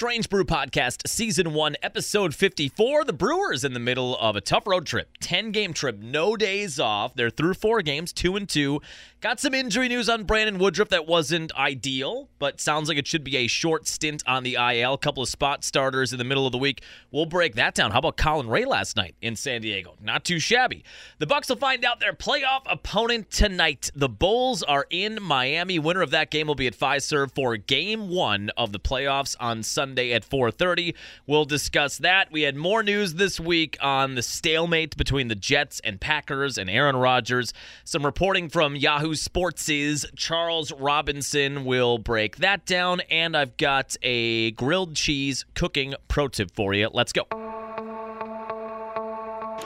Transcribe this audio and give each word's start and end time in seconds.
Strange 0.00 0.30
Brew 0.30 0.44
Podcast, 0.44 1.06
Season 1.06 1.52
1, 1.52 1.76
Episode 1.82 2.34
54. 2.34 3.04
The 3.04 3.12
Brewers 3.12 3.64
in 3.64 3.74
the 3.74 3.78
middle 3.78 4.16
of 4.16 4.34
a 4.34 4.40
tough 4.40 4.66
road 4.66 4.86
trip. 4.86 5.10
10 5.20 5.52
game 5.52 5.74
trip, 5.74 5.98
no 5.98 6.38
days 6.38 6.80
off. 6.80 7.14
They're 7.14 7.28
through 7.28 7.52
four 7.52 7.82
games, 7.82 8.10
two 8.10 8.34
and 8.34 8.48
two. 8.48 8.80
Got 9.20 9.38
some 9.38 9.52
injury 9.52 9.88
news 9.88 10.08
on 10.08 10.24
Brandon 10.24 10.56
Woodruff 10.56 10.88
that 10.88 11.06
wasn't 11.06 11.54
ideal, 11.54 12.30
but 12.38 12.58
sounds 12.58 12.88
like 12.88 12.96
it 12.96 13.06
should 13.06 13.22
be 13.22 13.36
a 13.36 13.48
short 13.48 13.86
stint 13.86 14.22
on 14.26 14.44
the 14.44 14.54
IL. 14.54 14.94
A 14.94 14.98
couple 14.98 15.22
of 15.22 15.28
spot 15.28 15.62
starters 15.62 16.14
in 16.14 16.18
the 16.18 16.24
middle 16.24 16.46
of 16.46 16.52
the 16.52 16.58
week. 16.58 16.82
We'll 17.10 17.26
break 17.26 17.54
that 17.56 17.74
down. 17.74 17.90
How 17.90 17.98
about 17.98 18.16
Colin 18.16 18.48
Rea 18.48 18.64
last 18.64 18.96
night 18.96 19.16
in 19.20 19.36
San 19.36 19.60
Diego? 19.60 19.94
Not 20.00 20.24
too 20.24 20.38
shabby. 20.38 20.84
The 21.18 21.26
Bucks 21.26 21.50
will 21.50 21.56
find 21.56 21.84
out 21.84 22.00
their 22.00 22.14
playoff 22.14 22.62
opponent 22.64 23.30
tonight. 23.30 23.90
The 23.94 24.08
Bulls 24.08 24.62
are 24.62 24.86
in 24.88 25.18
Miami. 25.20 25.78
Winner 25.78 26.00
of 26.00 26.12
that 26.12 26.30
game 26.30 26.46
will 26.46 26.54
be 26.54 26.66
at 26.66 26.74
Fiserv 26.74 27.34
for 27.34 27.58
game 27.58 28.08
one 28.08 28.48
of 28.56 28.72
the 28.72 28.80
playoffs 28.80 29.36
on 29.38 29.62
Sunday 29.62 30.14
at 30.14 30.24
4:30. 30.24 30.94
We'll 31.26 31.44
discuss 31.44 31.98
that. 31.98 32.32
We 32.32 32.40
had 32.40 32.56
more 32.56 32.82
news 32.82 33.12
this 33.12 33.38
week 33.38 33.76
on 33.82 34.14
the 34.14 34.22
stalemate 34.22 34.96
between 34.96 35.28
the 35.28 35.34
Jets 35.34 35.78
and 35.84 36.00
Packers 36.00 36.56
and 36.56 36.70
Aaron 36.70 36.96
Rodgers. 36.96 37.52
Some 37.84 38.06
reporting 38.06 38.48
from 38.48 38.76
Yahoo 38.76 39.09
Sports' 39.14 39.68
is 39.68 40.06
Charles 40.16 40.72
Robinson 40.72 41.64
will 41.64 41.98
break 41.98 42.36
that 42.36 42.66
down, 42.66 43.00
and 43.10 43.36
I've 43.36 43.56
got 43.56 43.96
a 44.02 44.52
grilled 44.52 44.94
cheese 44.94 45.44
cooking 45.54 45.94
pro 46.08 46.28
tip 46.28 46.50
for 46.50 46.74
you. 46.74 46.90
Let's 46.92 47.12
go. 47.12 47.26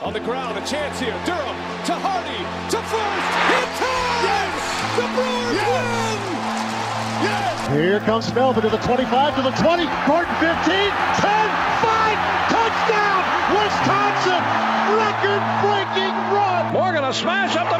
On 0.02 0.12
the 0.12 0.20
ground, 0.20 0.58
a 0.58 0.66
chance 0.66 1.00
here. 1.00 1.16
Durham 1.24 1.56
to 1.88 1.94
Hardy 1.96 2.40
to 2.72 2.78
first. 2.88 3.32
Hit 3.48 3.68
time! 3.80 4.24
Yes! 4.24 4.56
The 4.96 5.06
Brewers 5.16 5.60
win! 5.64 6.18
Yes! 7.24 7.56
Here 7.72 8.00
comes 8.00 8.28
Melvin 8.32 8.62
to 8.64 8.70
the 8.70 8.80
25, 8.84 9.36
to 9.36 9.42
the 9.42 9.56
20, 9.56 9.84
Gordon 10.04 10.34
15, 10.40 10.44
10, 10.44 10.92
5, 11.84 12.20
touchdown, 12.52 13.20
Wisconsin! 13.52 14.42
Record-breaking 14.92 16.14
run! 16.32 16.72
Morgan 16.72 17.04
a 17.04 17.12
smash 17.12 17.56
up 17.56 17.73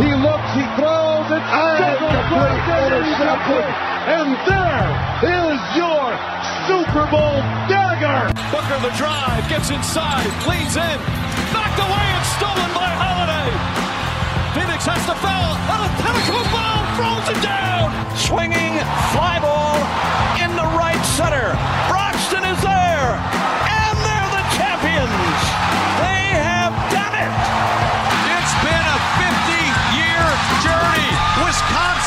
He 0.00 0.16
looks, 0.16 0.50
he 0.56 0.64
throws, 0.80 1.28
it's 1.28 1.44
complete 1.44 2.64
intercepted. 2.72 3.68
And 4.08 4.32
there 4.48 4.88
is 5.28 5.60
your 5.76 6.08
Super 6.64 7.04
Bowl 7.12 7.36
dagger. 7.68 8.32
Booker 8.48 8.80
the 8.80 8.96
drive, 8.96 9.44
gets 9.52 9.68
inside, 9.68 10.24
leans 10.48 10.80
in, 10.80 10.98
knocked 11.52 11.76
away 11.84 12.06
and 12.16 12.24
stolen 12.32 12.70
by 12.72 12.88
Holiday. 12.96 13.52
Phoenix 14.56 14.88
has 14.88 15.04
to 15.04 15.14
foul. 15.20 15.52
On 15.68 15.80
a 15.84 15.90
pinnacle 16.00 16.48
ball, 16.48 16.80
throws 16.96 17.26
it 17.36 17.40
down. 17.44 17.92
Swinging 18.16 18.80
fly 19.12 19.36
ball 19.38 19.76
in 20.40 20.50
the 20.56 20.68
right 20.80 21.02
center. 21.14 21.52
Broxton 21.92 22.42
is 22.48 22.60
there. 22.64 23.20
And 23.68 23.94
they're 24.00 24.30
the 24.32 24.44
champions. 24.56 25.69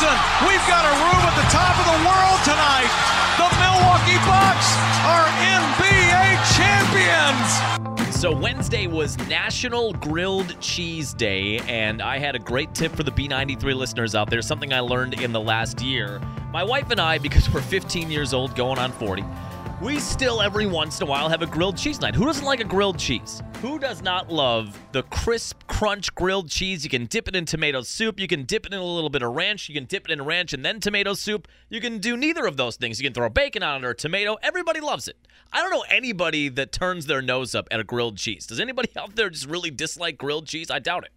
We've 0.04 0.68
got 0.68 0.84
a 0.84 0.94
room 1.00 1.22
at 1.24 1.36
the 1.40 1.48
top 1.48 1.80
of 1.80 1.86
the 1.88 2.00
world 2.04 2.40
tonight. 2.44 2.92
The 3.40 3.48
Milwaukee 3.56 4.20
Bucks 4.28 4.76
are 5.08 5.28
NBA 5.40 6.44
champions. 6.58 8.14
So 8.20 8.36
Wednesday 8.36 8.88
was 8.88 9.18
National 9.30 9.94
Grilled 9.94 10.60
Cheese 10.60 11.14
Day, 11.14 11.60
and 11.70 12.02
I 12.02 12.20
had 12.20 12.36
a 12.36 12.40
great 12.40 12.76
tip 12.76 12.94
for 12.94 13.04
the 13.04 13.12
B93 13.12 13.76
listeners 13.76 14.14
out 14.14 14.30
there, 14.30 14.42
something 14.42 14.74
I 14.74 14.82
learned 14.82 15.22
in 15.22 15.32
the 15.32 15.40
last 15.40 15.82
year. 15.82 16.20
My 16.52 16.66
wife 16.66 16.92
and 16.92 17.00
I, 17.00 17.18
because 17.18 17.50
we're 17.54 17.62
15 17.62 18.12
years 18.12 18.34
old, 18.34 18.58
going 18.58 18.80
on 18.80 18.92
40, 18.92 19.24
we 19.84 20.00
still 20.00 20.42
every 20.42 20.66
once 20.66 21.02
in 21.02 21.08
a 21.08 21.10
while 21.10 21.28
have 21.28 21.42
a 21.42 21.46
grilled 21.46 21.76
cheese 21.76 22.00
night. 22.00 22.16
Who 22.16 22.26
doesn't 22.26 22.46
like 22.46 22.62
a 22.62 22.64
grilled 22.64 22.98
cheese? 22.98 23.44
Who 23.62 23.78
does 23.78 24.02
not 24.02 24.32
love 24.32 24.80
the 24.94 25.04
crisp 25.04 25.68
crunch 25.68 26.16
grilled 26.16 26.50
cheese? 26.50 26.86
You 26.86 26.90
can 26.90 27.06
dip 27.06 27.28
it 27.28 27.36
in 27.36 27.44
tomato 27.44 27.82
soup, 27.82 28.18
you 28.18 28.28
can 28.28 28.44
dip 28.44 28.66
it 28.66 28.74
in 28.74 28.80
a 28.80 28.86
little 28.86 29.10
bit 29.10 29.24
of 29.24 29.34
ranch, 29.34 29.68
you 29.68 29.76
can 29.76 29.84
dip 29.84 30.06
it 30.06 30.12
in 30.12 30.24
ranch 30.24 30.54
and 30.54 30.64
then 30.64 30.80
tomato 30.80 31.14
soup. 31.14 31.50
You 31.70 31.82
can 31.82 31.98
do 31.98 32.16
neither 32.16 32.46
of 32.46 32.56
those 32.56 32.78
things. 32.78 32.98
You 32.98 33.06
can 33.06 33.14
throw 33.14 33.28
bacon 33.28 33.62
on 33.62 33.84
it 33.84 33.88
or 33.88 33.94
tomato. 33.94 34.38
Everybody 34.42 34.80
loves 34.80 35.10
it. 35.10 35.18
I 35.52 35.62
don't 35.62 35.72
know 35.72 35.84
anybody 35.90 36.48
that 36.48 36.72
turns 36.72 37.06
their 37.06 37.22
nose 37.22 37.54
up 37.54 37.68
at 37.70 37.82
a 37.82 37.84
grilled 37.84 38.18
cheese. 38.18 38.46
Does 38.46 38.62
anybody 38.62 38.90
out 38.98 39.18
there 39.18 39.30
just 39.30 39.48
really 39.48 39.70
dislike 39.70 40.18
grilled 40.18 40.48
cheese? 40.48 40.72
I 40.72 40.80
doubt 40.80 41.04
it. 41.04 41.12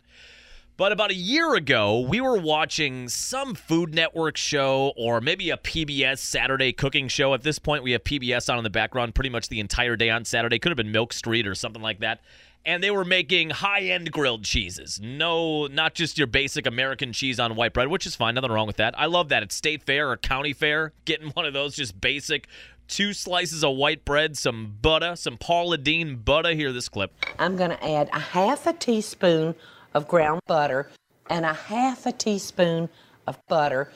But 0.79 0.93
about 0.93 1.11
a 1.11 1.15
year 1.15 1.55
ago, 1.55 2.01
we 2.01 2.21
were 2.21 2.37
watching 2.37 3.09
some 3.09 3.55
Food 3.55 3.95
Network 3.95 4.37
show 4.37 4.93
or 4.95 5.23
maybe 5.23 5.49
a 5.49 5.57
PBS 5.57 6.19
Saturday 6.19 6.75
cooking 6.75 7.09
show. 7.09 7.33
At 7.33 7.43
this 7.43 7.59
point, 7.59 7.83
we 7.83 7.93
have 7.93 8.05
PBS 8.05 8.53
on 8.53 8.59
in 8.59 8.65
the 8.65 8.69
background 8.69 9.15
pretty 9.15 9.31
much 9.31 9.49
the 9.49 9.59
entire 9.59 9.97
day 9.97 10.11
on 10.11 10.27
Saturday. 10.27 10.59
Could 10.59 10.69
have 10.69 10.77
been 10.77 10.93
Milk 10.93 11.15
Street 11.15 11.47
or 11.47 11.55
something 11.55 11.81
like 11.81 12.01
that. 12.01 12.21
And 12.67 12.83
they 12.83 12.91
were 12.91 13.07
making 13.07 13.51
high 13.51 13.85
end 13.85 14.13
grilled 14.13 14.45
cheeses. 14.45 15.01
No, 15.03 15.67
not 15.67 15.95
just 15.95 16.19
your 16.19 16.27
basic 16.27 16.67
American 16.67 17.11
cheese 17.15 17.41
on 17.41 17.57
white 17.57 17.73
bread, 17.73 17.89
which 17.89 18.05
is 18.05 18.15
fine. 18.15 18.35
Nothing 18.35 18.51
wrong 18.51 18.67
with 18.67 18.77
that. 18.77 18.99
I 18.99 19.07
love 19.07 19.31
that. 19.31 19.43
It's 19.43 19.55
state 19.55 19.83
fair 19.83 20.11
or 20.11 20.19
county 20.19 20.53
fair. 20.53 20.93
Getting 21.07 21.31
one 21.31 21.47
of 21.47 21.55
those 21.55 21.75
just 21.75 21.99
basic 22.03 22.49
two 22.87 23.15
slices 23.15 23.65
of 23.65 23.77
white 23.77 24.05
bread, 24.05 24.37
some 24.37 24.77
butter, 24.83 25.17
some 25.17 25.39
Paula 25.39 25.79
Deen 25.79 26.17
butter. 26.17 26.55
Hear 26.55 26.73
this 26.73 26.91
clip. 26.91 27.13
I'm 27.39 27.57
going 27.57 27.71
to 27.71 27.83
add 27.83 28.11
a 28.13 28.21
half 28.21 28.67
a 28.67 28.75
teaspoon 28.75 29.55
of 29.97 30.07
ground 30.07 30.43
butter 30.47 30.91
and 31.31 31.47
a 31.47 31.55
half 31.55 32.05
a 32.05 32.13
teaspoon 32.13 32.89
of 33.27 33.39
butter. 33.49 33.91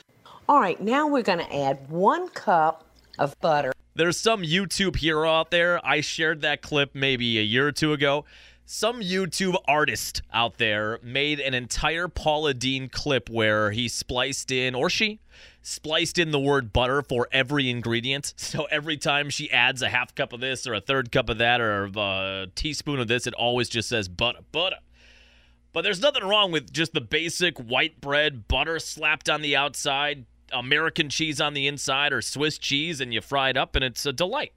All 0.48 0.58
right, 0.58 0.80
now 0.80 1.06
we're 1.06 1.22
going 1.22 1.38
to 1.40 1.56
add 1.56 1.90
one 1.90 2.28
cup 2.30 2.86
of 3.18 3.38
butter. 3.40 3.72
There's 3.94 4.16
some 4.16 4.42
YouTube 4.42 4.96
hero 4.96 5.30
out 5.30 5.50
there. 5.50 5.84
I 5.86 6.00
shared 6.00 6.40
that 6.40 6.62
clip 6.62 6.94
maybe 6.94 7.38
a 7.38 7.42
year 7.42 7.68
or 7.68 7.72
two 7.72 7.92
ago. 7.92 8.24
Some 8.64 9.02
YouTube 9.02 9.56
artist 9.68 10.22
out 10.32 10.56
there 10.56 10.98
made 11.02 11.38
an 11.38 11.52
entire 11.52 12.08
Paula 12.08 12.54
Deen 12.54 12.88
clip 12.88 13.28
where 13.28 13.70
he 13.70 13.86
spliced 13.86 14.50
in, 14.50 14.74
or 14.74 14.88
she 14.88 15.20
spliced 15.60 16.18
in 16.18 16.30
the 16.30 16.40
word 16.40 16.72
butter 16.72 17.02
for 17.02 17.28
every 17.30 17.68
ingredient. 17.68 18.32
So 18.38 18.64
every 18.70 18.96
time 18.96 19.28
she 19.28 19.50
adds 19.50 19.82
a 19.82 19.90
half 19.90 20.14
cup 20.14 20.32
of 20.32 20.40
this 20.40 20.66
or 20.66 20.72
a 20.74 20.80
third 20.80 21.12
cup 21.12 21.28
of 21.28 21.38
that 21.38 21.60
or 21.60 21.90
a 21.94 22.46
teaspoon 22.54 23.00
of 23.00 23.08
this, 23.08 23.26
it 23.26 23.34
always 23.34 23.68
just 23.68 23.88
says 23.88 24.08
butter, 24.08 24.40
butter. 24.50 24.78
But 25.72 25.82
there's 25.82 26.00
nothing 26.00 26.24
wrong 26.24 26.50
with 26.50 26.72
just 26.72 26.94
the 26.94 27.00
basic 27.00 27.58
white 27.58 28.00
bread, 28.00 28.48
butter 28.48 28.78
slapped 28.78 29.28
on 29.28 29.40
the 29.40 29.54
outside, 29.56 30.26
American 30.52 31.08
cheese 31.08 31.40
on 31.40 31.54
the 31.54 31.68
inside, 31.68 32.12
or 32.12 32.20
Swiss 32.20 32.58
cheese, 32.58 33.00
and 33.00 33.14
you 33.14 33.20
fry 33.20 33.50
it 33.50 33.56
up, 33.56 33.76
and 33.76 33.84
it's 33.84 34.04
a 34.04 34.12
delight. 34.12 34.54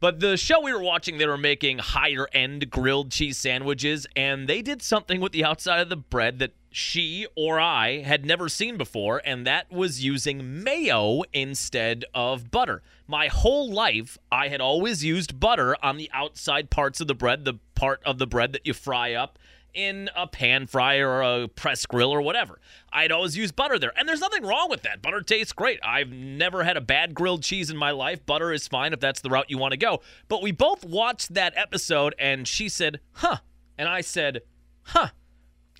But 0.00 0.20
the 0.20 0.36
show 0.36 0.60
we 0.60 0.72
were 0.72 0.82
watching, 0.82 1.18
they 1.18 1.26
were 1.26 1.38
making 1.38 1.78
higher 1.78 2.28
end 2.32 2.70
grilled 2.70 3.10
cheese 3.10 3.38
sandwiches, 3.38 4.06
and 4.16 4.48
they 4.48 4.62
did 4.62 4.82
something 4.82 5.20
with 5.20 5.32
the 5.32 5.44
outside 5.44 5.80
of 5.80 5.88
the 5.88 5.96
bread 5.96 6.38
that 6.40 6.52
she 6.70 7.26
or 7.36 7.60
I 7.60 8.00
had 8.00 8.26
never 8.26 8.48
seen 8.48 8.76
before, 8.76 9.22
and 9.24 9.46
that 9.46 9.70
was 9.70 10.04
using 10.04 10.62
mayo 10.62 11.22
instead 11.32 12.04
of 12.14 12.50
butter. 12.50 12.82
My 13.06 13.28
whole 13.28 13.70
life, 13.70 14.18
I 14.32 14.48
had 14.48 14.60
always 14.60 15.04
used 15.04 15.38
butter 15.38 15.76
on 15.82 15.98
the 15.98 16.10
outside 16.12 16.70
parts 16.70 17.00
of 17.00 17.06
the 17.06 17.14
bread, 17.14 17.44
the 17.44 17.54
part 17.74 18.02
of 18.04 18.18
the 18.18 18.26
bread 18.26 18.52
that 18.52 18.66
you 18.66 18.74
fry 18.74 19.12
up 19.12 19.38
in 19.74 20.08
a 20.16 20.26
pan 20.26 20.66
fryer 20.66 21.08
or 21.08 21.22
a 21.22 21.48
press 21.48 21.84
grill 21.86 22.10
or 22.10 22.22
whatever. 22.22 22.60
I'd 22.92 23.12
always 23.12 23.36
use 23.36 23.52
butter 23.52 23.78
there. 23.78 23.92
And 23.98 24.08
there's 24.08 24.20
nothing 24.20 24.44
wrong 24.44 24.70
with 24.70 24.82
that. 24.82 25.02
Butter 25.02 25.20
tastes 25.20 25.52
great. 25.52 25.80
I've 25.82 26.10
never 26.10 26.64
had 26.64 26.76
a 26.76 26.80
bad 26.80 27.14
grilled 27.14 27.42
cheese 27.42 27.70
in 27.70 27.76
my 27.76 27.90
life. 27.90 28.24
Butter 28.24 28.52
is 28.52 28.68
fine 28.68 28.92
if 28.92 29.00
that's 29.00 29.20
the 29.20 29.30
route 29.30 29.50
you 29.50 29.58
want 29.58 29.72
to 29.72 29.76
go. 29.76 30.00
But 30.28 30.42
we 30.42 30.52
both 30.52 30.84
watched 30.84 31.34
that 31.34 31.52
episode 31.56 32.14
and 32.18 32.46
she 32.46 32.68
said, 32.68 33.00
huh. 33.12 33.38
And 33.76 33.88
I 33.88 34.00
said, 34.00 34.42
huh. 34.82 35.08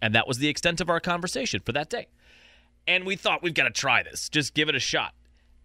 And 0.03 0.15
that 0.15 0.27
was 0.27 0.39
the 0.39 0.49
extent 0.49 0.81
of 0.81 0.91
our 0.91 1.01
conversation 1.01 1.61
for 1.65 1.73
that 1.73 1.89
day. 1.89 2.09
And 2.87 3.07
we 3.07 3.17
thought, 3.17 3.43
we've 3.43 3.55
got 3.55 3.65
to 3.65 3.71
try 3.71 4.03
this. 4.03 4.29
Just 4.29 4.55
give 4.55 4.69
it 4.69 4.75
a 4.75 4.81
shot 4.81 5.15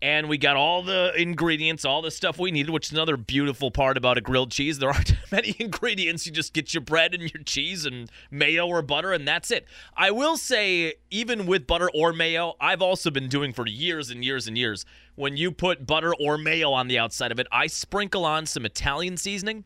and 0.02 0.30
we 0.30 0.38
got 0.38 0.56
all 0.56 0.82
the 0.82 1.12
ingredients, 1.18 1.84
all 1.84 2.02
the 2.02 2.12
stuff 2.12 2.40
we 2.40 2.52
needed, 2.52 2.72
which 2.72 2.88
is 2.88 2.94
another 2.94 3.18
beautiful 3.18 3.70
part 3.70 3.98
about 3.98 4.18
a 4.18 4.22
grilled 4.22 4.52
cheese. 4.52 4.80
There 4.80 4.90
aren't 4.90 5.14
many 5.32 5.56
ingredients. 5.60 6.26
You 6.26 6.32
just 6.32 6.54
get 6.54 6.74
your 6.74 6.82
bread 6.82 7.14
and 7.14 7.24
your 7.24 7.44
cheese 7.44 7.86
and 7.86 8.10
mayo 8.32 8.68
or 8.68 8.82
butter, 8.82 9.12
and 9.12 9.28
that's 9.28 9.52
it. 9.52 9.68
I 9.98 10.12
will 10.12 10.38
say, 10.38 10.94
even 11.10 11.46
with 11.46 11.68
butter 11.68 11.90
or 11.94 12.14
mayo, 12.14 12.56
I've 12.62 12.82
also 12.82 13.12
been 13.12 13.28
doing 13.28 13.52
for 13.52 13.68
years 13.68 14.10
and 14.10 14.24
years 14.24 14.48
and 14.48 14.58
years. 14.58 14.86
When 15.16 15.36
you 15.36 15.52
put 15.52 15.86
butter 15.86 16.14
or 16.20 16.38
mayo 16.38 16.72
on 16.72 16.88
the 16.88 16.98
outside 16.98 17.32
of 17.32 17.40
it, 17.40 17.48
I 17.52 17.68
sprinkle 17.68 18.26
on 18.26 18.46
some 18.46 18.66
Italian 18.66 19.18
seasoning 19.18 19.66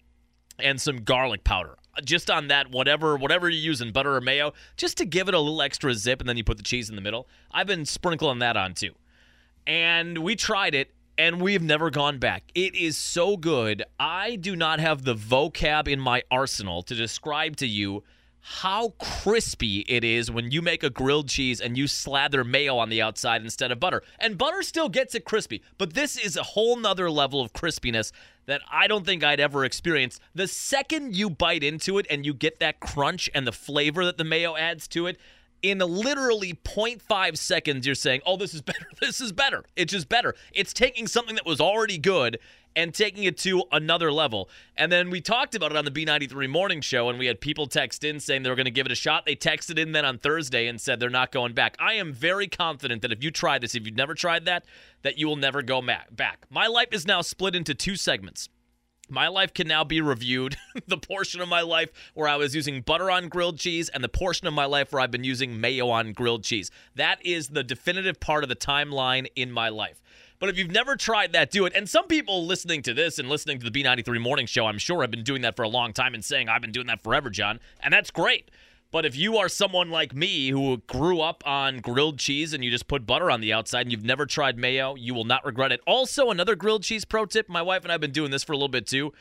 and 0.60 0.82
some 0.82 1.04
garlic 1.04 1.44
powder 1.44 1.78
uh, 1.98 2.02
just 2.02 2.30
on 2.30 2.48
that 2.48 2.72
whatever 2.72 3.16
whatever 3.16 3.50
you 3.50 3.60
use 3.60 3.82
in 3.82 3.92
butter 3.92 4.16
or 4.16 4.22
mayo 4.22 4.54
just 4.78 4.98
to 4.98 5.06
give 5.06 5.28
it 5.28 5.34
a 5.34 5.40
little 5.40 5.62
extra 5.62 5.94
zip 5.94 6.20
and 6.20 6.30
then 6.30 6.38
you 6.38 6.44
put 6.44 6.58
the 6.58 6.64
cheese 6.64 6.90
in 6.90 6.96
the 6.96 7.02
middle 7.02 7.28
i've 7.52 7.66
been 7.66 7.86
sprinkling 7.86 8.38
that 8.40 8.56
on 8.56 8.74
too 8.74 8.94
and 9.68 10.18
we 10.20 10.36
tried 10.36 10.76
it 10.76 10.92
and 11.18 11.42
we've 11.42 11.62
never 11.62 11.90
gone 11.90 12.18
back. 12.18 12.44
It 12.56 12.76
is 12.76 12.98
so 12.98 13.38
good. 13.38 13.84
I 14.00 14.36
do 14.36 14.56
not 14.56 14.80
have 14.80 15.04
the 15.04 15.16
vocab 15.16 15.88
in 15.88 16.00
my 16.00 16.24
arsenal 16.32 16.82
to 16.84 16.96
describe 16.96 17.56
to 17.58 17.68
you 17.68 18.04
how 18.46 18.90
crispy 19.00 19.86
it 19.88 20.04
is 20.04 20.30
when 20.30 20.52
you 20.52 20.62
make 20.62 20.84
a 20.84 20.90
grilled 20.90 21.30
cheese 21.30 21.62
and 21.62 21.78
you 21.78 21.88
slather 21.88 22.44
mayo 22.44 22.78
on 22.78 22.90
the 22.90 23.02
outside 23.02 23.42
instead 23.42 23.72
of 23.72 23.80
butter. 23.80 24.04
And 24.20 24.38
butter 24.38 24.62
still 24.64 24.90
gets 24.90 25.16
it 25.16 25.24
crispy, 25.24 25.62
but 25.78 25.94
this 25.94 26.18
is 26.18 26.36
a 26.36 26.44
whole 26.44 26.76
nother 26.76 27.10
level 27.10 27.40
of 27.40 27.54
crispiness 27.54 28.12
that 28.46 28.62
I 28.70 28.88
don't 28.88 29.06
think 29.06 29.24
I'd 29.24 29.40
ever 29.40 29.64
experienced. 29.64 30.20
The 30.36 30.50
second 30.50 31.16
you 31.16 31.30
bite 31.30 31.64
into 31.64 31.98
it 32.00 32.06
and 32.10 32.26
you 32.26 32.34
get 32.34 32.60
that 32.60 32.82
crunch 32.82 33.30
and 33.34 33.48
the 33.48 33.54
flavor 33.54 34.04
that 34.04 34.18
the 34.18 34.26
mayo 34.26 34.58
adds 34.58 34.90
to 34.90 35.08
it, 35.08 35.18
in 35.64 35.80
literally 35.80 36.54
0.5 36.54 37.38
seconds, 37.38 37.86
you're 37.86 37.96
saying, 37.96 38.22
oh, 38.26 38.38
this 38.38 38.54
is 38.54 38.62
better. 38.74 38.86
This 39.02 39.20
is 39.20 39.32
better. 39.32 39.64
It's 39.76 39.92
just 39.92 40.10
better. 40.10 40.36
It's 40.54 40.74
taking 40.74 41.08
something 41.08 41.36
that 41.36 41.46
was 41.46 41.60
already 41.60 41.98
good 41.98 42.38
and 42.76 42.94
taking 42.94 43.24
it 43.24 43.38
to 43.38 43.64
another 43.72 44.12
level. 44.12 44.50
And 44.76 44.92
then 44.92 45.10
we 45.10 45.22
talked 45.22 45.56
about 45.56 45.72
it 45.72 45.78
on 45.78 45.86
the 45.86 45.92
B93 45.92 46.50
morning 46.50 46.82
show, 46.82 47.10
and 47.10 47.20
we 47.20 47.28
had 47.28 47.40
people 47.40 47.68
text 47.68 48.04
in 48.04 48.20
saying 48.20 48.44
they 48.44 48.50
were 48.50 48.56
going 48.56 48.66
to 48.66 48.72
give 48.72 48.86
it 48.86 48.92
a 48.92 48.96
shot. 48.96 49.26
They 49.26 49.36
texted 49.36 49.78
in 49.78 49.92
then 49.92 50.06
on 50.06 50.18
Thursday 50.18 50.68
and 50.68 50.82
said 50.82 51.00
they're 51.00 51.10
not 51.10 51.32
going 51.32 51.54
back. 51.54 51.76
I 51.80 51.94
am 51.94 52.14
very 52.14 52.48
confident 52.48 53.02
that 53.04 53.12
if 53.12 53.24
you 53.24 53.32
try 53.32 53.60
this, 53.60 53.76
if 53.76 53.86
you've 53.86 53.96
never 53.96 54.16
tried 54.16 54.46
that, 54.46 54.66
that 55.04 55.18
you 55.18 55.28
will 55.28 55.36
never 55.36 55.62
go 55.62 55.82
back. 56.12 56.46
My 56.50 56.68
life 56.68 56.90
is 56.92 57.06
now 57.06 57.22
split 57.22 57.56
into 57.56 57.74
two 57.76 57.96
segments. 57.96 58.50
My 59.14 59.28
life 59.28 59.54
can 59.54 59.68
now 59.68 59.84
be 59.84 60.02
reviewed. 60.02 60.58
the 60.88 60.98
portion 60.98 61.40
of 61.40 61.48
my 61.48 61.62
life 61.62 61.90
where 62.16 62.28
I 62.28 62.36
was 62.36 62.56
using 62.56 62.82
butter 62.82 63.12
on 63.12 63.28
grilled 63.28 63.60
cheese 63.60 63.88
and 63.90 64.04
the 64.04 64.10
portion 64.10 64.48
of 64.48 64.56
my 64.56 64.66
life 64.66 64.92
where 64.92 65.04
I've 65.04 65.12
been 65.12 65.24
using 65.24 65.62
mayo 65.62 65.90
on 65.90 66.14
grilled 66.14 66.44
cheese. 66.44 66.72
That 66.96 67.24
is 67.24 67.50
the 67.50 67.64
definitive 67.64 68.20
part 68.20 68.44
of 68.44 68.50
the 68.50 68.56
timeline 68.56 69.28
in 69.36 69.52
my 69.52 69.70
life. 69.70 70.02
But 70.40 70.50
if 70.50 70.58
you've 70.58 70.72
never 70.72 70.96
tried 70.96 71.32
that, 71.34 71.52
do 71.52 71.68
it. 71.68 71.74
And 71.76 71.88
some 71.88 72.08
people 72.08 72.48
listening 72.48 72.82
to 72.82 72.94
this 72.96 73.20
and 73.20 73.30
listening 73.30 73.60
to 73.60 73.70
the 73.70 73.84
B93 73.84 74.20
morning 74.20 74.48
show, 74.48 74.66
I'm 74.66 74.80
sure 74.80 75.02
have 75.02 75.12
been 75.12 75.24
doing 75.24 75.44
that 75.44 75.56
for 75.56 75.62
a 75.62 75.70
long 75.70 75.94
time 75.94 76.16
and 76.16 76.26
saying, 76.26 76.50
I've 76.50 76.62
been 76.62 76.72
doing 76.72 76.88
that 76.88 77.04
forever, 77.04 77.30
John. 77.30 77.60
And 77.82 77.94
that's 77.94 78.10
great. 78.10 78.50
But 78.94 79.08
if 79.08 79.16
you 79.16 79.38
are 79.40 79.50
someone 79.50 79.90
like 79.90 80.14
me 80.14 80.50
who 80.50 80.78
grew 80.86 81.20
up 81.20 81.42
on 81.48 81.80
grilled 81.80 82.20
cheese 82.20 82.54
and 82.54 82.64
you 82.64 82.70
just 82.70 82.88
put 82.88 83.08
butter 83.08 83.32
on 83.32 83.42
the 83.42 83.52
outside 83.52 83.82
and 83.82 83.92
you've 83.92 84.06
never 84.06 84.28
tried 84.28 84.56
mayo, 84.56 84.94
you 84.94 85.16
will 85.16 85.24
not 85.24 85.44
regret 85.44 85.72
it. 85.72 85.80
Also, 85.88 86.30
another 86.30 86.56
grilled 86.56 86.84
cheese 86.84 87.04
pro 87.04 87.26
tip 87.26 87.50
my 87.50 87.64
wife 87.64 87.82
and 87.82 87.92
I 87.92 87.96
have 87.96 88.02
been 88.02 88.12
doing 88.12 88.30
this 88.30 88.44
for 88.44 88.54
a 88.54 88.56
little 88.56 88.68
bit 88.68 88.86
too. 88.86 89.12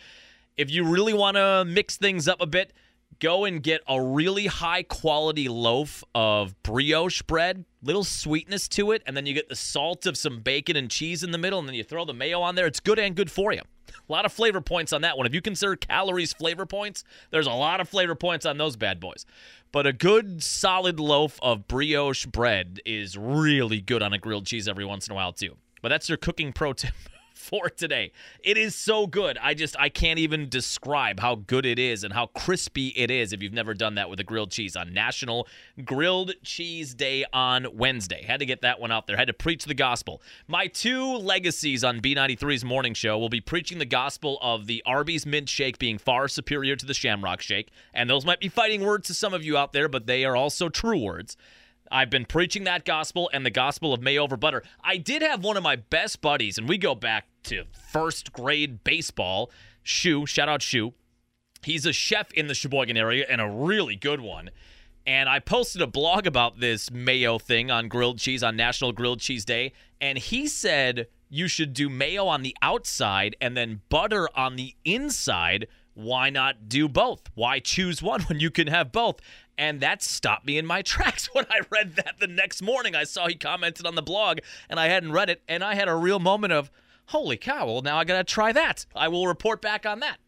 If 0.59 0.71
you 0.71 0.85
really 0.85 1.15
want 1.15 1.39
to 1.39 1.65
mix 1.65 1.97
things 1.97 2.29
up 2.29 2.43
a 2.43 2.47
bit, 2.47 2.75
go 3.19 3.47
and 3.47 3.63
get 3.63 3.81
a 3.89 3.99
really 3.99 4.47
high 4.47 4.83
quality 4.83 5.49
loaf 5.49 6.05
of 6.15 6.55
brioche 6.63 7.23
bread, 7.23 7.65
little 7.83 8.05
sweetness 8.05 8.69
to 8.69 8.93
it, 8.93 9.03
and 9.07 9.17
then 9.17 9.27
you 9.27 9.35
get 9.35 9.49
the 9.49 9.57
salt 9.57 10.07
of 10.07 10.17
some 10.17 10.41
bacon 10.41 10.77
and 10.77 10.91
cheese 10.91 11.23
in 11.23 11.31
the 11.31 11.39
middle, 11.39 11.59
and 11.59 11.69
then 11.69 11.75
you 11.75 11.85
throw 11.85 12.05
the 12.05 12.15
mayo 12.15 12.41
on 12.41 12.55
there. 12.55 12.67
It's 12.67 12.81
good 12.81 12.99
and 12.99 13.15
good 13.15 13.31
for 13.31 13.53
you. 13.53 13.61
A 13.89 14.13
lot 14.13 14.25
of 14.25 14.33
flavor 14.33 14.61
points 14.61 14.93
on 14.93 15.03
that 15.03 15.17
one. 15.17 15.27
If 15.27 15.35
you 15.35 15.43
consider 15.43 15.77
calories 15.77 16.33
flavor 16.33 16.67
points, 16.67 17.05
there's 17.31 17.47
a 17.47 17.53
lot 17.53 17.81
of 17.81 17.89
flavor 17.89 18.15
points 18.15 18.47
on 18.47 18.57
those 18.59 18.77
bad 18.77 19.01
boys. 19.01 19.27
But 19.73 19.87
a 19.87 19.93
good 19.93 20.43
solid 20.43 21.01
loaf 21.01 21.39
of 21.43 21.67
brioche 21.67 22.27
bread 22.27 22.81
is 22.85 23.17
really 23.17 23.81
good 23.81 24.03
on 24.03 24.13
a 24.13 24.19
grilled 24.19 24.47
cheese 24.47 24.69
every 24.69 24.85
once 24.85 25.07
in 25.07 25.13
a 25.13 25.15
while, 25.15 25.33
too. 25.33 25.57
But 25.81 25.89
that's 25.89 26.09
your 26.09 26.19
cooking 26.19 26.53
pro 26.53 26.73
tip 26.73 26.95
for 27.43 27.69
today. 27.69 28.13
It 28.43 28.57
is 28.57 28.75
so 28.75 29.07
good. 29.07 29.37
I 29.39 29.55
just 29.55 29.77
I 29.79 29.89
can't 29.89 30.19
even 30.19 30.49
describe 30.49 31.21
how 31.21 31.35
good 31.35 31.67
it 31.67 31.79
is 31.79 32.05
and 32.05 32.15
how 32.15 32.27
crispy 32.27 32.89
it 32.89 33.11
is 33.11 33.33
if 33.33 33.43
you've 33.43 33.53
never 33.53 33.75
done 33.75 33.97
that 33.97 34.09
with 34.09 34.21
a 34.21 34.25
grilled 34.25 34.51
cheese 34.51 34.77
on 34.77 34.95
National 34.95 35.49
Grilled 35.85 36.33
Cheese 36.43 36.95
Day 36.95 37.25
on 37.33 37.67
Wednesday. 37.75 38.23
Had 38.23 38.41
to 38.41 38.47
get 38.47 38.63
that 38.63 38.81
one 38.81 38.93
out 38.93 39.07
there. 39.07 39.17
Had 39.17 39.27
to 39.27 39.33
preach 39.33 39.65
the 39.65 39.75
gospel. 39.75 40.23
My 40.47 40.69
two 40.69 41.05
legacies 41.17 41.83
on 41.83 42.01
B93's 42.01 42.65
morning 42.65 42.95
show 42.95 43.19
will 43.19 43.29
be 43.29 43.41
preaching 43.41 43.79
the 43.79 43.85
gospel 43.85 44.39
of 44.41 44.67
the 44.67 44.83
Arby's 44.87 45.27
mint 45.27 45.49
shake 45.49 45.79
being 45.79 45.99
far 45.99 46.29
superior 46.29 46.77
to 46.77 46.87
the 46.87 46.95
Shamrock 46.95 47.41
shake, 47.41 47.71
and 47.93 48.09
those 48.09 48.25
might 48.25 48.41
be 48.41 48.49
fighting 48.49 48.85
words 48.85 49.09
to 49.09 49.15
some 49.15 49.35
of 49.35 49.45
you 49.45 49.57
out 49.57 49.73
there, 49.73 49.89
but 49.89 50.07
they 50.07 50.25
are 50.25 50.37
also 50.37 50.69
true 50.69 50.99
words. 50.99 51.37
I've 51.93 52.11
been 52.11 52.25
preaching 52.25 52.65
that 52.65 52.87
gospel 52.87 53.29
and 53.35 53.45
the 53.45 53.51
gospel 53.51 53.93
of 53.93 54.01
mayo 54.01 54.23
over 54.23 54.39
butter. 54.39 54.63
I 54.83 54.97
did 54.97 55.21
have 55.21 55.45
one 55.45 55.59
of 55.59 55.63
my 55.63 55.77
best 55.77 56.23
buddies, 56.23 56.57
and 56.57 56.67
we 56.67 56.79
go 56.79 56.95
back 56.95 57.27
to 57.45 57.65
first 57.93 58.33
grade 58.33 58.85
baseball. 58.85 59.51
Shu, 59.83 60.27
shout 60.27 60.49
out 60.49 60.63
Shu. 60.63 60.95
He's 61.63 61.87
a 61.87 61.93
chef 61.93 62.33
in 62.33 62.49
the 62.49 62.55
Sheboygan 62.55 62.97
area 62.97 63.25
and 63.29 63.41
a 63.41 63.49
really 63.49 63.97
good 63.97 64.21
one. 64.21 64.51
And 65.07 65.29
I 65.29 65.41
posted 65.41 65.83
a 65.83 65.87
blog 65.87 66.27
about 66.27 66.61
this 66.61 66.91
mayo 66.91 67.39
thing 67.39 67.71
on 67.71 67.89
grilled 67.89 68.19
cheese 68.19 68.43
on 68.43 68.57
National 68.57 68.93
Grilled 68.93 69.21
Cheese 69.21 69.45
Day. 69.45 69.73
And 70.01 70.19
he 70.19 70.47
said 70.47 71.09
you 71.29 71.49
should 71.49 71.73
do 71.73 71.89
mayo 71.89 72.27
on 72.27 72.43
the 72.43 72.57
outside 72.63 73.35
and 73.41 73.57
then 73.57 73.81
butter 73.89 74.29
on 74.37 74.57
the 74.57 74.75
inside. 74.85 75.67
Why 75.95 76.31
not 76.31 76.69
do 76.69 76.89
both? 76.89 77.23
Why 77.35 77.59
choose 77.59 78.03
one 78.03 78.23
when 78.29 78.39
you 78.39 78.51
can 78.51 78.69
have 78.69 78.93
both? 78.93 79.21
And 79.59 79.81
that 79.81 80.03
stopped 80.03 80.47
me 80.47 80.59
in 80.59 80.67
my 80.67 80.83
tracks 80.83 81.29
when 81.33 81.47
I 81.51 81.61
read 81.71 81.97
that 81.97 82.17
the 82.21 82.27
next 82.27 82.63
morning. 82.63 82.95
I 82.95 83.05
saw 83.05 83.29
he 83.29 83.35
commented 83.35 83.87
on 83.87 83.95
the 83.95 84.03
blog 84.03 84.39
and 84.69 84.79
I 84.79 84.89
hadn't 84.89 85.13
read 85.13 85.31
it. 85.31 85.43
And 85.49 85.65
I 85.65 85.75
had 85.75 85.89
a 85.89 85.95
real 85.95 86.19
moment 86.19 86.53
of, 86.53 86.71
holy 87.07 87.37
cow, 87.37 87.67
well, 87.67 87.83
now 87.83 87.99
I 87.99 88.05
got 88.05 88.19
to 88.19 88.25
try 88.25 88.53
that. 88.53 88.87
I 88.95 89.09
will 89.09 89.27
report 89.27 89.61
back 89.61 89.87
on 89.87 90.01
that. 90.01 90.19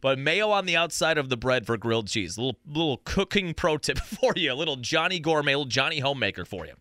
But 0.00 0.18
mayo 0.18 0.50
on 0.50 0.66
the 0.66 0.76
outside 0.76 1.16
of 1.16 1.28
the 1.28 1.36
bread 1.36 1.64
for 1.64 1.76
grilled 1.76 2.08
cheese. 2.08 2.36
Little 2.36 2.58
little 2.66 3.00
cooking 3.04 3.54
pro 3.54 3.78
tip 3.78 3.98
for 3.98 4.32
you. 4.36 4.52
A 4.52 4.54
little 4.54 4.76
Johnny 4.76 5.20
Gourmet, 5.20 5.52
little 5.52 5.64
Johnny 5.64 6.00
Homemaker 6.00 6.44
for 6.44 6.66
you. 6.66 6.74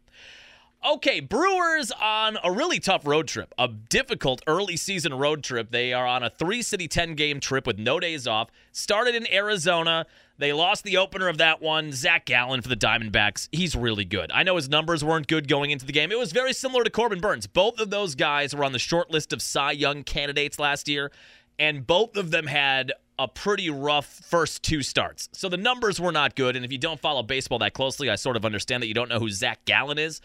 Okay, 0.84 1.20
Brewers 1.20 1.92
on 2.02 2.40
a 2.44 2.52
really 2.52 2.80
tough 2.80 3.06
road 3.06 3.28
trip, 3.28 3.54
a 3.60 3.68
difficult 3.68 4.42
early 4.48 4.76
season 4.76 5.14
road 5.14 5.44
trip. 5.44 5.70
They 5.70 5.94
are 5.94 6.08
on 6.08 6.24
a 6.24 6.30
three 6.32 6.64
city, 6.64 6.88
10 6.88 7.14
game 7.14 7.40
trip 7.40 7.68
with 7.68 7.78
no 7.78 8.00
days 8.00 8.26
off. 8.26 8.50
Started 8.72 9.14
in 9.14 9.32
Arizona. 9.32 10.08
They 10.40 10.54
lost 10.54 10.84
the 10.84 10.98
opener 10.98 11.28
of 11.28 11.38
that 11.38 11.62
one. 11.62 11.92
Zach 11.92 12.26
Gallen 12.26 12.62
for 12.62 12.68
the 12.68 12.76
Diamondbacks. 12.76 13.48
He's 13.52 13.76
really 13.76 14.06
good. 14.06 14.32
I 14.32 14.42
know 14.42 14.56
his 14.56 14.70
numbers 14.70 15.04
weren't 15.04 15.28
good 15.28 15.48
going 15.48 15.70
into 15.70 15.86
the 15.86 15.94
game. 15.94 16.12
It 16.12 16.18
was 16.18 16.32
very 16.32 16.52
similar 16.52 16.84
to 16.84 16.90
Corbin 16.90 17.20
Burnes. 17.20 17.46
Both 17.46 17.80
of 17.80 17.92
those 17.92 18.16
guys 18.16 18.56
were 18.56 18.64
on 18.64 18.72
the 18.72 18.80
short 18.80 19.12
list 19.12 19.34
of 19.34 19.42
Cy 19.44 19.74
Young 19.74 20.04
candidates 20.04 20.58
last 20.58 20.88
year, 20.88 21.12
and 21.60 21.86
both 21.86 22.18
of 22.18 22.32
them 22.32 22.48
had 22.48 22.92
a 23.20 23.28
pretty 23.28 23.70
rough 23.70 24.08
first 24.08 24.64
two 24.64 24.82
starts. 24.82 25.30
So 25.32 25.48
the 25.48 25.58
numbers 25.58 26.02
were 26.02 26.12
not 26.12 26.36
good. 26.36 26.56
And 26.56 26.66
if 26.66 26.72
you 26.72 26.80
don't 26.80 27.00
follow 27.00 27.22
baseball 27.22 27.60
that 27.60 27.76
closely, 27.76 28.10
I 28.10 28.16
sort 28.16 28.36
of 28.36 28.46
understand 28.46 28.82
that 28.82 28.88
you 28.88 28.96
don't 28.96 29.10
know 29.10 29.20
who 29.20 29.30
Zach 29.30 29.64
Gallen 29.66 30.00
is. 30.00 30.22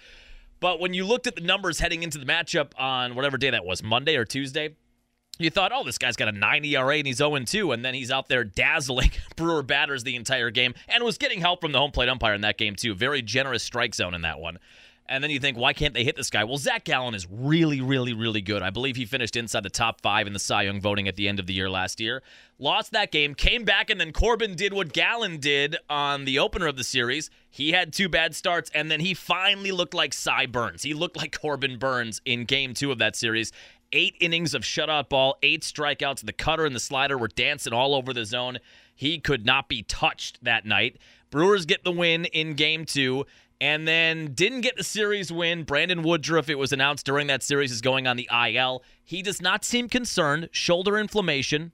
But 0.61 0.81
when 0.81 0.95
you 0.95 1.05
looked 1.05 1.27
at 1.27 1.35
the 1.35 1.43
numbers 1.43 1.81
heading 1.81 2.03
into 2.03 2.19
the 2.19 2.27
matchup 2.27 2.73
on 2.79 3.15
whatever 3.15 3.37
day 3.37 3.51
that 3.51 3.65
was, 3.65 3.83
Monday 3.83 4.17
or 4.17 4.25
Tuesday, 4.25 4.75
you 5.39 5.51
thought, 5.51 5.71
oh, 5.75 5.85
this 5.85 5.99
guy's 5.99 6.17
got 6.17 6.29
a 6.29 6.33
9 6.33 6.65
ERA 6.65 6.97
and 6.97 7.07
he's 7.07 7.19
0 7.19 7.39
2, 7.39 7.73
and 7.73 7.85
then 7.85 7.95
he's 7.95 8.11
out 8.11 8.29
there 8.29 8.45
dazzling 8.45 9.11
Brewer 9.37 9.63
batters 9.63 10.03
the 10.03 10.17
entire 10.17 10.51
game 10.51 10.75
and 10.89 11.05
was 11.05 11.19
getting 11.19 11.41
help 11.41 11.61
from 11.61 11.73
the 11.73 11.79
home 11.79 11.91
plate 11.91 12.09
umpire 12.09 12.35
in 12.35 12.41
that 12.41 12.57
game, 12.57 12.75
too. 12.75 12.95
Very 12.95 13.23
generous 13.23 13.63
strike 13.63 13.95
zone 13.95 14.15
in 14.15 14.23
that 14.23 14.39
one. 14.41 14.59
And 15.09 15.23
then 15.23 15.31
you 15.31 15.39
think, 15.39 15.57
why 15.57 15.73
can't 15.73 15.95
they 15.95 16.05
hit 16.05 16.17
this 16.17 16.31
guy? 16.31 16.45
Well, 16.45 16.59
Zach 16.59 16.85
Gallen 16.85 17.15
is 17.15 17.27
really, 17.31 17.81
really, 17.81 18.13
really 18.13 18.41
good. 18.41 18.63
I 18.63 18.71
believe 18.71 18.97
he 18.97 19.05
finished 19.05 19.37
inside 19.37 19.63
the 19.63 19.71
top 19.71 20.01
five 20.01 20.27
in 20.27 20.33
the 20.33 20.39
Cy 20.39 20.63
Young 20.63 20.81
voting 20.81 21.09
at 21.09 21.17
the 21.17 21.29
end 21.29 21.39
of 21.39 21.47
the 21.47 21.53
year 21.53 21.71
last 21.71 22.01
year. 22.01 22.23
Lost 22.59 22.93
that 22.93 23.13
game, 23.13 23.35
came 23.35 23.65
back, 23.65 23.91
and 23.91 24.01
then 24.01 24.13
Corbin 24.13 24.55
did 24.55 24.73
what 24.73 24.93
Gallen 24.93 25.39
did 25.39 25.77
on 25.89 26.25
the 26.25 26.39
opener 26.39 26.67
of 26.67 26.77
the 26.77 26.85
series. 26.85 27.31
He 27.51 27.73
had 27.73 27.93
two 27.93 28.09
bad 28.09 28.35
starts, 28.35 28.71
and 28.75 28.91
then 28.91 29.01
he 29.01 29.15
finally 29.15 29.73
looked 29.73 29.95
like 29.95 30.13
Cy 30.13 30.47
Burnes. 30.47 30.83
He 30.83 30.95
looked 30.95 31.17
like 31.17 31.39
Corbin 31.39 31.79
Burnes 31.79 32.21
in 32.25 32.45
game 32.45 32.75
two 32.75 32.91
of 32.91 32.99
that 32.99 33.15
series. 33.15 33.53
Eight 33.93 34.17
innings 34.21 34.55
of 34.55 34.63
shutout 34.63 35.09
ball, 35.09 35.37
eight 35.43 35.63
strikeouts. 35.63 36.25
The 36.27 36.33
cutter 36.33 36.67
and 36.67 36.75
the 36.75 36.81
slider 36.81 37.17
were 37.17 37.29
dancing 37.29 37.73
all 37.73 37.95
over 37.95 38.13
the 38.13 38.25
zone. 38.25 38.59
He 38.95 39.19
could 39.19 39.47
not 39.47 39.69
be 39.69 39.83
touched 39.83 40.43
that 40.43 40.65
night. 40.65 40.97
Brewers 41.31 41.67
get 41.67 41.85
the 41.85 41.93
win 41.93 42.25
in 42.27 42.55
game 42.55 42.85
two 42.85 43.27
and 43.61 43.87
then 43.89 44.33
didn't 44.35 44.61
get 44.63 44.77
the 44.77 44.85
series 44.85 45.33
win. 45.33 45.65
Brandon 45.65 46.03
Woodruff, 46.03 46.49
it 46.49 46.57
was 46.57 46.73
announced 46.73 47.07
during 47.07 47.27
that 47.29 47.43
series, 47.43 47.73
is 47.73 47.81
going 47.81 48.07
on 48.07 48.17
the 48.17 48.29
IL. 48.33 48.83
He 49.03 49.23
does 49.23 49.41
not 49.41 49.65
seem 49.65 49.89
concerned. 49.89 50.49
Shoulder 50.53 50.99
inflammation. 50.99 51.73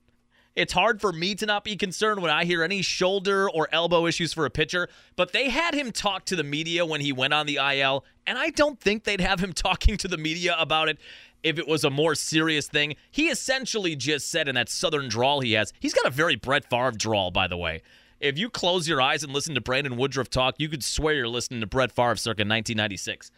It's 0.55 0.73
hard 0.73 1.01
for 1.01 1.11
me 1.11 1.33
to 1.35 1.47
not 1.47 1.63
be 1.63 1.75
concerned 1.75 2.21
when 2.21 2.29
I 2.29 2.45
hear 2.45 2.63
any 2.63 2.83
shoulder 2.83 3.49
or 3.49 3.67
elbow 3.71 4.05
issues 4.05 4.33
for 4.33 4.45
a 4.45 4.51
pitcher, 4.51 4.87
but 5.15 5.33
they 5.33 5.49
had 5.49 5.73
him 5.73 5.91
talk 5.91 6.25
to 6.25 6.35
the 6.35 6.43
media 6.43 6.85
when 6.85 7.01
he 7.01 7.11
went 7.11 7.33
on 7.33 7.47
the 7.47 7.55
IL, 7.55 8.05
and 8.27 8.37
I 8.37 8.51
don't 8.51 8.79
think 8.79 9.03
they'd 9.03 9.19
have 9.19 9.39
him 9.39 9.53
talking 9.53 9.97
to 9.97 10.07
the 10.07 10.17
media 10.17 10.55
about 10.59 10.89
it 10.89 10.99
if 11.41 11.57
it 11.57 11.67
was 11.67 11.83
a 11.83 11.89
more 11.89 12.13
serious 12.13 12.67
thing. 12.67 12.95
He 13.09 13.29
essentially 13.29 13.95
just 13.95 14.29
said 14.29 14.47
in 14.47 14.55
that 14.55 14.69
southern 14.69 15.09
drawl 15.09 15.41
he 15.41 15.53
has, 15.53 15.73
he's 15.79 15.93
got 15.93 16.05
a 16.05 16.11
very 16.11 16.35
Brett 16.35 16.69
Favre 16.69 16.91
drawl, 16.91 17.31
by 17.31 17.47
the 17.47 17.57
way. 17.57 17.81
If 18.23 18.37
you 18.37 18.49
close 18.49 18.87
your 18.87 19.01
eyes 19.01 19.21
and 19.25 19.33
listen 19.33 19.53
to 19.55 19.59
Brandon 19.59 19.97
Woodruff 19.97 20.29
talk, 20.29 20.55
you 20.57 20.69
could 20.69 20.81
swear 20.81 21.13
you're 21.13 21.27
listening 21.27 21.59
to 21.59 21.67
Brett 21.67 21.91
Favre 21.91 22.15
circa 22.15 22.39
1996. 22.43 23.31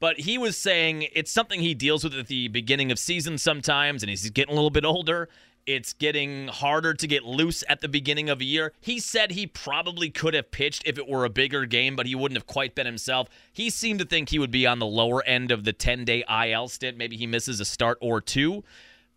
But 0.00 0.20
he 0.20 0.38
was 0.38 0.56
saying 0.56 1.06
it's 1.12 1.30
something 1.30 1.60
he 1.60 1.74
deals 1.74 2.02
with 2.02 2.14
at 2.14 2.28
the 2.28 2.48
beginning 2.48 2.90
of 2.90 2.98
season 2.98 3.36
sometimes, 3.36 4.02
and 4.02 4.08
he's 4.08 4.30
getting 4.30 4.52
a 4.52 4.54
little 4.54 4.70
bit 4.70 4.86
older. 4.86 5.28
It's 5.66 5.92
getting 5.92 6.48
harder 6.48 6.94
to 6.94 7.06
get 7.06 7.24
loose 7.24 7.62
at 7.68 7.82
the 7.82 7.88
beginning 7.88 8.30
of 8.30 8.40
a 8.40 8.44
year. 8.44 8.72
He 8.80 9.00
said 9.00 9.32
he 9.32 9.46
probably 9.46 10.08
could 10.08 10.32
have 10.32 10.50
pitched 10.50 10.82
if 10.86 10.96
it 10.96 11.06
were 11.06 11.26
a 11.26 11.30
bigger 11.30 11.66
game, 11.66 11.94
but 11.94 12.06
he 12.06 12.14
wouldn't 12.14 12.38
have 12.38 12.46
quite 12.46 12.74
been 12.74 12.86
himself. 12.86 13.28
He 13.52 13.68
seemed 13.68 13.98
to 13.98 14.06
think 14.06 14.30
he 14.30 14.38
would 14.38 14.50
be 14.50 14.66
on 14.66 14.78
the 14.78 14.86
lower 14.86 15.22
end 15.24 15.50
of 15.50 15.64
the 15.64 15.74
10 15.74 16.06
day 16.06 16.24
IL 16.26 16.68
stint. 16.68 16.96
Maybe 16.96 17.18
he 17.18 17.26
misses 17.26 17.60
a 17.60 17.66
start 17.66 17.98
or 18.00 18.22
two. 18.22 18.64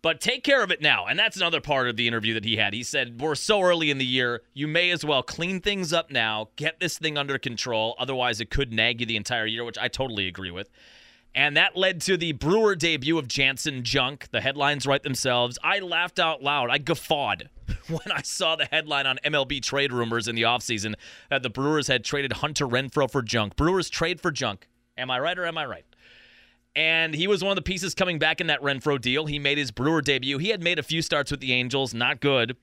But 0.06 0.20
take 0.20 0.44
care 0.44 0.62
of 0.62 0.70
it 0.70 0.80
now. 0.80 1.06
And 1.06 1.18
that's 1.18 1.36
another 1.36 1.60
part 1.60 1.88
of 1.88 1.96
the 1.96 2.06
interview 2.06 2.32
that 2.34 2.44
he 2.44 2.58
had. 2.58 2.72
He 2.72 2.84
said, 2.84 3.20
We're 3.20 3.34
so 3.34 3.60
early 3.60 3.90
in 3.90 3.98
the 3.98 4.06
year, 4.06 4.42
you 4.54 4.68
may 4.68 4.92
as 4.92 5.04
well 5.04 5.20
clean 5.20 5.60
things 5.60 5.92
up 5.92 6.12
now, 6.12 6.50
get 6.54 6.78
this 6.78 6.96
thing 6.96 7.18
under 7.18 7.38
control. 7.38 7.96
Otherwise, 7.98 8.40
it 8.40 8.48
could 8.48 8.72
nag 8.72 9.00
you 9.00 9.06
the 9.06 9.16
entire 9.16 9.46
year, 9.46 9.64
which 9.64 9.76
I 9.76 9.88
totally 9.88 10.28
agree 10.28 10.52
with. 10.52 10.70
And 11.34 11.56
that 11.56 11.76
led 11.76 12.00
to 12.02 12.16
the 12.16 12.30
Brewer 12.30 12.76
debut 12.76 13.18
of 13.18 13.26
Jansen 13.26 13.82
Junk. 13.82 14.28
The 14.30 14.40
headlines 14.40 14.86
write 14.86 15.02
themselves. 15.02 15.58
I 15.64 15.80
laughed 15.80 16.20
out 16.20 16.40
loud. 16.40 16.70
I 16.70 16.78
guffawed 16.78 17.50
when 17.88 18.12
I 18.14 18.22
saw 18.22 18.54
the 18.54 18.66
headline 18.66 19.08
on 19.08 19.18
MLB 19.24 19.60
trade 19.60 19.92
rumors 19.92 20.28
in 20.28 20.36
the 20.36 20.42
offseason 20.42 20.94
that 21.30 21.42
the 21.42 21.50
Brewers 21.50 21.88
had 21.88 22.04
traded 22.04 22.34
Hunter 22.34 22.68
Renfroe 22.68 23.10
for 23.10 23.22
Junk. 23.22 23.56
Brewers 23.56 23.90
trade 23.90 24.20
for 24.20 24.30
Junk. 24.30 24.68
Am 24.96 25.10
I 25.10 25.18
right 25.18 25.36
or 25.36 25.46
am 25.46 25.58
I 25.58 25.66
right? 25.66 25.84
And 26.76 27.14
he 27.14 27.26
was 27.26 27.42
one 27.42 27.50
of 27.50 27.56
the 27.56 27.62
pieces 27.62 27.94
coming 27.94 28.18
back 28.18 28.40
in 28.40 28.48
that 28.48 28.60
Renfroe 28.60 29.00
deal. 29.00 29.24
He 29.24 29.38
made 29.38 29.56
his 29.56 29.70
Brewer 29.70 30.02
debut. 30.02 30.36
He 30.36 30.50
had 30.50 30.62
made 30.62 30.78
a 30.78 30.82
few 30.82 31.00
starts 31.00 31.30
with 31.30 31.40
the 31.40 31.54
Angels, 31.54 31.94
not 31.94 32.20
good 32.20 32.56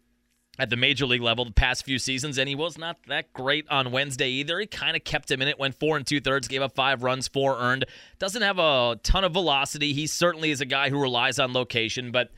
at 0.60 0.70
the 0.70 0.76
major 0.76 1.08
league 1.08 1.22
level 1.22 1.46
the 1.46 1.52
past 1.52 1.84
few 1.84 1.98
seasons, 1.98 2.38
and 2.38 2.48
he 2.48 2.54
was 2.54 2.78
not 2.78 2.98
that 3.08 3.34
great 3.34 3.68
on 3.70 3.92
Wednesday 3.92 4.30
either. 4.30 4.60
He 4.60 4.68
kind 4.68 4.96
of 4.96 5.04
kept 5.04 5.32
him 5.32 5.42
in 5.42 5.48
it, 5.48 5.58
went 5.58 5.80
four 5.80 5.98
and 5.98 6.06
two 6.06 6.22
thirds, 6.22 6.48
gave 6.48 6.62
up 6.62 6.76
five 6.76 7.02
runs, 7.02 7.28
four 7.28 7.58
earned. 7.58 7.86
Doesn't 8.20 8.44
have 8.44 8.60
a 8.60 9.00
ton 9.02 9.24
of 9.24 9.34
velocity. 9.34 9.94
He 9.94 10.06
certainly 10.06 10.52
is 10.52 10.62
a 10.62 10.66
guy 10.66 10.92
who 10.92 11.02
relies 11.02 11.40
on 11.40 11.54
location, 11.54 12.12
but 12.12 12.30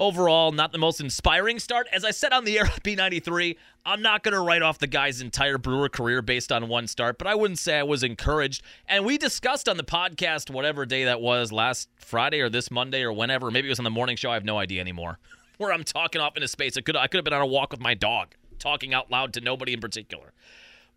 overall, 0.00 0.50
not 0.50 0.72
the 0.72 0.78
most 0.78 1.00
inspiring 1.00 1.58
start. 1.58 1.86
As 1.92 2.04
I 2.04 2.10
said 2.10 2.32
on 2.32 2.44
the 2.44 2.58
air 2.58 2.64
at 2.64 2.82
B93, 2.82 3.56
I'm 3.84 4.02
not 4.02 4.22
going 4.22 4.32
to 4.32 4.40
write 4.40 4.62
off 4.62 4.78
the 4.78 4.86
guy's 4.86 5.20
entire 5.20 5.58
Brewer 5.58 5.88
career 5.88 6.22
based 6.22 6.50
on 6.50 6.66
one 6.68 6.88
start, 6.88 7.18
but 7.18 7.26
I 7.26 7.34
wouldn't 7.34 7.58
say 7.58 7.78
I 7.78 7.82
was 7.82 8.02
encouraged. 8.02 8.62
And 8.88 9.04
we 9.04 9.18
discussed 9.18 9.68
on 9.68 9.76
the 9.76 9.84
podcast, 9.84 10.50
whatever 10.50 10.86
day 10.86 11.04
that 11.04 11.20
was, 11.20 11.52
last 11.52 11.88
Friday 11.96 12.40
or 12.40 12.48
this 12.48 12.70
Monday 12.70 13.02
or 13.02 13.12
whenever, 13.12 13.50
maybe 13.50 13.68
it 13.68 13.70
was 13.70 13.78
on 13.78 13.84
the 13.84 13.90
morning 13.90 14.16
show, 14.16 14.30
I 14.30 14.34
have 14.34 14.44
no 14.44 14.58
idea 14.58 14.80
anymore, 14.80 15.18
where 15.58 15.72
I'm 15.72 15.84
talking 15.84 16.20
off 16.20 16.36
into 16.36 16.48
space. 16.48 16.76
I 16.76 16.80
could, 16.80 16.96
I 16.96 17.06
could 17.06 17.18
have 17.18 17.24
been 17.24 17.34
on 17.34 17.42
a 17.42 17.46
walk 17.46 17.70
with 17.70 17.80
my 17.80 17.94
dog, 17.94 18.34
talking 18.58 18.94
out 18.94 19.10
loud 19.10 19.34
to 19.34 19.40
nobody 19.40 19.74
in 19.74 19.80
particular. 19.80 20.32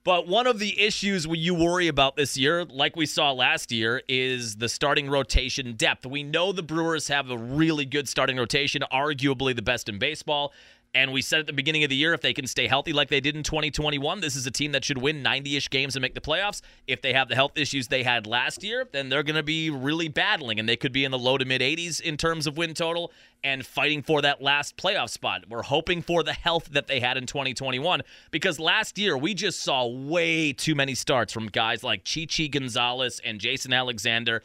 But 0.05 0.27
one 0.27 0.47
of 0.47 0.59
the 0.59 0.81
issues 0.81 1.25
you 1.25 1.55
worry 1.55 1.87
about 1.87 2.17
this 2.17 2.35
year, 2.35 2.65
like 2.65 2.97
we 2.97 3.05
saw 3.05 3.31
last 3.31 3.71
year, 3.71 4.01
is 4.09 4.57
the 4.57 4.67
starting 4.67 5.09
rotation 5.09 5.73
depth. 5.73 6.05
We 6.05 6.23
know 6.23 6.51
the 6.51 6.61
Brewers 6.61 7.07
have 7.07 7.29
a 7.29 7.37
really 7.37 7.85
good 7.85 8.09
starting 8.09 8.35
rotation, 8.35 8.83
arguably 8.91 9.55
the 9.55 9.61
best 9.61 9.87
in 9.87 9.99
baseball. 9.99 10.51
And 10.95 11.11
we 11.11 11.23
said 11.23 11.39
at 11.39 11.47
the 11.47 11.53
beginning 11.53 11.83
of 11.83 11.89
the 11.89 11.95
year, 11.95 12.13
if 12.13 12.21
they 12.21 12.33
can 12.33 12.45
stay 12.45 12.67
healthy 12.67 12.93
like 12.93 13.09
they 13.09 13.19
did 13.19 13.35
in 13.35 13.41
2021, 13.41 14.19
this 14.19 14.35
is 14.35 14.45
a 14.45 14.51
team 14.51 14.73
that 14.73 14.85
should 14.85 14.99
win 14.99 15.23
90 15.23 15.57
ish 15.57 15.69
games 15.71 15.95
and 15.95 16.01
make 16.03 16.13
the 16.13 16.21
playoffs. 16.21 16.61
If 16.85 17.01
they 17.01 17.13
have 17.13 17.29
the 17.29 17.35
health 17.35 17.57
issues 17.57 17.87
they 17.87 18.03
had 18.03 18.27
last 18.27 18.63
year, 18.63 18.87
then 18.91 19.09
they're 19.09 19.23
going 19.23 19.35
to 19.35 19.43
be 19.43 19.71
really 19.71 20.07
battling 20.07 20.59
and 20.59 20.69
they 20.69 20.75
could 20.75 20.93
be 20.93 21.03
in 21.03 21.09
the 21.09 21.17
low 21.17 21.39
to 21.39 21.45
mid 21.45 21.61
80s 21.61 21.99
in 21.99 22.15
terms 22.15 22.45
of 22.45 22.57
win 22.57 22.75
total 22.75 23.11
and 23.43 23.65
fighting 23.65 24.03
for 24.03 24.21
that 24.21 24.41
last 24.41 24.77
playoff 24.77 25.09
spot. 25.09 25.45
We're 25.49 25.63
hoping 25.63 26.03
for 26.03 26.21
the 26.21 26.33
health 26.33 26.69
that 26.73 26.85
they 26.85 26.99
had 26.99 27.17
in 27.17 27.25
2021 27.25 28.01
because 28.29 28.59
last 28.59 28.99
year 28.99 29.17
we 29.17 29.33
just 29.33 29.61
saw 29.63 29.87
way 29.87 30.53
too 30.53 30.75
many 30.75 30.93
starts 30.93 31.33
from 31.33 31.47
guys 31.47 31.83
like 31.83 32.03
Chichi 32.03 32.47
Gonzalez 32.47 33.19
and 33.25 33.39
Jason 33.39 33.73
Alexander. 33.73 34.43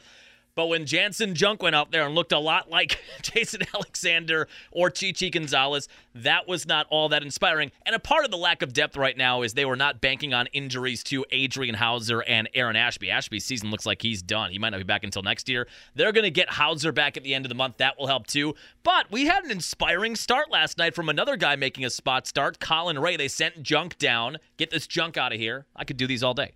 But 0.59 0.67
when 0.67 0.87
Jansen 0.87 1.37
Junk 1.37 1.63
went 1.63 1.77
out 1.77 1.93
there 1.93 2.05
and 2.05 2.17
looked 2.17 2.33
a 2.33 2.39
lot 2.41 2.69
like 2.69 2.99
Jason 3.23 3.61
Alexander 3.73 4.49
or 4.73 4.91
Chichi 4.91 5.31
Gonzalez, 5.31 5.87
that 6.17 6.49
was 6.49 6.67
not 6.67 6.89
all 6.91 7.11
that 7.11 7.23
inspiring. 7.23 7.71
And 7.87 7.95
a 7.95 8.01
part 8.01 8.25
of 8.25 8.33
the 8.33 8.39
lack 8.39 8.61
of 8.61 8.73
depth 8.73 8.97
right 8.97 9.17
now 9.17 9.43
is 9.43 9.55
they 9.55 9.65
were 9.65 9.77
not 9.77 10.01
banking 10.01 10.35
on 10.35 10.49
injuries 10.49 11.05
to 11.05 11.25
Adrian 11.31 11.77
Houser 11.77 12.23
and 12.23 12.49
Aaron 12.55 12.75
Ashby. 12.75 13.09
Ashby's 13.09 13.45
season 13.45 13.71
looks 13.71 13.87
like 13.87 14.03
he's 14.03 14.21
done. 14.21 14.51
He 14.51 14.59
might 14.59 14.71
not 14.71 14.79
be 14.79 14.83
back 14.83 15.05
until 15.05 15.23
next 15.23 15.49
year. 15.49 15.69
They're 15.95 16.11
going 16.11 16.25
to 16.25 16.31
get 16.33 16.51
Houser 16.51 16.91
back 16.91 17.17
at 17.17 17.23
the 17.23 17.37
end 17.37 17.45
of 17.45 17.51
the 17.51 17.55
month. 17.55 17.77
That 17.77 17.97
will 17.97 18.09
help 18.09 18.27
too. 18.27 18.57
But 18.83 19.13
we 19.13 19.27
had 19.27 19.45
an 19.45 19.53
inspiring 19.53 20.17
start 20.17 20.51
last 20.51 20.77
night 20.77 20.93
from 20.93 21.09
another 21.09 21.37
guy 21.37 21.55
making 21.55 21.85
a 21.85 21.91
spot 21.91 22.27
start, 22.27 22.59
Colin 22.59 22.99
Rea. 22.99 23.17
They 23.17 23.29
sent 23.29 23.63
Junk 23.63 23.97
down. 23.99 24.39
Get 24.57 24.71
this 24.71 24.89
junk 24.89 25.17
out 25.17 25.33
of 25.33 25.39
here. 25.39 25.67
I 25.77 25.85
could 25.85 25.99
do 25.99 26.09
these 26.09 26.25
all 26.25 26.35
day 26.35 26.55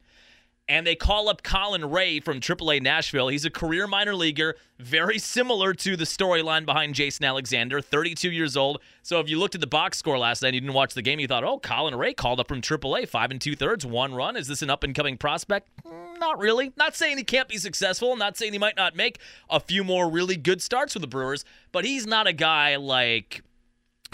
and 0.72 0.86
they 0.86 0.94
call 0.94 1.28
up 1.28 1.42
Colin 1.42 1.90
Rea 1.90 2.18
from 2.20 2.40
AAA 2.40 2.80
Nashville. 2.80 3.28
He's 3.28 3.44
a 3.44 3.50
career 3.50 3.86
minor 3.86 4.16
leaguer, 4.16 4.56
very 4.78 5.18
similar 5.18 5.74
to 5.74 5.98
the 5.98 6.04
storyline 6.04 6.64
behind 6.64 6.94
Jason 6.94 7.26
Alexander, 7.26 7.82
32 7.82 8.30
years 8.30 8.56
old. 8.56 8.80
So 9.02 9.20
if 9.20 9.28
you 9.28 9.38
looked 9.38 9.54
at 9.54 9.60
the 9.60 9.66
box 9.66 9.98
score 9.98 10.18
last 10.18 10.40
night 10.40 10.48
and 10.48 10.54
you 10.54 10.60
didn't 10.62 10.72
watch 10.72 10.94
the 10.94 11.02
game, 11.02 11.20
you 11.20 11.28
thought, 11.28 11.44
oh, 11.44 11.58
Colin 11.58 11.94
Rea 11.94 12.14
called 12.14 12.40
up 12.40 12.48
from 12.48 12.62
AAA, 12.62 13.06
five 13.06 13.30
and 13.30 13.38
two 13.38 13.54
thirds, 13.54 13.84
one 13.84 14.14
run. 14.14 14.34
Is 14.34 14.48
this 14.48 14.62
an 14.62 14.70
up 14.70 14.82
and 14.82 14.94
coming 14.94 15.18
prospect? 15.18 15.68
Mm, 15.84 16.18
not 16.18 16.38
really. 16.38 16.72
Not 16.78 16.96
saying 16.96 17.18
he 17.18 17.24
can't 17.24 17.48
be 17.48 17.58
successful. 17.58 18.16
Not 18.16 18.38
saying 18.38 18.54
he 18.54 18.58
might 18.58 18.78
not 18.78 18.96
make 18.96 19.18
a 19.50 19.60
few 19.60 19.84
more 19.84 20.10
really 20.10 20.38
good 20.38 20.62
starts 20.62 20.94
with 20.94 21.02
the 21.02 21.06
Brewers, 21.06 21.44
but 21.72 21.84
he's 21.84 22.06
not 22.06 22.26
a 22.26 22.32
guy 22.32 22.76
like 22.76 23.42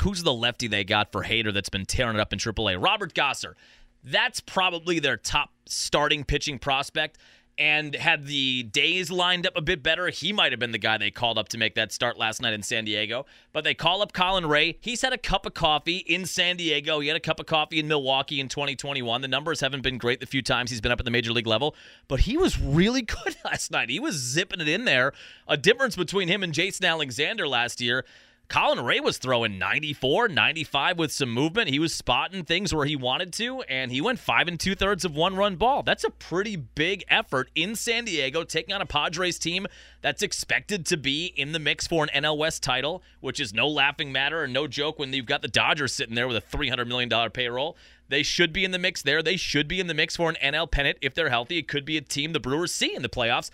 who's 0.00 0.24
the 0.24 0.34
lefty 0.34 0.66
they 0.66 0.82
got 0.82 1.12
for 1.12 1.22
Hader 1.22 1.54
that's 1.54 1.68
been 1.68 1.86
tearing 1.86 2.16
it 2.16 2.20
up 2.20 2.32
in 2.32 2.40
AAA? 2.40 2.82
Robert 2.82 3.14
Gasser. 3.14 3.54
That's 4.02 4.40
probably 4.40 4.98
their 4.98 5.16
top 5.16 5.50
starting 5.66 6.24
pitching 6.24 6.58
prospect. 6.58 7.18
And 7.58 7.96
had 7.96 8.26
the 8.26 8.62
days 8.62 9.10
lined 9.10 9.44
up 9.44 9.54
a 9.56 9.60
bit 9.60 9.82
better, 9.82 10.10
he 10.10 10.32
might 10.32 10.52
have 10.52 10.60
been 10.60 10.70
the 10.70 10.78
guy 10.78 10.96
they 10.96 11.10
called 11.10 11.38
up 11.38 11.48
to 11.48 11.58
make 11.58 11.74
that 11.74 11.90
start 11.90 12.16
last 12.16 12.40
night 12.40 12.52
in 12.52 12.62
San 12.62 12.84
Diego. 12.84 13.26
But 13.52 13.64
they 13.64 13.74
call 13.74 14.00
up 14.00 14.12
Colin 14.12 14.46
Rea. 14.46 14.78
He's 14.80 15.02
had 15.02 15.12
a 15.12 15.18
cup 15.18 15.44
of 15.44 15.54
coffee 15.54 15.96
in 15.96 16.24
San 16.24 16.56
Diego. 16.56 17.00
He 17.00 17.08
had 17.08 17.16
a 17.16 17.20
cup 17.20 17.40
of 17.40 17.46
coffee 17.46 17.80
in 17.80 17.88
Milwaukee 17.88 18.38
in 18.38 18.46
2021. 18.48 19.22
The 19.22 19.26
numbers 19.26 19.58
haven't 19.58 19.80
been 19.80 19.98
great 19.98 20.20
the 20.20 20.26
few 20.26 20.40
times 20.40 20.70
he's 20.70 20.80
been 20.80 20.92
up 20.92 21.00
at 21.00 21.04
the 21.04 21.10
major 21.10 21.32
league 21.32 21.48
level, 21.48 21.74
but 22.06 22.20
he 22.20 22.36
was 22.36 22.60
really 22.60 23.02
good 23.24 23.34
last 23.44 23.72
night. 23.72 23.90
He 23.90 23.98
was 23.98 24.14
zipping 24.14 24.60
it 24.60 24.68
in 24.68 24.84
there. 24.84 25.12
A 25.48 25.56
difference 25.56 25.96
between 25.96 26.28
him 26.28 26.44
and 26.44 26.54
Jason 26.54 26.86
Alexander 26.86 27.48
last 27.48 27.80
year. 27.80 28.04
Colin 28.48 28.82
Rea 28.82 29.00
was 29.00 29.18
throwing 29.18 29.58
94, 29.58 30.28
95 30.28 30.98
with 30.98 31.12
some 31.12 31.30
movement. 31.30 31.68
He 31.68 31.78
was 31.78 31.92
spotting 31.92 32.44
things 32.44 32.74
where 32.74 32.86
he 32.86 32.96
wanted 32.96 33.30
to, 33.34 33.60
and 33.68 33.92
he 33.92 34.00
went 34.00 34.18
five 34.18 34.48
and 34.48 34.58
two 34.58 34.74
thirds 34.74 35.04
of 35.04 35.14
one 35.14 35.36
run 35.36 35.56
ball. 35.56 35.82
That's 35.82 36.04
a 36.04 36.08
pretty 36.08 36.56
big 36.56 37.04
effort 37.10 37.50
in 37.54 37.76
San 37.76 38.06
Diego, 38.06 38.44
taking 38.44 38.74
on 38.74 38.80
a 38.80 38.86
Padres 38.86 39.38
team 39.38 39.66
that's 40.00 40.22
expected 40.22 40.86
to 40.86 40.96
be 40.96 41.26
in 41.26 41.52
the 41.52 41.58
mix 41.58 41.86
for 41.86 42.02
an 42.02 42.24
NL 42.24 42.38
West 42.38 42.62
title, 42.62 43.02
which 43.20 43.38
is 43.38 43.52
no 43.52 43.68
laughing 43.68 44.12
matter 44.12 44.42
and 44.42 44.54
no 44.54 44.66
joke 44.66 44.98
when 44.98 45.12
you've 45.12 45.26
got 45.26 45.42
the 45.42 45.48
Dodgers 45.48 45.92
sitting 45.92 46.14
there 46.14 46.26
with 46.26 46.38
a 46.38 46.56
$300 46.56 46.86
million 46.86 47.30
payroll. 47.30 47.76
They 48.08 48.22
should 48.22 48.54
be 48.54 48.64
in 48.64 48.70
the 48.70 48.78
mix 48.78 49.02
there. 49.02 49.22
They 49.22 49.36
should 49.36 49.68
be 49.68 49.78
in 49.78 49.88
the 49.88 49.94
mix 49.94 50.16
for 50.16 50.30
an 50.30 50.36
NL 50.42 50.70
pennant 50.70 50.96
if 51.02 51.12
they're 51.12 51.28
healthy. 51.28 51.58
It 51.58 51.68
could 51.68 51.84
be 51.84 51.98
a 51.98 52.00
team 52.00 52.32
the 52.32 52.40
Brewers 52.40 52.72
see 52.72 52.94
in 52.94 53.02
the 53.02 53.10
playoffs. 53.10 53.50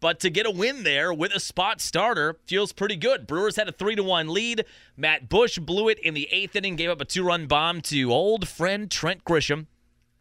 But 0.00 0.18
to 0.20 0.30
get 0.30 0.46
a 0.46 0.50
win 0.50 0.82
there 0.82 1.12
with 1.12 1.34
a 1.34 1.40
spot 1.40 1.80
starter 1.80 2.38
feels 2.46 2.72
pretty 2.72 2.96
good. 2.96 3.26
Brewers 3.26 3.56
had 3.56 3.68
a 3.68 3.72
3 3.72 3.96
to 3.96 4.02
1 4.02 4.28
lead. 4.28 4.64
Matt 4.96 5.28
Bush 5.28 5.58
blew 5.58 5.88
it 5.88 5.98
in 5.98 6.14
the 6.14 6.28
eighth 6.32 6.56
inning, 6.56 6.76
gave 6.76 6.90
up 6.90 7.00
a 7.00 7.04
two 7.04 7.22
run 7.22 7.46
bomb 7.46 7.82
to 7.82 8.10
old 8.10 8.48
friend 8.48 8.90
Trent 8.90 9.24
Grisham 9.24 9.66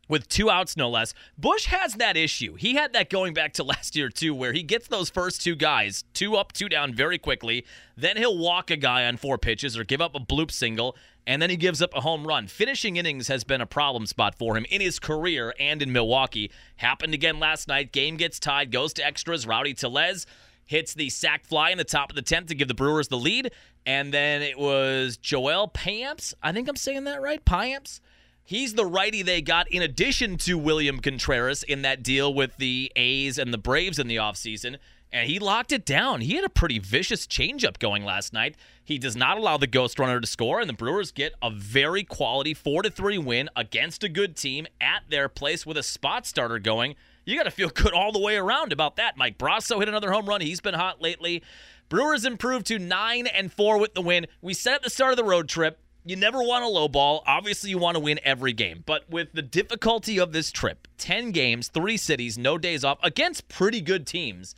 with 0.10 0.28
two 0.28 0.50
outs, 0.50 0.76
no 0.76 0.90
less. 0.90 1.14
Bush 1.38 1.68
has 1.68 1.94
that 1.94 2.18
issue. 2.18 2.56
He 2.56 2.74
had 2.74 2.92
that 2.94 3.10
going 3.10 3.34
back 3.34 3.54
to 3.54 3.64
last 3.70 3.96
year, 3.96 4.10
too, 4.10 4.36
where 4.36 4.52
he 4.52 4.64
gets 4.64 4.88
those 4.90 5.10
first 5.10 5.42
two 5.42 5.56
guys, 5.56 6.04
two 6.14 6.36
up, 6.36 6.52
two 6.52 6.68
down, 6.68 6.94
very 6.94 7.18
quickly. 7.18 7.66
Then 7.96 8.18
he'll 8.18 8.38
walk 8.38 8.72
a 8.72 8.76
guy 8.76 9.06
on 9.06 9.16
four 9.16 9.38
pitches 9.38 9.78
or 9.78 9.86
give 9.86 10.02
up 10.02 10.16
a 10.16 10.20
bloop 10.20 10.52
single, 10.52 10.98
and 11.30 11.40
then 11.40 11.52
he 11.52 11.58
gives 11.58 11.80
up 11.80 11.96
a 11.96 12.02
home 12.02 12.26
run. 12.26 12.48
Finishing 12.48 12.96
innings 12.98 13.28
has 13.28 13.44
been 13.44 13.62
a 13.62 13.66
problem 13.68 14.08
spot 14.08 14.34
for 14.34 14.58
him 14.58 14.66
in 14.72 14.82
his 14.82 14.98
career 14.98 15.54
and 15.60 15.80
in 15.80 15.92
Milwaukee. 15.92 16.50
Happened 16.78 17.14
again 17.14 17.40
last 17.40 17.68
night. 17.68 17.92
Game 17.92 18.18
gets 18.18 18.40
tied, 18.40 18.72
goes 18.72 18.94
to 18.94 19.06
extras. 19.06 19.46
Rowdy 19.46 19.76
Tellez 19.76 20.26
hits 20.66 20.96
the 20.96 21.08
sac 21.12 21.46
fly 21.46 21.70
in 21.70 21.78
the 21.78 21.84
top 21.84 22.10
of 22.10 22.16
the 22.16 22.24
10th 22.24 22.48
to 22.48 22.56
give 22.56 22.68
the 22.68 22.74
Brewers 22.74 23.10
the 23.10 23.16
lead. 23.16 23.52
And 23.86 24.12
then 24.12 24.42
it 24.42 24.58
was 24.58 25.18
Joel 25.18 25.70
Payamps. 25.70 26.34
I 26.42 26.52
think 26.52 26.68
I'm 26.68 26.76
saying 26.76 27.04
that 27.04 27.22
right. 27.22 27.46
Payamps. 27.46 28.00
He's 28.44 28.74
the 28.74 28.88
righty 28.88 29.22
they 29.22 29.44
got 29.44 29.72
in 29.72 29.84
addition 29.84 30.36
to 30.40 30.58
William 30.58 31.00
Contreras 31.00 31.62
in 31.62 31.84
that 31.84 32.02
deal 32.02 32.34
with 32.34 32.58
the 32.58 32.92
A's 32.96 33.38
and 33.38 33.54
the 33.54 33.60
Braves 33.60 34.00
in 34.00 34.08
the 34.08 34.16
offseason 34.16 34.78
and 35.12 35.30
he 35.30 35.40
locked 35.40 35.72
it 35.72 35.86
down. 35.86 36.22
He 36.22 36.36
had 36.36 36.44
a 36.44 36.50
pretty 36.50 36.80
vicious 36.80 37.26
changeup 37.26 37.80
going 37.80 38.04
last 38.04 38.32
night. 38.34 38.56
He 38.84 38.98
does 38.98 39.16
not 39.16 39.38
allow 39.38 39.58
the 39.58 39.68
ghost 39.68 39.98
runner 40.00 40.20
to 40.20 40.28
score, 40.28 40.60
and 40.60 40.70
the 40.70 40.74
Brewers 40.74 41.12
get 41.12 41.34
a 41.42 41.50
very 41.50 42.04
quality 42.04 42.54
4 42.54 42.84
to 42.84 42.90
3 42.90 43.18
win 43.18 43.50
against 43.56 44.04
a 44.04 44.10
good 44.10 44.36
team 44.36 44.68
at 44.80 45.04
their 45.10 45.30
place 45.30 45.66
with 45.66 45.78
a 45.78 45.84
spot 45.84 46.28
starter 46.28 46.60
going. 46.60 46.96
You 47.26 47.38
got 47.38 47.44
to 47.44 47.52
feel 47.52 47.70
good 47.70 47.94
all 47.94 48.12
the 48.12 48.20
way 48.20 48.36
around 48.38 48.72
about 48.72 48.96
that. 48.98 49.18
Mike 49.18 49.38
Brosseau 49.38 49.80
hit 49.80 49.90
another 49.90 50.12
home 50.12 50.28
run. 50.28 50.42
He's 50.42 50.62
been 50.62 50.74
hot 50.74 51.02
lately. 51.02 51.44
Brewers 51.90 52.26
improved 52.26 52.68
to 52.68 52.78
9 52.78 53.28
and 53.28 53.52
4 53.52 53.78
with 53.80 53.94
the 53.94 54.02
win. 54.02 54.28
We 54.42 54.54
said 54.54 54.76
at 54.76 54.84
the 54.84 54.90
start 54.90 55.12
of 55.12 55.18
the 55.18 55.24
road 55.24 55.50
trip, 55.50 55.80
you 56.06 56.16
never 56.16 56.42
want 56.42 56.64
a 56.64 56.68
low 56.68 56.88
ball. 56.88 57.24
Obviously, 57.28 57.72
you 57.72 57.78
want 57.78 57.96
to 57.96 58.00
win 58.00 58.20
every 58.24 58.54
game. 58.54 58.84
But 58.86 59.10
with 59.10 59.34
the 59.34 59.42
difficulty 59.42 60.20
of 60.20 60.32
this 60.32 60.52
trip, 60.52 60.88
10 60.98 61.32
games, 61.32 61.68
3 61.68 61.98
cities, 61.98 62.38
no 62.38 62.58
days 62.58 62.84
off 62.84 63.00
against 63.04 63.50
pretty 63.50 63.82
good 63.82 64.08
teams 64.08 64.56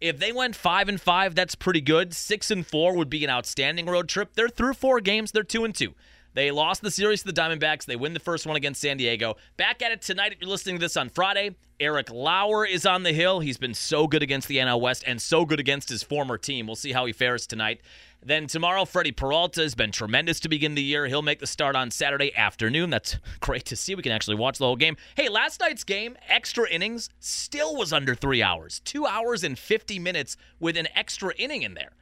if 0.00 0.18
they 0.18 0.32
went 0.32 0.56
five 0.56 0.88
and 0.88 1.00
five, 1.00 1.34
that's 1.34 1.54
pretty 1.54 1.80
good. 1.80 2.14
Six 2.14 2.50
and 2.50 2.66
four 2.66 2.96
would 2.96 3.10
be 3.10 3.24
an 3.24 3.30
outstanding 3.30 3.86
road 3.86 4.08
trip. 4.08 4.34
They're 4.34 4.48
through 4.48 4.74
four 4.74 5.00
games. 5.00 5.32
They're 5.32 5.42
two 5.42 5.64
and 5.64 5.74
two. 5.74 5.94
They 6.34 6.50
lost 6.50 6.82
the 6.82 6.90
series 6.90 7.22
to 7.22 7.32
the 7.32 7.40
Diamondbacks. 7.40 7.84
They 7.84 7.94
win 7.94 8.12
the 8.12 8.20
first 8.20 8.44
one 8.44 8.56
against 8.56 8.80
San 8.80 8.96
Diego. 8.96 9.36
Back 9.56 9.82
at 9.82 9.92
it 9.92 10.02
tonight. 10.02 10.32
If 10.32 10.40
you're 10.40 10.50
listening 10.50 10.76
to 10.76 10.80
this 10.80 10.96
on 10.96 11.08
Friday, 11.08 11.54
Eric 11.78 12.10
Lauer 12.10 12.66
is 12.66 12.84
on 12.84 13.04
the 13.04 13.12
hill. 13.12 13.38
He's 13.38 13.56
been 13.56 13.72
so 13.72 14.08
good 14.08 14.22
against 14.22 14.48
the 14.48 14.56
NL 14.56 14.80
West 14.80 15.04
and 15.06 15.22
so 15.22 15.44
good 15.44 15.60
against 15.60 15.88
his 15.88 16.02
former 16.02 16.36
team. 16.36 16.66
We'll 16.66 16.74
see 16.74 16.90
how 16.90 17.06
he 17.06 17.12
fares 17.12 17.46
tonight. 17.46 17.80
Then 18.20 18.48
tomorrow, 18.48 18.84
Freddie 18.84 19.12
Peralta 19.12 19.60
has 19.60 19.76
been 19.76 19.92
tremendous 19.92 20.40
to 20.40 20.48
begin 20.48 20.74
the 20.74 20.82
year. 20.82 21.06
He'll 21.06 21.22
make 21.22 21.38
the 21.38 21.46
start 21.46 21.76
on 21.76 21.92
Saturday 21.92 22.34
afternoon. 22.34 22.90
That's 22.90 23.16
great 23.40 23.66
to 23.66 23.76
see. 23.76 23.94
We 23.94 24.02
can 24.02 24.12
actually 24.12 24.36
watch 24.36 24.58
the 24.58 24.64
whole 24.64 24.76
game. 24.76 24.96
Hey, 25.14 25.28
last 25.28 25.60
night's 25.60 25.84
game, 25.84 26.16
extra 26.28 26.68
innings, 26.68 27.10
still 27.20 27.76
was 27.76 27.92
under 27.92 28.16
three 28.16 28.42
hours. 28.42 28.80
Two 28.80 29.06
hours 29.06 29.44
and 29.44 29.56
50 29.56 30.00
minutes 30.00 30.36
with 30.58 30.76
an 30.76 30.88
extra 30.96 31.32
inning 31.36 31.62
in 31.62 31.74
there. 31.74 31.92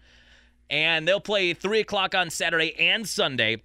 And 0.71 1.07
they'll 1.07 1.21
play 1.21 1.53
3 1.53 1.81
o'clock 1.81 2.15
on 2.15 2.31
Saturday 2.31 2.75
and 2.79 3.07
Sunday. 3.07 3.63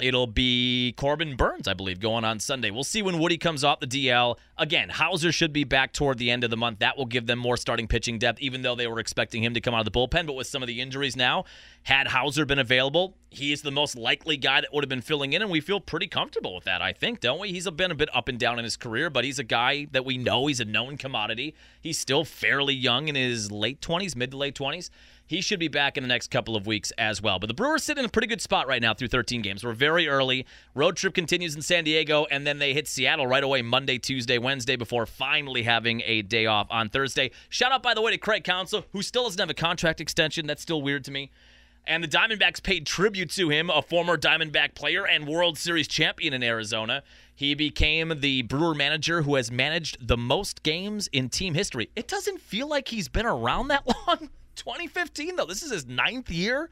It'll 0.00 0.26
be 0.26 0.92
Corbin 0.96 1.36
Burnes, 1.36 1.68
I 1.68 1.74
believe, 1.74 2.00
going 2.00 2.24
on 2.24 2.40
Sunday. 2.40 2.72
We'll 2.72 2.82
see 2.82 3.00
when 3.00 3.20
Woody 3.20 3.38
comes 3.38 3.62
off 3.62 3.78
the 3.78 3.86
DL. 3.86 4.36
Again, 4.58 4.88
Houser 4.88 5.30
should 5.30 5.52
be 5.52 5.62
back 5.62 5.92
toward 5.92 6.18
the 6.18 6.32
end 6.32 6.42
of 6.42 6.50
the 6.50 6.56
month. 6.56 6.80
That 6.80 6.98
will 6.98 7.06
give 7.06 7.26
them 7.26 7.38
more 7.38 7.56
starting 7.56 7.86
pitching 7.86 8.18
depth, 8.18 8.40
even 8.40 8.62
though 8.62 8.74
they 8.74 8.88
were 8.88 8.98
expecting 8.98 9.44
him 9.44 9.54
to 9.54 9.60
come 9.60 9.72
out 9.72 9.86
of 9.86 9.92
the 9.92 9.96
bullpen. 9.96 10.26
But 10.26 10.32
with 10.32 10.48
some 10.48 10.64
of 10.64 10.66
the 10.66 10.80
injuries 10.80 11.14
now, 11.14 11.44
had 11.84 12.08
Houser 12.08 12.44
been 12.44 12.58
available, 12.58 13.16
he 13.30 13.52
is 13.52 13.62
the 13.62 13.70
most 13.70 13.96
likely 13.96 14.36
guy 14.36 14.62
that 14.62 14.74
would 14.74 14.82
have 14.82 14.88
been 14.88 15.00
filling 15.00 15.32
in, 15.32 15.42
and 15.42 15.50
we 15.50 15.60
feel 15.60 15.78
pretty 15.78 16.08
comfortable 16.08 16.56
with 16.56 16.64
that, 16.64 16.82
I 16.82 16.92
think, 16.92 17.20
don't 17.20 17.38
we? 17.38 17.50
He's 17.50 17.70
been 17.70 17.92
a 17.92 17.94
bit 17.94 18.08
up 18.12 18.26
and 18.26 18.38
down 18.38 18.58
in 18.58 18.64
his 18.64 18.76
career, 18.76 19.10
but 19.10 19.24
he's 19.24 19.38
a 19.38 19.44
guy 19.44 19.86
that 19.92 20.04
we 20.04 20.18
know 20.18 20.48
he's 20.48 20.60
a 20.60 20.64
known 20.64 20.96
commodity. 20.96 21.54
He's 21.80 22.00
still 22.00 22.24
fairly 22.24 22.74
young 22.74 23.06
in 23.06 23.14
his 23.14 23.52
late 23.52 23.80
20s, 23.80 24.16
mid 24.16 24.32
to 24.32 24.36
late 24.38 24.56
20s. 24.56 24.90
He 25.26 25.40
should 25.40 25.58
be 25.58 25.68
back 25.68 25.96
in 25.96 26.02
the 26.02 26.08
next 26.08 26.30
couple 26.30 26.54
of 26.54 26.66
weeks 26.66 26.90
as 26.98 27.22
well. 27.22 27.38
But 27.38 27.46
the 27.46 27.54
Brewers 27.54 27.82
sit 27.82 27.96
in 27.96 28.04
a 28.04 28.10
pretty 28.10 28.28
good 28.28 28.42
spot 28.42 28.68
right 28.68 28.82
now 28.82 28.92
through 28.92 29.08
13 29.08 29.40
games. 29.40 29.64
We're 29.64 29.72
very 29.84 30.08
early. 30.08 30.46
Road 30.74 30.96
trip 30.96 31.12
continues 31.12 31.54
in 31.54 31.60
San 31.60 31.84
Diego, 31.84 32.24
and 32.30 32.46
then 32.46 32.58
they 32.58 32.72
hit 32.72 32.88
Seattle 32.88 33.26
right 33.26 33.44
away 33.44 33.60
Monday, 33.60 33.98
Tuesday, 33.98 34.38
Wednesday 34.38 34.76
before 34.76 35.04
finally 35.04 35.62
having 35.62 36.00
a 36.06 36.22
day 36.22 36.46
off 36.46 36.66
on 36.70 36.88
Thursday. 36.88 37.30
Shout 37.50 37.70
out, 37.70 37.82
by 37.82 37.92
the 37.92 38.00
way, 38.00 38.10
to 38.10 38.16
Craig 38.16 38.44
Counsell, 38.44 38.86
who 38.92 39.02
still 39.02 39.24
doesn't 39.24 39.38
have 39.38 39.50
a 39.50 39.54
contract 39.54 40.00
extension. 40.00 40.46
That's 40.46 40.62
still 40.62 40.80
weird 40.80 41.04
to 41.04 41.10
me. 41.10 41.30
And 41.86 42.02
the 42.02 42.08
Diamondbacks 42.08 42.62
paid 42.62 42.86
tribute 42.86 43.28
to 43.32 43.50
him, 43.50 43.68
a 43.68 43.82
former 43.82 44.16
Diamondback 44.16 44.74
player 44.74 45.06
and 45.06 45.28
World 45.28 45.58
Series 45.58 45.86
champion 45.86 46.32
in 46.32 46.42
Arizona. 46.42 47.02
He 47.34 47.54
became 47.54 48.20
the 48.20 48.40
Brewer 48.40 48.74
manager 48.74 49.20
who 49.20 49.34
has 49.34 49.50
managed 49.50 49.98
the 50.00 50.16
most 50.16 50.62
games 50.62 51.10
in 51.12 51.28
team 51.28 51.52
history. 51.52 51.90
It 51.94 52.08
doesn't 52.08 52.40
feel 52.40 52.68
like 52.68 52.88
he's 52.88 53.08
been 53.08 53.26
around 53.26 53.68
that 53.68 53.86
long. 54.06 54.30
2015, 54.56 55.36
though. 55.36 55.44
This 55.44 55.62
is 55.62 55.70
his 55.70 55.86
ninth 55.86 56.30
year. 56.30 56.70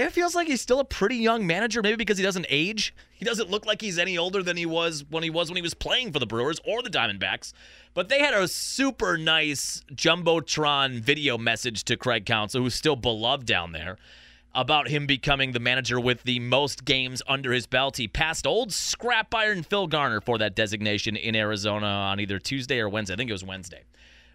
It 0.00 0.12
feels 0.12 0.34
like 0.34 0.46
he's 0.46 0.62
still 0.62 0.80
a 0.80 0.84
pretty 0.84 1.16
young 1.16 1.46
manager, 1.46 1.82
maybe 1.82 1.96
because 1.96 2.16
he 2.16 2.24
doesn't 2.24 2.46
age. 2.48 2.94
He 3.12 3.26
doesn't 3.26 3.50
look 3.50 3.66
like 3.66 3.82
he's 3.82 3.98
any 3.98 4.16
older 4.16 4.42
than 4.42 4.56
he 4.56 4.64
was 4.64 5.04
when 5.10 5.22
he 5.22 5.28
was 5.28 5.50
when 5.50 5.56
he 5.56 5.62
was 5.62 5.74
playing 5.74 6.10
for 6.10 6.18
the 6.18 6.26
Brewers 6.26 6.58
or 6.64 6.80
the 6.80 6.88
Diamondbacks. 6.88 7.52
But 7.92 8.08
they 8.08 8.20
had 8.20 8.32
a 8.32 8.48
super 8.48 9.18
nice 9.18 9.82
Jumbotron 9.92 11.00
video 11.00 11.36
message 11.36 11.84
to 11.84 11.98
Craig 11.98 12.24
Counsell, 12.24 12.62
who's 12.62 12.74
still 12.74 12.96
beloved 12.96 13.44
down 13.44 13.72
there, 13.72 13.98
about 14.54 14.88
him 14.88 15.06
becoming 15.06 15.52
the 15.52 15.60
manager 15.60 16.00
with 16.00 16.22
the 16.22 16.38
most 16.38 16.86
games 16.86 17.20
under 17.28 17.52
his 17.52 17.66
belt. 17.66 17.98
He 17.98 18.08
passed 18.08 18.46
old 18.46 18.72
scrap 18.72 19.34
iron 19.34 19.62
Phil 19.62 19.86
Garner 19.86 20.22
for 20.22 20.38
that 20.38 20.56
designation 20.56 21.14
in 21.14 21.36
Arizona 21.36 21.84
on 21.84 22.20
either 22.20 22.38
Tuesday 22.38 22.78
or 22.78 22.88
Wednesday. 22.88 23.12
I 23.12 23.16
think 23.18 23.28
it 23.28 23.34
was 23.34 23.44
Wednesday. 23.44 23.82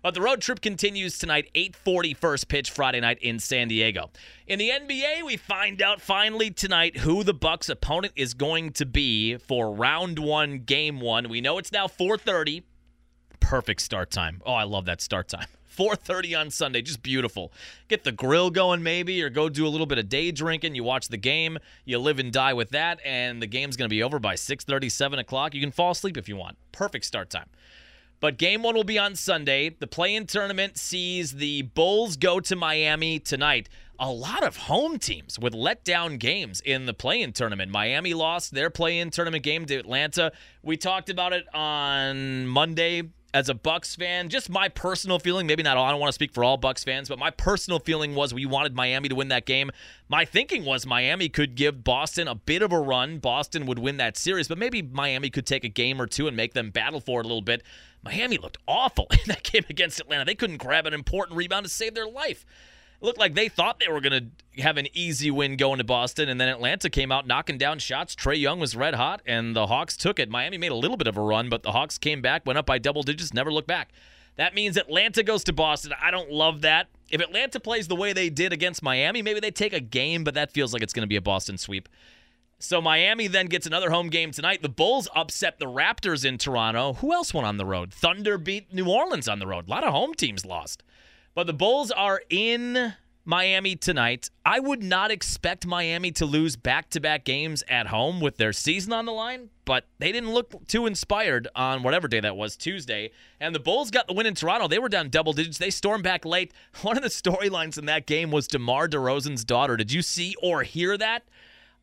But 0.06 0.14
the 0.14 0.22
road 0.22 0.40
trip 0.40 0.62
continues 0.62 1.18
tonight, 1.18 1.50
8:40 1.56 2.14
first 2.14 2.48
pitch 2.48 2.70
Friday 2.70 3.00
night 3.00 3.18
in 3.24 3.40
San 3.40 3.70
Diego. 3.70 4.12
In 4.46 4.60
the 4.60 4.70
NBA, 4.70 5.24
we 5.24 5.36
find 5.36 5.82
out 5.82 6.00
finally 6.00 6.52
tonight 6.52 6.98
who 6.98 7.24
the 7.24 7.34
Bucks 7.34 7.70
opponent 7.70 8.14
is 8.16 8.36
going 8.36 8.74
to 8.74 8.86
be 8.86 9.38
for 9.38 9.74
round 9.74 10.20
1, 10.20 10.60
game 10.60 11.00
1. 11.00 11.28
We 11.28 11.42
know 11.42 11.58
it's 11.58 11.72
now 11.72 11.88
4:30. 11.88 12.62
Perfect 13.40 13.82
start 13.82 14.12
time. 14.12 14.44
Oh, 14.46 14.54
I 14.54 14.62
love 14.62 14.86
that 14.86 15.02
start 15.02 15.28
time. 15.28 15.48
4:30 15.76 16.40
on 16.40 16.52
Sunday, 16.52 16.84
just 16.84 17.02
beautiful. 17.02 17.52
Get 17.88 18.04
the 18.04 18.12
grill 18.12 18.52
going 18.52 18.84
maybe 18.84 19.24
or 19.24 19.32
go 19.32 19.50
do 19.50 19.66
a 19.66 19.70
little 19.70 19.88
bit 19.88 19.98
of 19.98 20.08
day 20.08 20.30
drinking. 20.30 20.76
You 20.76 20.84
watch 20.84 21.08
the 21.08 21.18
game, 21.18 21.58
you 21.84 21.98
live 21.98 22.20
and 22.20 22.32
die 22.32 22.54
with 22.54 22.70
that 22.70 23.00
and 23.04 23.42
the 23.42 23.48
game's 23.48 23.76
going 23.76 23.90
to 23.90 23.96
be 23.96 24.04
over 24.04 24.20
by 24.20 24.36
6:30, 24.36 24.92
7 24.92 25.18
o'clock. 25.18 25.56
You 25.56 25.62
can 25.62 25.72
fall 25.72 25.90
asleep 25.90 26.16
if 26.16 26.30
you 26.30 26.36
want. 26.36 26.58
Perfect 26.72 27.06
start 27.06 27.32
time. 27.32 27.50
But 28.26 28.40
game 28.40 28.64
one 28.64 28.74
will 28.74 28.84
be 28.84 28.98
on 28.98 29.16
Sunday. 29.16 29.70
The 29.70 29.86
play 29.86 30.16
in 30.16 30.26
tournament 30.26 30.80
sees 30.80 31.34
the 31.34 31.62
Bulls 31.62 32.18
go 32.18 32.40
to 32.40 32.56
Miami 32.56 33.20
tonight. 33.20 33.70
A 34.00 34.10
lot 34.10 34.42
of 34.42 34.58
home 34.58 34.98
teams 34.98 35.38
with 35.38 35.54
letdown 35.54 36.18
games 36.18 36.60
in 36.60 36.88
the 36.88 36.94
play 36.96 37.22
in 37.22 37.34
tournament. 37.34 37.72
Miami 37.72 38.16
lost 38.16 38.52
their 38.52 38.72
play 38.72 38.98
in 38.98 39.12
tournament 39.12 39.44
game 39.44 39.68
to 39.68 39.76
Atlanta. 39.76 40.32
We 40.64 40.76
talked 40.76 41.12
about 41.12 41.34
it 41.34 41.46
on 41.54 42.48
Monday 42.48 43.04
as 43.36 43.50
a 43.50 43.54
Bucks 43.54 43.98
fan, 43.98 44.30
just 44.30 44.50
my 44.50 44.70
personal 44.70 45.20
feeling, 45.20 45.46
maybe 45.46 45.62
not 45.62 45.76
all, 45.76 45.84
I 45.84 45.92
don't 45.92 46.00
want 46.00 46.08
to 46.08 46.14
speak 46.14 46.34
for 46.34 46.42
all 46.42 46.56
Bucks 46.56 46.86
fans, 46.86 47.10
but 47.10 47.20
my 47.20 47.32
personal 47.32 47.80
feeling 47.80 48.16
was 48.16 48.34
we 48.34 48.46
wanted 48.46 48.74
Miami 48.74 49.10
to 49.10 49.16
win 49.16 49.28
that 49.28 49.46
game. 49.46 49.72
My 50.08 50.24
thinking 50.24 50.64
was 50.64 50.86
Miami 50.86 51.28
could 51.28 51.56
give 51.56 51.84
Boston 51.84 52.30
a 52.30 52.36
bit 52.36 52.62
of 52.62 52.72
a 52.72 52.80
run. 52.80 53.20
Boston 53.20 53.66
would 53.66 53.78
win 53.78 53.98
that 53.98 54.16
series, 54.16 54.48
but 54.48 54.58
maybe 54.58 54.82
Miami 54.82 55.30
could 55.30 55.46
take 55.46 55.66
a 55.66 55.70
game 55.70 56.02
or 56.02 56.08
two 56.08 56.30
and 56.30 56.38
make 56.38 56.54
them 56.54 56.70
battle 56.70 57.02
for 57.02 57.20
it 57.20 57.26
a 57.26 57.28
little 57.28 57.42
bit. 57.42 57.62
Miami 58.06 58.38
looked 58.38 58.60
awful 58.68 59.08
in 59.12 59.20
that 59.28 59.44
game 59.44 59.66
against 59.70 60.00
Atlanta. 60.00 60.24
They 60.24 60.36
couldn't 60.36 60.58
grab 60.58 60.86
an 60.86 60.94
important 60.94 61.38
rebound 61.38 61.66
to 61.66 61.72
save 61.72 61.96
their 61.96 62.08
life. 62.08 62.46
It 63.02 63.06
looked 63.06 63.20
like 63.20 63.34
they 63.34 63.50
thought 63.50 63.80
they 63.80 63.92
were 63.92 64.00
going 64.00 64.32
to 64.56 64.62
have 64.62 64.78
an 64.78 64.88
easy 64.94 65.30
win 65.30 65.58
going 65.58 65.80
to 65.80 65.84
Boston, 65.84 66.30
and 66.30 66.40
then 66.40 66.48
Atlanta 66.48 66.90
came 66.90 67.12
out 67.12 67.28
knocking 67.28 67.58
down 67.58 67.80
shots. 67.80 68.16
Trae 68.16 68.40
Young 68.40 68.60
was 68.60 68.76
red 68.76 68.96
hot, 68.96 69.22
and 69.26 69.54
the 69.56 69.68
Hawks 69.68 69.98
took 69.98 70.18
it. 70.18 70.30
Miami 70.30 70.58
made 70.58 70.72
a 70.72 70.76
little 70.76 70.96
bit 70.96 71.08
of 71.08 71.18
a 71.18 71.22
run, 71.22 71.50
but 71.50 71.64
the 71.64 71.74
Hawks 71.74 71.98
came 71.98 72.22
back, 72.22 72.46
went 72.46 72.58
up 72.58 72.66
by 72.66 72.78
double 72.78 73.04
digits, 73.04 73.34
never 73.34 73.52
looked 73.52 73.68
back. 73.68 73.90
That 74.38 74.54
means 74.54 74.78
Atlanta 74.78 75.24
goes 75.24 75.44
to 75.46 75.54
Boston. 75.54 75.94
I 76.02 76.12
don't 76.12 76.32
love 76.32 76.62
that. 76.62 76.88
If 77.10 77.22
Atlanta 77.22 77.60
plays 77.60 77.88
the 77.88 77.96
way 77.96 78.14
they 78.14 78.30
did 78.30 78.54
against 78.54 78.84
Miami, 78.84 79.22
maybe 79.22 79.40
they 79.40 79.52
take 79.52 79.74
a 79.74 79.80
game, 79.80 80.24
but 80.24 80.34
that 80.34 80.52
feels 80.52 80.74
like 80.74 80.82
it's 80.82 80.94
going 80.94 81.04
to 81.04 81.08
be 81.08 81.16
a 81.16 81.22
Boston 81.22 81.58
sweep. 81.58 81.88
So 82.60 82.82
Miami 82.82 83.28
then 83.28 83.48
gets 83.48 83.68
another 83.68 83.90
home 83.90 84.10
game 84.10 84.32
tonight. 84.32 84.62
The 84.62 84.70
Bulls 84.70 85.08
upset 85.14 85.60
the 85.60 85.66
Raptors 85.66 86.24
in 86.24 86.38
Toronto. 86.38 86.94
Who 86.94 87.14
else 87.14 87.34
went 87.34 87.46
on 87.46 87.58
the 87.58 87.66
road? 87.66 87.94
Thunder 87.94 88.38
beat 88.38 88.74
New 88.74 88.90
Orleans 88.90 89.28
on 89.28 89.40
the 89.40 89.48
road. 89.48 89.68
A 89.68 89.72
lot 89.72 89.84
of 89.84 89.92
home 89.92 90.14
teams 90.14 90.46
lost. 90.46 90.82
But 91.34 91.48
the 91.48 91.54
Bulls 91.54 91.92
are 91.92 92.22
in 92.30 92.94
Miami 93.26 93.76
tonight. 93.76 94.30
I 94.46 94.60
would 94.60 94.84
not 94.84 95.10
expect 95.12 95.66
Miami 95.66 96.12
to 96.12 96.26
lose 96.26 96.56
back 96.56 96.90
to 96.92 97.00
back 97.00 97.26
games 97.26 97.64
at 97.68 97.88
home 97.88 98.22
with 98.22 98.38
their 98.38 98.54
season 98.54 98.94
on 98.94 99.06
the 99.06 99.12
line, 99.12 99.50
but 99.66 99.88
they 99.98 100.12
didn't 100.12 100.32
look 100.32 100.68
too 100.68 100.86
inspired 100.86 101.48
on 101.56 101.82
whatever 101.82 102.08
day 102.08 102.20
that 102.20 102.38
was, 102.38 102.56
Tuesday. 102.56 103.12
And 103.40 103.54
the 103.54 103.60
Bulls 103.60 103.90
got 103.90 104.08
the 104.08 104.14
win 104.14 104.28
in 104.28 104.36
Toronto. 104.36 104.68
They 104.68 104.80
were 104.80 104.90
down 104.90 105.10
double 105.10 105.34
digits. 105.34 105.58
They 105.58 105.72
stormed 105.72 106.04
back 106.04 106.24
late. 106.24 106.54
One 106.84 106.98
of 106.98 107.04
the 107.04 107.10
storylines 107.10 107.80
in 107.80 107.86
that 107.88 108.06
game 108.06 108.30
was 108.30 108.48
DeMar 108.48 108.88
DeRozan's 108.88 109.44
daughter. 109.44 109.76
Did 109.76 109.92
you 109.92 110.04
see 110.04 110.36
or 110.42 110.62
hear 110.62 110.96
that? 110.98 111.24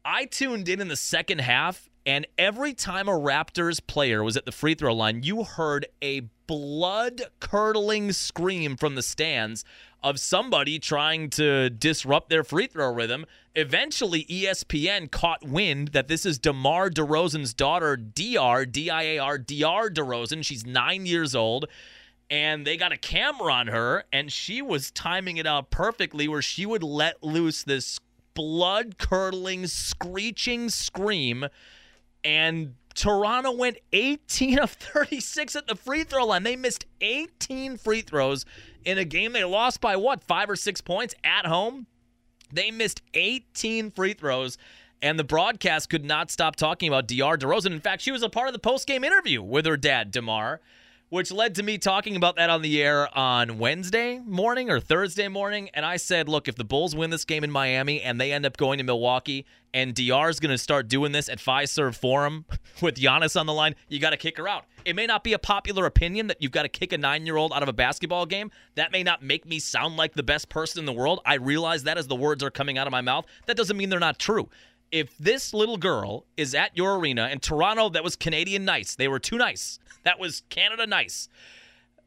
I 0.05 0.25
tuned 0.25 0.69
in 0.69 0.81
in 0.81 0.89
the 0.89 0.97
second 0.97 1.41
half, 1.41 1.89
and 2.05 2.27
every 2.37 2.75
time 2.75 3.09
a 3.09 3.13
Raptors 3.13 3.85
player 3.87 4.25
was 4.25 4.37
at 4.37 4.47
the 4.47 4.53
free 4.53 4.75
throw 4.75 4.93
line, 4.93 5.23
you 5.23 5.45
heard 5.45 5.87
a 6.03 6.23
blood 6.49 7.23
curdling 7.39 8.11
scream 8.13 8.77
from 8.77 8.97
the 8.97 9.03
stands 9.03 9.65
of 10.03 10.19
somebody 10.19 10.81
trying 10.81 11.31
to 11.31 11.71
disrupt 11.71 12.31
their 12.31 12.43
free 12.43 12.67
throw 12.67 12.93
rhythm. 12.93 13.25
Eventually, 13.55 14.25
ESPN 14.25 15.09
caught 15.09 15.47
wind 15.47 15.89
that 15.89 16.09
this 16.09 16.27
is 16.27 16.41
DeMar 16.41 16.91
DeRozan's 16.91 17.55
daughter, 17.55 17.97
Diar, 17.97 18.71
D 18.71 18.91
I 18.91 19.03
A 19.03 19.19
R, 19.19 19.39
Diar 19.39 19.89
DeRozan. 19.89 20.45
She's 20.45 20.67
nine 20.67 21.07
years 21.07 21.37
old. 21.37 21.67
And 22.29 22.67
they 22.67 22.77
got 22.77 22.93
a 22.93 22.97
camera 22.97 23.53
on 23.53 23.67
her, 23.67 24.05
and 24.11 24.33
she 24.33 24.63
was 24.63 24.91
timing 24.91 25.37
it 25.37 25.47
out 25.47 25.71
perfectly 25.71 26.27
where 26.27 26.41
she 26.41 26.65
would 26.65 26.83
let 26.83 27.23
loose 27.23 27.63
this 27.63 28.01
blood 28.35 28.99
curdling, 28.99 29.67
screeching 29.67 30.69
scream. 30.69 31.47
And 32.25 32.75
Toronto 32.95 33.53
went 33.53 33.79
18 33.93 34.59
of 34.59 34.71
36 34.71 35.57
at 35.57 35.67
the 35.67 35.75
free 35.75 36.05
throw 36.05 36.27
line. 36.27 36.43
They 36.43 36.57
missed 36.57 36.87
18 37.01 37.77
free 37.77 38.03
throws 38.03 38.45
in 38.85 38.99
a 38.99 39.05
game 39.05 39.33
they 39.33 39.45
lost 39.45 39.81
by 39.81 39.97
what, 39.97 40.23
five 40.23 40.51
or 40.51 40.57
six 40.57 40.81
points 40.81 41.15
at 41.25 41.47
home? 41.47 41.87
They 42.53 42.71
missed 42.71 43.03
18 43.15 43.91
free 43.91 44.15
throws. 44.15 44.59
And 45.01 45.19
the 45.19 45.25
broadcast 45.25 45.91
could 45.91 46.05
not 46.05 46.31
stop 46.31 46.55
talking 46.55 46.89
about 46.89 47.09
Diar 47.09 47.37
DeRozan. 47.37 47.73
In 47.73 47.81
fact, 47.81 48.03
she 48.03 48.13
was 48.13 48.23
a 48.23 48.29
part 48.29 48.47
of 48.47 48.53
the 48.53 48.61
post-game 48.61 49.03
interview 49.03 49.43
with 49.43 49.67
her 49.67 49.77
dad, 49.77 50.13
DeMar 50.13 50.61
which 51.13 51.31
led 51.31 51.55
to 51.55 51.63
me 51.63 51.77
talking 51.77 52.17
about 52.17 52.37
that 52.37 52.49
on 52.49 52.63
the 52.63 52.83
air 52.83 53.07
on 53.15 53.59
Wednesday 53.59 54.19
morning 54.21 54.71
or 54.71 54.81
Thursday 54.81 55.29
morning. 55.29 55.69
And 55.75 55.85
I 55.85 55.99
said, 55.99 56.27
look, 56.27 56.49
if 56.49 56.55
the 56.55 56.65
Bulls 56.65 56.97
win 56.97 57.11
this 57.11 57.27
game 57.27 57.45
in 57.45 57.51
Miami 57.51 58.01
and 58.01 58.19
they 58.19 58.33
end 58.33 58.47
up 58.47 58.57
going 58.57 58.79
to 58.79 58.85
Milwaukee 58.85 59.45
and 59.75 59.95
Diar 59.95 60.31
is 60.31 60.41
going 60.41 60.53
to 60.53 60.57
start 60.57 60.89
doing 60.89 61.13
this 61.13 61.29
at 61.29 61.37
Fiserv 61.37 61.97
Forum 61.97 62.47
with 62.81 62.95
Giannis 62.95 63.39
on 63.39 63.45
the 63.45 63.53
line, 63.53 63.75
you 63.91 63.99
got 64.01 64.11
to 64.11 64.17
kick 64.17 64.39
her 64.39 64.49
out. 64.49 64.65
It 64.87 64.97
may 64.97 65.07
not 65.07 65.23
be 65.23 65.35
a 65.35 65.39
popular 65.39 65.85
opinion 65.85 66.29
that 66.29 66.41
you've 66.41 66.51
got 66.51 66.63
to 66.63 66.69
kick 66.71 66.95
a 66.95 66.99
nine 66.99 67.27
year 67.27 67.37
old 67.37 67.53
out 67.53 67.63
of 67.63 67.69
a 67.69 67.75
basketball 67.75 68.25
game. 68.25 68.51
That 68.77 68.91
may 68.91 69.03
not 69.03 69.23
make 69.23 69.45
me 69.45 69.59
sound 69.59 69.99
like 69.99 70.15
the 70.15 70.23
best 70.23 70.49
person 70.49 70.81
in 70.81 70.87
the 70.87 70.95
world. 70.95 71.21
I 71.27 71.35
realize 71.35 71.83
that 71.83 71.99
as 71.99 72.07
the 72.07 72.17
words 72.17 72.43
are 72.43 72.51
coming 72.51 72.79
out 72.79 72.87
of 72.87 72.91
my 72.91 73.03
mouth. 73.03 73.27
That 73.45 73.59
doesn't 73.59 73.77
mean 73.77 73.91
they're 73.91 74.01
not 74.01 74.19
true. 74.19 74.49
If 74.93 75.17
this 75.17 75.55
little 75.55 75.79
girl 75.79 76.27
is 76.37 76.55
at 76.55 76.77
your 76.77 76.99
arena 76.99 77.29
in 77.33 77.41
Toronto, 77.41 77.89
that 77.89 78.05
was 78.05 78.15
Canadian 78.15 78.65
nice. 78.65 78.95
They 78.95 79.09
were 79.09 79.19
too 79.19 79.39
nice. 79.39 79.79
That 80.05 80.19
was 80.19 80.43
Canada 80.49 80.85
nice. 80.85 81.29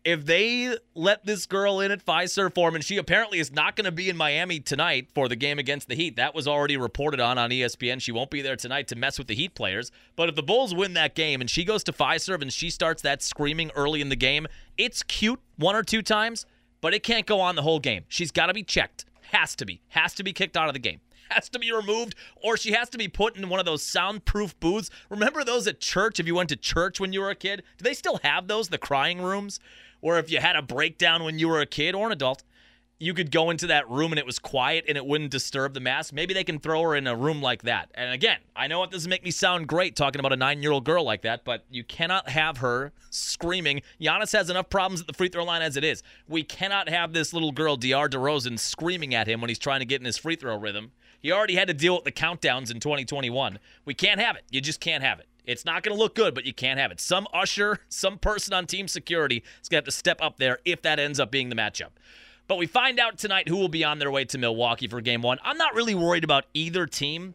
If 0.04 0.26
they 0.26 0.76
let 0.96 1.26
this 1.26 1.46
girl 1.46 1.80
in 1.80 1.92
at 1.92 2.06
Fiserv 2.06 2.54
Forum, 2.54 2.76
and 2.76 2.84
she 2.84 2.98
apparently 2.98 3.40
is 3.40 3.54
not 3.54 3.78
going 3.78 3.86
to 3.86 3.92
be 3.92 4.10
in 4.10 4.18
Miami 4.18 4.60
tonight 4.60 5.08
for 5.16 5.30
the 5.30 5.38
game 5.38 5.60
against 5.60 5.88
the 5.88 5.96
Heat, 5.96 6.18
that 6.18 6.36
was 6.36 6.46
already 6.46 6.76
reported 6.76 7.22
on 7.22 7.38
on 7.38 7.52
ESPN. 7.52 8.02
She 8.02 8.12
won't 8.12 8.32
be 8.32 8.42
there 8.42 8.58
tonight 8.58 8.90
to 8.90 8.98
mess 8.98 9.18
with 9.18 9.28
the 9.28 9.34
Heat 9.34 9.56
players. 9.56 9.94
But 10.18 10.28
if 10.28 10.36
the 10.36 10.44
Bulls 10.44 10.76
win 10.76 10.94
that 10.96 11.16
game 11.16 11.40
and 11.40 11.50
she 11.50 11.64
goes 11.64 11.86
to 11.86 11.94
Fiserv 11.94 12.42
and 12.42 12.52
she 12.52 12.70
starts 12.70 13.02
that 13.04 13.24
screaming 13.24 13.72
early 13.78 14.02
in 14.02 14.10
the 14.10 14.18
game, 14.18 14.46
it's 14.78 15.02
cute 15.02 15.40
one 15.56 15.74
or 15.78 15.84
two 15.84 16.02
times, 16.02 16.46
but 16.82 16.94
it 16.94 17.02
can't 17.02 17.26
go 17.26 17.40
on 17.40 17.56
the 17.56 17.62
whole 17.62 17.80
game. 17.80 18.04
She's 18.10 18.32
got 18.32 18.48
to 18.48 18.54
be 18.54 18.64
checked. 18.64 19.06
Has 19.32 19.56
to 19.56 19.66
be. 19.66 19.80
Has 19.88 20.14
to 20.16 20.24
be 20.24 20.34
kicked 20.34 20.58
out 20.58 20.68
of 20.68 20.74
the 20.74 20.80
game 20.80 21.00
has 21.30 21.50
to 21.50 21.60
be 21.60 21.72
removed 21.72 22.16
or 22.36 22.58
she 22.58 22.72
has 22.74 22.90
to 22.90 22.98
be 22.98 23.08
put 23.08 23.36
in 23.36 23.50
one 23.50 23.60
of 23.60 23.66
those 23.66 23.84
soundproof 23.84 24.60
booths. 24.60 24.90
Remember 25.10 25.44
those 25.44 25.68
at 25.68 25.80
church 25.80 26.20
if 26.20 26.28
you 26.28 26.36
went 26.36 26.50
to 26.50 26.56
church 26.56 27.00
when 27.00 27.14
you 27.14 27.22
were 27.22 27.30
a 27.30 27.36
kid? 27.36 27.64
Do 27.78 27.84
they 27.84 27.94
still 27.94 28.20
have 28.24 28.48
those, 28.48 28.70
the 28.70 28.78
crying 28.78 29.22
rooms? 29.22 29.60
Or 30.02 30.20
if 30.20 30.30
you 30.30 30.40
had 30.40 30.56
a 30.56 30.62
breakdown 30.62 31.24
when 31.24 31.40
you 31.40 31.48
were 31.48 31.62
a 31.62 31.66
kid 31.66 31.96
or 31.96 32.06
an 32.06 32.12
adult, 32.12 32.44
you 32.98 33.14
could 33.14 33.30
go 33.30 33.50
into 33.50 33.68
that 33.68 33.90
room 33.90 34.12
and 34.12 34.20
it 34.20 34.26
was 34.26 34.40
quiet 34.40 34.86
and 34.88 34.98
it 34.98 35.06
wouldn't 35.06 35.32
disturb 35.32 35.74
the 35.74 35.80
mass. 35.80 36.14
Maybe 36.14 36.34
they 36.34 36.44
can 36.44 36.60
throw 36.60 36.82
her 36.84 36.96
in 36.96 37.08
a 37.08 37.16
room 37.16 37.42
like 37.42 37.64
that. 37.64 37.92
And 37.94 38.14
again, 38.14 38.38
I 38.56 38.68
know 38.68 38.84
it 38.84 38.92
doesn't 38.92 39.10
make 39.10 39.24
me 39.24 39.32
sound 39.32 39.68
great 39.68 39.96
talking 39.96 40.20
about 40.20 40.32
a 40.32 40.38
nine 40.38 40.62
year 40.62 40.72
old 40.72 40.86
girl 40.86 41.04
like 41.04 41.24
that, 41.24 41.44
but 41.44 41.66
you 41.70 41.84
cannot 41.84 42.30
have 42.30 42.58
her 42.58 42.94
screaming. 43.10 43.82
Giannis 44.00 44.32
has 44.32 44.50
enough 44.50 44.70
problems 44.70 45.02
at 45.02 45.08
the 45.08 45.14
free 45.14 45.28
throw 45.28 45.44
line 45.44 45.62
as 45.62 45.76
it 45.76 45.84
is. 45.84 46.04
We 46.28 46.44
cannot 46.44 46.88
have 46.88 47.12
this 47.12 47.34
little 47.34 47.52
girl, 47.52 47.78
Diar 47.78 48.10
DeRozan, 48.10 48.58
screaming 48.58 49.14
at 49.14 49.28
him 49.28 49.42
when 49.42 49.50
he's 49.50 49.60
trying 49.60 49.82
to 49.82 49.86
get 49.86 50.00
in 50.00 50.06
his 50.06 50.18
free 50.18 50.38
throw 50.38 50.58
rhythm. 50.58 50.92
He 51.26 51.32
already 51.32 51.56
had 51.56 51.70
to 51.70 51.74
deal 51.74 51.96
with 51.96 52.04
the 52.04 52.12
countdowns 52.12 52.70
in 52.70 52.80
2021. 52.80 53.58
We 53.84 53.96
can't 53.96 54.22
have 54.22 54.36
it. 54.36 54.44
You 54.52 54.62
just 54.62 54.80
can't 54.80 55.04
have 55.04 55.20
it. 55.20 55.26
It's 55.44 55.66
not 55.66 55.82
going 55.82 55.98
to 55.98 56.00
look 56.00 56.14
good, 56.14 56.36
but 56.36 56.46
you 56.46 56.54
can't 56.54 56.80
have 56.80 56.92
it. 56.92 57.02
Some 57.02 57.28
usher, 57.34 57.80
some 57.90 58.20
person 58.20 58.54
on 58.54 58.68
team 58.68 58.88
security 58.88 59.38
is 59.60 59.68
going 59.68 59.82
to 59.82 59.88
have 59.88 59.92
to 59.92 59.92
step 59.92 60.20
up 60.22 60.38
there 60.38 60.60
if 60.66 60.84
that 60.84 61.00
ends 61.00 61.20
up 61.20 61.32
being 61.32 61.50
the 61.50 61.56
matchup. 61.56 61.90
But 62.48 62.60
we 62.60 62.68
find 62.68 63.00
out 63.00 63.18
tonight 63.18 63.48
who 63.48 63.58
will 63.58 63.70
be 63.70 63.84
on 63.84 63.98
their 63.98 64.12
way 64.12 64.26
to 64.26 64.38
Milwaukee 64.38 64.88
for 64.88 65.02
game 65.02 65.24
one. 65.24 65.40
I'm 65.44 65.58
not 65.58 65.74
really 65.74 65.96
worried 65.96 66.24
about 66.24 66.46
either 66.54 66.86
team. 66.86 67.34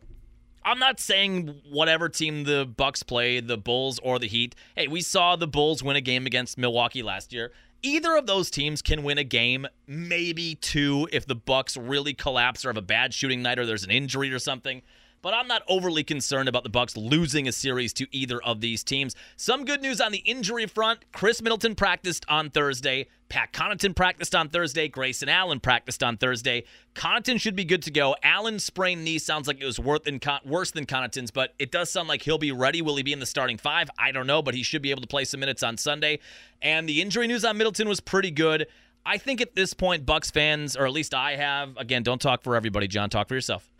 I'm 0.65 0.79
not 0.79 1.01
saying 1.01 1.61
whatever 1.69 2.09
team 2.09 2.45
the 2.45 2.67
Bucks 2.67 3.03
play, 3.03 3.41
the 3.41 3.59
Bulls 3.59 3.99
or 4.05 4.21
the 4.21 4.29
Heat. 4.29 4.55
Hey, 4.77 4.87
we 4.87 5.01
saw 5.01 5.35
the 5.35 5.49
Bulls 5.49 5.83
win 5.83 5.97
a 5.97 6.01
game 6.01 6.27
against 6.27 6.57
Milwaukee 6.59 7.03
last 7.03 7.33
year. 7.33 7.51
Either 7.83 8.17
of 8.17 8.27
those 8.27 8.51
teams 8.51 8.83
can 8.83 9.03
win 9.03 9.19
a 9.19 9.25
game, 9.25 9.67
maybe 9.87 10.55
two 10.57 11.09
if 11.13 11.27
the 11.27 11.35
Bucks 11.35 11.77
really 11.77 12.13
collapse 12.13 12.65
or 12.65 12.69
have 12.69 12.77
a 12.77 12.83
bad 12.83 13.15
shooting 13.15 13.43
night 13.43 13.59
or 13.59 13.65
there's 13.65 13.85
an 13.85 13.91
injury 13.91 14.33
or 14.33 14.39
something 14.39 14.83
but 15.23 15.35
I'm 15.35 15.47
not 15.47 15.63
overly 15.69 16.03
concerned 16.05 16.49
about 16.49 16.63
the 16.63 16.71
Bucks 16.71 16.97
losing 16.97 17.47
a 17.47 17.53
series 17.53 17.93
to 17.95 18.07
either 18.11 18.43
of 18.43 18.61
these 18.61 18.83
teams. 18.83 19.15
Some 19.37 19.65
good 19.65 19.83
news 19.83 20.01
on 20.01 20.13
the 20.13 20.19
injury 20.19 20.67
front. 20.67 21.01
Khris 21.13 21.43
Middleton 21.43 21.75
practiced 21.75 22.25
on 22.29 22.51
Thursday. 22.51 23.09
Pat 23.29 23.53
Connaughton 23.53 23.95
practiced 23.95 24.35
on 24.35 24.49
Thursday. 24.49 24.89
Grayson 24.89 25.29
Allen 25.29 25.61
practiced 25.61 26.03
on 26.03 26.17
Thursday. 26.17 26.65
Connaughton 26.95 27.41
should 27.41 27.55
be 27.55 27.65
good 27.65 27.83
to 27.83 27.91
go. 27.91 28.17
Allen's 28.23 28.65
sprained 28.65 29.05
knee 29.05 29.19
sounds 29.19 29.47
like 29.47 29.61
it 29.61 29.65
was 29.65 29.79
worse 29.79 30.01
than, 30.05 30.21
worse 30.45 30.73
than 30.73 30.85
Connaughton's, 30.85 31.31
but 31.31 31.55
it 31.59 31.71
does 31.71 31.91
sound 31.91 32.09
like 32.09 32.23
he'll 32.23 32.39
be 32.39 32.51
ready. 32.51 32.83
Will 32.83 32.97
he 32.97 33.03
be 33.03 33.13
in 33.13 33.21
the 33.21 33.27
starting 33.27 33.57
five? 33.57 33.89
I 33.99 34.11
don't 34.11 34.27
know, 34.27 34.43
but 34.43 34.55
he 34.55 34.63
should 34.63 34.83
be 34.83 34.91
able 34.91 35.03
to 35.03 35.09
play 35.09 35.25
some 35.25 35.41
minutes 35.41 35.63
on 35.63 35.77
Sunday. 35.77 36.19
And 36.61 36.89
the 36.89 37.01
injury 37.01 37.29
news 37.29 37.45
on 37.45 37.57
Middleton 37.57 37.89
was 37.89 38.01
pretty 38.01 38.33
good. 38.33 38.67
I 39.07 39.17
think 39.17 39.41
at 39.41 39.55
this 39.55 39.75
point, 39.75 40.05
Bucks 40.05 40.31
fans, 40.31 40.77
or 40.77 40.85
at 40.85 40.93
least 40.93 41.15
I 41.15 41.37
have, 41.37 41.77
again, 41.77 42.03
don't 42.03 42.21
talk 42.21 42.43
for 42.43 42.57
everybody, 42.57 42.89
John. 42.89 43.11
Talk 43.11 43.29
for 43.29 43.35
yourself. 43.35 43.71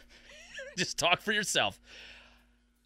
Just 0.81 0.97
talk 0.97 1.21
for 1.21 1.33
yourself. 1.33 1.79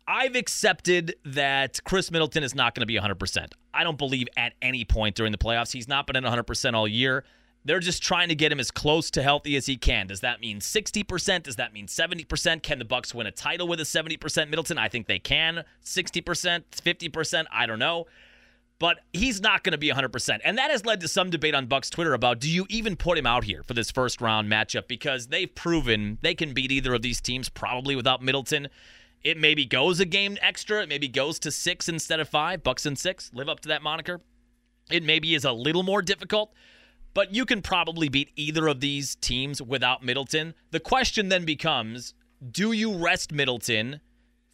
I've 0.09 0.35
accepted 0.35 1.15
that 1.25 1.79
Khris 1.85 2.11
Middleton 2.11 2.43
is 2.43 2.53
not 2.53 2.75
going 2.75 2.81
to 2.81 2.87
be 2.87 2.99
100%. 2.99 3.53
I 3.73 3.85
don't 3.85 3.97
believe 3.97 4.27
at 4.37 4.55
any 4.61 4.85
point 4.85 5.15
during 5.15 5.31
the 5.31 5.39
playoffs. 5.39 5.73
He's 5.73 5.87
not 5.87 6.09
been 6.09 6.17
at 6.17 6.25
100% 6.25 6.75
all 6.75 6.89
year. 6.89 7.25
They're 7.65 7.79
just 7.79 8.03
trying 8.03 8.31
to 8.31 8.35
get 8.35 8.51
him 8.51 8.59
as 8.59 8.73
close 8.73 9.13
to 9.13 9.23
healthy 9.23 9.55
as 9.55 9.67
he 9.67 9.77
can. 9.77 10.09
Does 10.09 10.21
that 10.21 10.41
mean 10.41 10.59
60%? 10.59 11.45
Does 11.45 11.57
that 11.57 11.73
mean 11.73 11.87
70%? 11.87 12.63
Can 12.65 12.81
the 12.81 12.85
Bucks 12.85 13.15
win 13.15 13.29
a 13.29 13.31
title 13.31 13.69
with 13.69 13.79
a 13.79 13.85
70% 13.85 14.51
Middleton? 14.51 14.77
I 14.77 14.89
think 14.89 15.07
they 15.07 15.21
can. 15.21 15.63
60%, 15.85 16.65
50%, 16.73 17.45
I 17.53 17.67
don't 17.67 17.79
know 17.79 18.07
but 18.85 19.01
he's 19.15 19.41
not 19.41 19.65
going 19.65 19.73
to 19.73 19.79
be 19.79 19.89
100%. 19.89 20.41
And 20.45 20.59
that 20.59 20.71
has 20.71 20.85
led 20.85 21.01
to 21.01 21.09
some 21.09 21.31
debate 21.31 21.55
on 21.55 21.65
Bucks 21.65 21.89
Twitter 21.89 22.13
about 22.13 22.39
do 22.39 22.51
you 22.51 22.67
even 22.69 22.97
put 22.97 23.17
him 23.17 23.27
out 23.27 23.43
here 23.43 23.63
for 23.63 23.73
this 23.73 23.91
first 23.91 24.21
round 24.21 24.53
matchup 24.53 24.89
because 24.89 25.29
they've 25.29 25.55
proven 25.55 26.19
they 26.21 26.35
can 26.35 26.53
beat 26.53 26.71
either 26.71 26.93
of 26.93 27.01
these 27.01 27.19
teams 27.23 27.49
probably 27.49 27.97
without 27.97 28.21
Middleton. 28.21 28.69
It 29.23 29.39
maybe 29.39 29.65
goes 29.65 30.01
a 30.01 30.05
game 30.05 30.37
extra, 30.43 30.83
it 30.83 30.91
maybe 30.91 31.09
goes 31.09 31.39
to 31.39 31.51
6 31.51 31.89
instead 31.89 32.21
of 32.21 32.29
5, 32.29 32.63
Bucks 32.63 32.85
and 32.85 32.99
6, 32.99 33.31
live 33.33 33.49
up 33.49 33.61
to 33.61 33.69
that 33.69 33.83
moniker. 33.83 34.21
It 34.91 35.03
maybe 35.03 35.35
is 35.35 35.47
a 35.47 35.53
little 35.53 35.83
more 35.83 36.03
difficult, 36.03 36.53
but 37.15 37.35
you 37.35 37.47
can 37.47 37.63
probably 37.63 38.11
beat 38.11 38.33
either 38.37 38.67
of 38.67 38.81
these 38.81 39.15
teams 39.15 39.63
without 39.63 40.05
Middleton. 40.05 40.53
The 40.73 40.81
question 40.81 41.31
then 41.31 41.47
becomes, 41.47 42.13
do 42.51 42.73
you 42.73 42.95
rest 43.03 43.33
Middleton? 43.33 44.03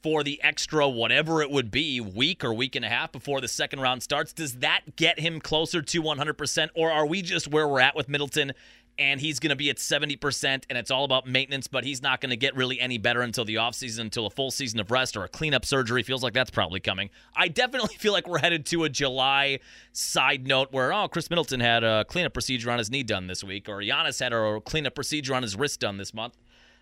For 0.03 0.25
the 0.25 0.43
extra 0.43 0.89
whatever 0.89 1.43
it 1.43 1.51
would 1.51 1.71
be 1.71 2.01
week 2.01 2.43
or 2.43 2.55
week 2.55 2.75
and 2.75 2.87
a 2.87 2.89
half 2.89 3.13
before 3.13 3.43
the 3.43 3.49
second 3.49 3.81
round 3.81 4.03
starts. 4.03 4.33
Does 4.33 4.55
that 4.55 4.97
get 4.97 5.21
him 5.21 5.41
closer 5.41 5.83
to 5.83 6.03
100% 6.03 6.69
or 6.75 6.91
are 6.91 7.05
we 7.05 7.21
just 7.21 7.49
where 7.49 7.69
we're 7.69 7.81
at 7.81 7.95
with 7.95 8.09
middleton 8.09 8.53
and 8.99 9.21
he's 9.21 9.41
going 9.41 9.51
to 9.51 9.57
be 9.57 9.71
at 9.71 9.77
70% 9.77 10.65
and 10.69 10.79
it's 10.79 10.91
all 10.91 11.05
about 11.05 11.27
maintenance 11.27 11.67
but 11.67 11.85
he's 11.85 12.03
not 12.03 12.21
going 12.21 12.31
to 12.31 12.37
get 12.37 12.55
really 12.57 12.81
any 12.81 12.99
better 12.99 13.23
until 13.23 13.45
the 13.45 13.57
offseason 13.57 14.01
until 14.01 14.27
a 14.27 14.31
full 14.31 14.51
season 14.51 14.81
of 14.81 14.91
rest 14.91 15.17
or 15.17 15.25
a 15.25 15.29
cleanup 15.29 15.65
surgery? 15.65 16.03
Feels 16.03 16.23
like 16.23 16.35
that's 16.35 16.51
probably 16.51 16.81
coming. 16.81 17.11
I 17.35 17.49
definitely 17.49 17.95
feel 17.99 18.13
like 18.13 18.29
we're 18.29 18.39
headed 18.39 18.67
to 18.67 18.85
a 18.85 18.89
july 18.89 19.61
side 19.93 20.47
note 20.47 20.73
where 20.73 20.93
oh 20.93 21.09
khris 21.09 21.31
middleton 21.31 21.61
had 21.61 21.85
a 21.85 22.05
cleanup 22.05 22.33
procedure 22.33 22.71
on 22.71 22.79
his 22.79 22.91
knee 22.91 23.03
done 23.03 23.27
this 23.27 23.43
week 23.43 23.69
or 23.69 23.79
Giannis 23.79 24.21
had 24.21 24.33
a 24.33 24.61
cleanup 24.61 24.95
procedure 24.95 25.35
on 25.35 25.43
his 25.43 25.57
wrist 25.57 25.81
done 25.81 25.97
this 25.97 26.15
month. 26.15 26.37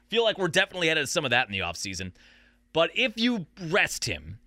Feel 0.08 0.24
like 0.24 0.38
we're 0.38 0.48
definitely 0.48 0.88
headed 0.88 1.06
to 1.06 1.10
some 1.10 1.24
of 1.24 1.30
that 1.30 1.46
in 1.46 1.52
the 1.52 1.60
offseason 1.60 2.12
but 2.72 2.90
if 2.94 3.18
you 3.18 3.46
rest 3.60 4.04
him 4.04 4.38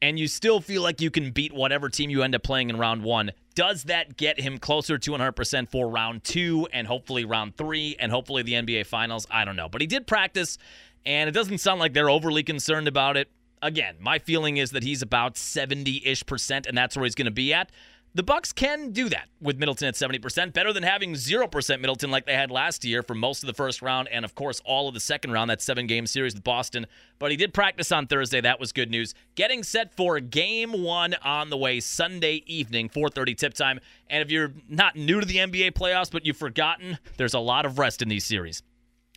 and 0.00 0.18
you 0.18 0.28
still 0.28 0.60
feel 0.60 0.82
like 0.82 1.00
you 1.00 1.10
can 1.10 1.30
beat 1.30 1.52
whatever 1.52 1.88
team 1.88 2.10
you 2.10 2.22
end 2.22 2.34
up 2.34 2.42
playing 2.42 2.70
in 2.70 2.76
round 2.76 3.02
one, 3.02 3.32
does 3.54 3.84
that 3.84 4.16
get 4.16 4.40
him 4.40 4.58
closer 4.58 4.98
to 4.98 5.10
100% 5.12 5.68
for 5.68 5.88
round 5.88 6.24
two 6.24 6.68
and 6.72 6.86
hopefully 6.86 7.24
round 7.24 7.56
three 7.56 7.96
and 7.98 8.12
hopefully 8.12 8.42
the 8.42 8.52
NBA 8.52 8.86
Finals? 8.86 9.26
I 9.30 9.44
don't 9.44 9.56
know. 9.56 9.68
But 9.68 9.80
he 9.80 9.86
did 9.86 10.06
practice, 10.06 10.58
and 11.06 11.28
it 11.28 11.32
doesn't 11.32 11.58
sound 11.58 11.80
like 11.80 11.94
they're 11.94 12.10
overly 12.10 12.42
concerned 12.42 12.88
about 12.88 13.16
it. 13.16 13.30
Again, 13.62 13.96
my 13.98 14.18
feeling 14.18 14.58
is 14.58 14.72
that 14.72 14.82
he's 14.82 15.00
about 15.00 15.38
70 15.38 16.02
ish 16.04 16.26
percent, 16.26 16.66
and 16.66 16.76
that's 16.76 16.96
where 16.96 17.04
he's 17.04 17.14
going 17.14 17.24
to 17.26 17.30
be 17.30 17.54
at 17.54 17.70
the 18.14 18.22
Bucks 18.22 18.52
can 18.52 18.92
do 18.92 19.08
that 19.08 19.28
with 19.40 19.58
Middleton 19.58 19.88
at 19.88 19.94
70%, 19.94 20.52
better 20.52 20.72
than 20.72 20.84
having 20.84 21.14
0% 21.14 21.80
Middleton 21.80 22.12
like 22.12 22.26
they 22.26 22.34
had 22.34 22.50
last 22.50 22.84
year 22.84 23.02
for 23.02 23.14
most 23.14 23.42
of 23.42 23.48
the 23.48 23.54
first 23.54 23.82
round 23.82 24.06
and 24.08 24.24
of 24.24 24.36
course 24.36 24.62
all 24.64 24.86
of 24.86 24.94
the 24.94 25.00
second 25.00 25.32
round 25.32 25.50
that 25.50 25.58
7-game 25.58 26.06
series 26.06 26.34
with 26.34 26.44
Boston. 26.44 26.86
But 27.18 27.32
he 27.32 27.36
did 27.36 27.52
practice 27.52 27.90
on 27.90 28.06
Thursday, 28.06 28.40
that 28.40 28.60
was 28.60 28.72
good 28.72 28.88
news. 28.90 29.14
Getting 29.34 29.64
set 29.64 29.92
for 29.96 30.20
game 30.20 30.84
1 30.84 31.14
on 31.24 31.50
the 31.50 31.56
way 31.56 31.80
Sunday 31.80 32.44
evening, 32.46 32.88
4:30 32.88 33.36
tip 33.36 33.54
time. 33.54 33.80
And 34.08 34.22
if 34.22 34.30
you're 34.30 34.52
not 34.68 34.94
new 34.94 35.20
to 35.20 35.26
the 35.26 35.38
NBA 35.38 35.72
playoffs 35.72 36.10
but 36.10 36.24
you've 36.24 36.36
forgotten, 36.36 36.98
there's 37.16 37.34
a 37.34 37.40
lot 37.40 37.66
of 37.66 37.80
rest 37.80 38.00
in 38.00 38.08
these 38.08 38.24
series. 38.24 38.62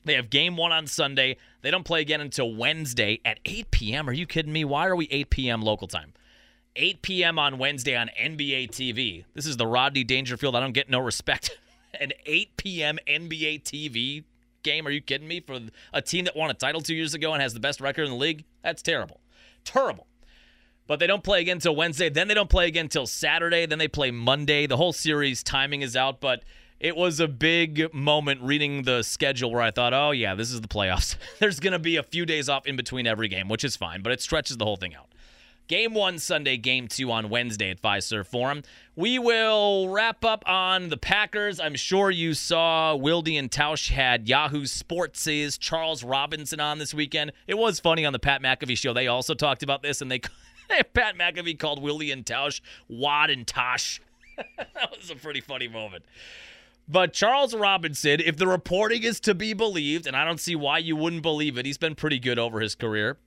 They 0.05 0.13
have 0.15 0.31
game 0.31 0.57
1 0.57 0.71
on 0.71 0.87
Sunday. 0.87 1.37
They 1.61 1.69
don't 1.69 1.83
play 1.83 2.01
again 2.01 2.21
until 2.21 2.55
Wednesday 2.55 3.19
at 3.25 3.39
8 3.45 3.69
p.m. 3.69 4.09
Are 4.09 4.13
you 4.13 4.25
kidding 4.25 4.53
me? 4.53 4.65
Why 4.65 4.87
are 4.87 4.95
we 4.95 5.07
8 5.11 5.29
p.m. 5.29 5.61
local 5.61 5.87
time? 5.87 6.13
8 6.77 7.01
p.m. 7.01 7.39
on 7.39 7.57
Wednesday 7.57 7.95
on 7.95 8.09
NBA 8.21 8.69
TV. 8.69 9.25
This 9.33 9.47
is 9.47 9.57
the 9.57 9.65
Rodney 9.65 10.03
Dangerfield. 10.03 10.55
I 10.55 10.59
don't 10.59 10.73
get 10.73 10.89
no 10.89 10.99
respect. 10.99 11.57
An 11.99 12.13
8 12.25 12.55
p.m. 12.55 12.99
NBA 13.07 13.63
TV 13.63 14.23
game. 14.61 14.85
Are 14.85 14.91
you 14.91 15.01
kidding 15.01 15.27
me? 15.27 15.39
For 15.39 15.59
a 15.91 16.01
team 16.01 16.25
that 16.25 16.35
won 16.35 16.51
a 16.51 16.53
title 16.53 16.81
two 16.81 16.93
years 16.93 17.15
ago 17.15 17.33
and 17.33 17.41
has 17.41 17.55
the 17.55 17.59
best 17.59 17.81
record 17.81 18.03
in 18.03 18.11
the 18.11 18.17
league? 18.17 18.45
That's 18.63 18.83
terrible. 18.83 19.19
Terrible. 19.65 20.05
But 20.85 20.99
they 20.99 21.07
don't 21.07 21.23
play 21.23 21.41
again 21.41 21.57
until 21.57 21.75
Wednesday. 21.75 22.09
Then 22.09 22.27
they 22.27 22.35
don't 22.35 22.49
play 22.49 22.67
again 22.67 22.85
until 22.85 23.07
Saturday. 23.07 23.65
Then 23.65 23.79
they 23.79 23.87
play 23.87 24.11
Monday. 24.11 24.67
The 24.67 24.77
whole 24.77 24.93
series 24.93 25.41
timing 25.41 25.81
is 25.81 25.95
out, 25.95 26.21
but 26.21 26.43
it 26.79 26.95
was 26.95 27.19
a 27.19 27.27
big 27.27 27.91
moment 27.91 28.41
reading 28.43 28.83
the 28.83 29.01
schedule 29.01 29.51
where 29.51 29.63
I 29.63 29.71
thought, 29.71 29.93
oh, 29.93 30.11
yeah, 30.11 30.35
this 30.35 30.51
is 30.51 30.61
the 30.61 30.67
playoffs. 30.67 31.15
There's 31.39 31.59
going 31.59 31.73
to 31.73 31.79
be 31.79 31.95
a 31.95 32.03
few 32.03 32.25
days 32.25 32.47
off 32.47 32.67
in 32.67 32.75
between 32.75 33.07
every 33.07 33.27
game, 33.27 33.49
which 33.49 33.63
is 33.63 33.75
fine, 33.75 34.03
but 34.03 34.13
it 34.13 34.21
stretches 34.21 34.57
the 34.57 34.65
whole 34.65 34.77
thing 34.77 34.95
out. 34.95 35.07
Game 35.67 35.93
one 35.93 36.17
Sunday, 36.17 36.55
game 36.55 36.87
two 36.87 37.11
on 37.11 37.29
Wednesday 37.29 37.69
at 37.69 37.81
Fiserv 37.81 38.25
Forum. 38.25 38.63
We 38.95 39.19
will 39.19 39.89
wrap 39.89 40.23
up 40.23 40.47
on 40.47 40.87
the 40.87 40.95
Packers. 40.95 41.59
I'm 41.59 41.75
sure 41.75 42.09
you 42.09 42.33
saw 42.35 42.95
Wilde 42.95 43.27
and 43.27 43.51
Tausch 43.51 43.89
had 43.89 44.29
Yahoo 44.29 44.65
Sports' 44.65 45.57
Charles 45.57 46.05
Robinson 46.05 46.61
on 46.61 46.77
this 46.77 46.93
weekend. 46.93 47.33
It 47.47 47.57
was 47.57 47.81
funny 47.81 48.05
on 48.05 48.13
the 48.13 48.19
Pat 48.19 48.41
McAfee 48.41 48.77
show. 48.77 48.93
They 48.93 49.07
also 49.07 49.33
talked 49.33 49.61
about 49.61 49.83
this, 49.83 50.01
and 50.01 50.09
they 50.09 50.19
Pat 50.93 51.17
McAfee 51.17 51.59
called 51.59 51.81
Wilde 51.83 52.03
and 52.03 52.25
Tausch 52.25 52.61
Wad 52.87 53.29
and 53.29 53.45
Tosh. 53.45 53.99
that 54.37 54.95
was 54.97 55.11
a 55.11 55.15
pretty 55.15 55.41
funny 55.41 55.67
moment. 55.67 56.05
But 56.87 57.11
Charles 57.11 57.53
Robinson, 57.53 58.21
if 58.21 58.37
the 58.37 58.47
reporting 58.47 59.03
is 59.03 59.19
to 59.21 59.35
be 59.35 59.51
believed, 59.51 60.07
and 60.07 60.15
I 60.15 60.23
don't 60.23 60.39
see 60.39 60.55
why 60.55 60.77
you 60.77 60.95
wouldn't 60.95 61.23
believe 61.23 61.57
it, 61.57 61.65
he's 61.65 61.77
been 61.77 61.95
pretty 61.95 62.19
good 62.19 62.39
over 62.39 62.61
his 62.61 62.73
career. 62.73 63.17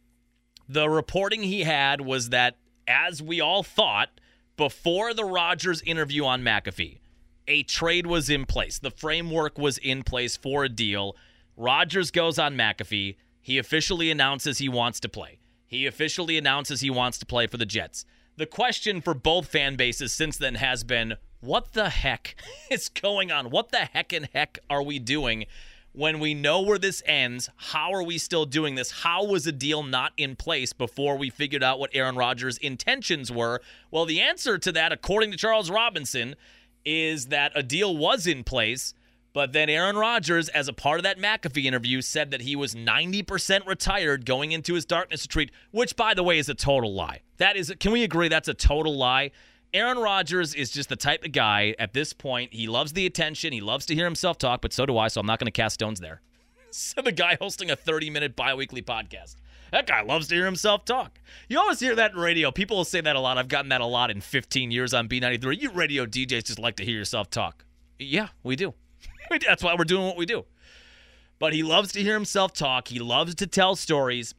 The 0.72 0.88
reporting 0.88 1.42
he 1.42 1.64
had 1.64 2.00
was 2.00 2.28
that, 2.28 2.56
as 2.86 3.20
we 3.20 3.40
all 3.40 3.64
thought, 3.64 4.20
before 4.56 5.12
the 5.12 5.24
Rodgers 5.24 5.82
interview 5.82 6.24
on 6.24 6.42
McAfee, 6.42 7.00
a 7.48 7.64
trade 7.64 8.06
was 8.06 8.30
in 8.30 8.46
place. 8.46 8.78
The 8.78 8.92
framework 8.92 9.58
was 9.58 9.78
in 9.78 10.04
place 10.04 10.36
for 10.36 10.62
a 10.62 10.68
deal. 10.68 11.16
Rodgers 11.56 12.12
goes 12.12 12.38
on 12.38 12.54
McAfee. 12.54 13.16
He 13.40 13.58
officially 13.58 14.12
announces 14.12 14.58
he 14.58 14.68
wants 14.68 15.00
to 15.00 15.08
play. 15.08 15.40
He 15.66 15.86
officially 15.86 16.38
announces 16.38 16.82
he 16.82 16.90
wants 16.90 17.18
to 17.18 17.26
play 17.26 17.48
for 17.48 17.56
the 17.56 17.66
Jets. 17.66 18.04
The 18.36 18.46
question 18.46 19.00
for 19.00 19.12
both 19.12 19.48
fan 19.48 19.74
bases 19.74 20.12
since 20.12 20.36
then 20.36 20.54
has 20.54 20.84
been 20.84 21.16
what 21.40 21.72
the 21.72 21.88
heck 21.88 22.36
is 22.70 22.88
going 22.88 23.32
on? 23.32 23.50
What 23.50 23.72
the 23.72 23.86
heck 23.86 24.12
and 24.12 24.28
heck 24.32 24.60
are 24.70 24.84
we 24.84 25.00
doing 25.00 25.46
when 25.92 26.20
we 26.20 26.34
know 26.34 26.60
where 26.60 26.78
this 26.78 27.02
ends? 27.06 27.50
How 27.56 27.92
are 27.92 28.02
we 28.02 28.18
still 28.18 28.46
doing 28.46 28.74
this? 28.74 28.90
How 28.90 29.24
was 29.24 29.46
a 29.46 29.52
deal 29.52 29.82
not 29.82 30.12
in 30.16 30.36
place 30.36 30.72
before 30.72 31.16
we 31.16 31.30
figured 31.30 31.62
out 31.62 31.80
what 31.80 31.90
Aaron 31.92 32.16
Rodgers' 32.16 32.58
intentions 32.58 33.30
were? 33.32 33.60
Well, 33.90 34.06
the 34.06 34.20
answer 34.20 34.58
to 34.58 34.72
that, 34.72 34.92
according 34.92 35.32
to 35.32 35.36
Charles 35.36 35.70
Robinson, 35.70 36.36
is 36.84 37.26
that 37.26 37.52
a 37.54 37.62
deal 37.62 37.96
was 37.96 38.26
in 38.26 38.44
place. 38.44 38.94
But 39.32 39.52
then 39.52 39.68
Aaron 39.68 39.96
Rodgers, 39.96 40.48
as 40.48 40.66
a 40.66 40.72
part 40.72 40.98
of 40.98 41.04
that 41.04 41.18
McAfee 41.18 41.64
interview, 41.64 42.02
said 42.02 42.32
that 42.32 42.40
he 42.40 42.56
was 42.56 42.74
90% 42.74 43.64
retired 43.64 44.26
going 44.26 44.50
into 44.50 44.74
his 44.74 44.84
darkness 44.84 45.24
retreat, 45.24 45.52
which, 45.70 45.94
by 45.94 46.14
the 46.14 46.24
way, 46.24 46.38
is 46.38 46.48
a 46.48 46.54
total 46.54 46.92
lie. 46.92 47.20
That 47.36 47.56
is, 47.56 47.72
can 47.78 47.92
we 47.92 48.02
agree 48.02 48.28
that's 48.28 48.48
a 48.48 48.54
total 48.54 48.96
lie? 48.96 49.30
Aaron 49.72 49.98
Rodgers 49.98 50.52
is 50.54 50.70
just 50.70 50.88
the 50.88 50.96
type 50.96 51.24
of 51.24 51.30
guy 51.30 51.76
at 51.78 51.92
this 51.92 52.12
point. 52.12 52.52
He 52.52 52.66
loves 52.66 52.92
the 52.92 53.06
attention. 53.06 53.52
He 53.52 53.60
loves 53.60 53.86
to 53.86 53.94
hear 53.94 54.04
himself 54.04 54.36
talk, 54.36 54.62
but 54.62 54.72
so 54.72 54.84
do 54.84 54.98
I, 54.98 55.06
so 55.08 55.20
I'm 55.20 55.26
not 55.26 55.38
going 55.38 55.46
to 55.46 55.52
cast 55.52 55.74
stones 55.74 56.00
there. 56.00 56.20
So 56.72 57.02
the 57.02 57.10
guy 57.10 57.36
hosting 57.40 57.68
a 57.72 57.74
30 57.74 58.10
minute 58.10 58.36
bi 58.36 58.54
weekly 58.54 58.80
podcast. 58.80 59.34
That 59.72 59.88
guy 59.88 60.02
loves 60.02 60.28
to 60.28 60.36
hear 60.36 60.44
himself 60.44 60.84
talk. 60.84 61.18
You 61.48 61.58
always 61.58 61.80
hear 61.80 61.96
that 61.96 62.12
in 62.12 62.18
radio. 62.18 62.52
People 62.52 62.76
will 62.76 62.84
say 62.84 63.00
that 63.00 63.16
a 63.16 63.18
lot. 63.18 63.38
I've 63.38 63.48
gotten 63.48 63.70
that 63.70 63.80
a 63.80 63.86
lot 63.86 64.08
in 64.08 64.20
15 64.20 64.70
years 64.70 64.94
on 64.94 65.08
B93. 65.08 65.60
You 65.60 65.72
radio 65.72 66.06
DJs 66.06 66.44
just 66.44 66.60
like 66.60 66.76
to 66.76 66.84
hear 66.84 66.96
yourself 66.96 67.28
talk. 67.28 67.64
Yeah, 67.98 68.28
we 68.44 68.54
do. 68.54 68.74
That's 69.44 69.64
why 69.64 69.74
we're 69.76 69.82
doing 69.82 70.06
what 70.06 70.16
we 70.16 70.26
do. 70.26 70.44
But 71.40 71.54
he 71.54 71.64
loves 71.64 71.90
to 71.92 72.02
hear 72.02 72.14
himself 72.14 72.52
talk. 72.52 72.86
He 72.86 73.00
loves 73.00 73.34
to 73.34 73.48
tell 73.48 73.74
stories. 73.74 74.32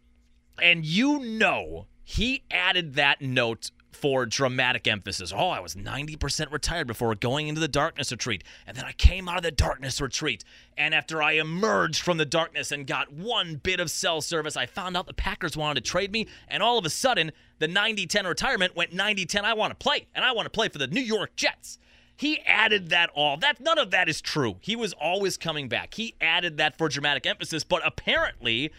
And 0.62 0.86
you 0.86 1.20
know, 1.20 1.88
he 2.06 2.44
added 2.50 2.94
that 2.94 3.22
note 3.22 3.72
for 3.92 4.26
dramatic 4.26 4.88
emphasis. 4.88 5.34
Oh, 5.36 5.50
I 5.50 5.60
was 5.60 5.76
90% 5.76 6.52
retired 6.52 6.88
before 6.88 7.14
going 7.16 7.48
into 7.48 7.62
the 7.62 7.68
darkness 7.68 8.12
retreat. 8.12 8.44
And 8.66 8.76
then 8.76 8.86
I 8.86 8.94
came 8.94 9.28
out 9.28 9.38
of 9.38 9.44
the 9.44 9.52
darkness 9.52 10.02
retreat. 10.02 10.44
And 10.78 10.94
after 10.94 11.22
I 11.22 11.34
emerged 11.34 12.02
from 12.02 12.18
the 12.18 12.26
darkness 12.26 12.72
and 12.72 12.88
got 12.88 13.12
one 13.12 13.56
bit 13.56 13.80
of 13.80 13.92
cell 13.92 14.22
service, 14.22 14.58
I 14.58 14.66
found 14.66 14.98
out 14.98 15.08
the 15.08 15.14
Packers 15.14 15.58
wanted 15.58 15.84
to 15.84 15.90
trade 15.90 16.12
me. 16.12 16.28
And 16.48 16.64
all 16.64 16.78
of 16.78 16.86
a 16.86 16.90
sudden, 16.90 17.32
the 17.60 17.68
90 17.68 18.08
10 18.08 18.26
retirement 18.26 18.76
went 18.76 18.94
90 18.94 19.26
10. 19.26 19.46
I 19.46 19.54
want 19.54 19.72
to 19.72 19.84
play. 19.84 20.08
And 20.16 20.26
I 20.26 20.32
want 20.32 20.46
to 20.46 20.52
play 20.52 20.70
for 20.70 20.78
the 20.78 20.88
New 20.88 21.02
York 21.02 21.36
Jets. 21.36 21.78
He 22.16 22.40
added 22.42 22.90
that 22.90 23.10
all. 23.16 23.38
That 23.38 23.60
none 23.60 23.80
of 23.80 23.92
that 23.92 24.08
is 24.08 24.22
true. 24.22 24.58
He 24.62 24.76
was 24.76 24.94
always 24.94 25.38
coming 25.38 25.68
back. 25.68 25.96
He 25.96 26.14
added 26.22 26.58
that 26.58 26.78
for 26.78 26.88
dramatic 26.88 27.26
emphasis, 27.26 27.64
but 27.64 27.82
apparently 27.86 28.72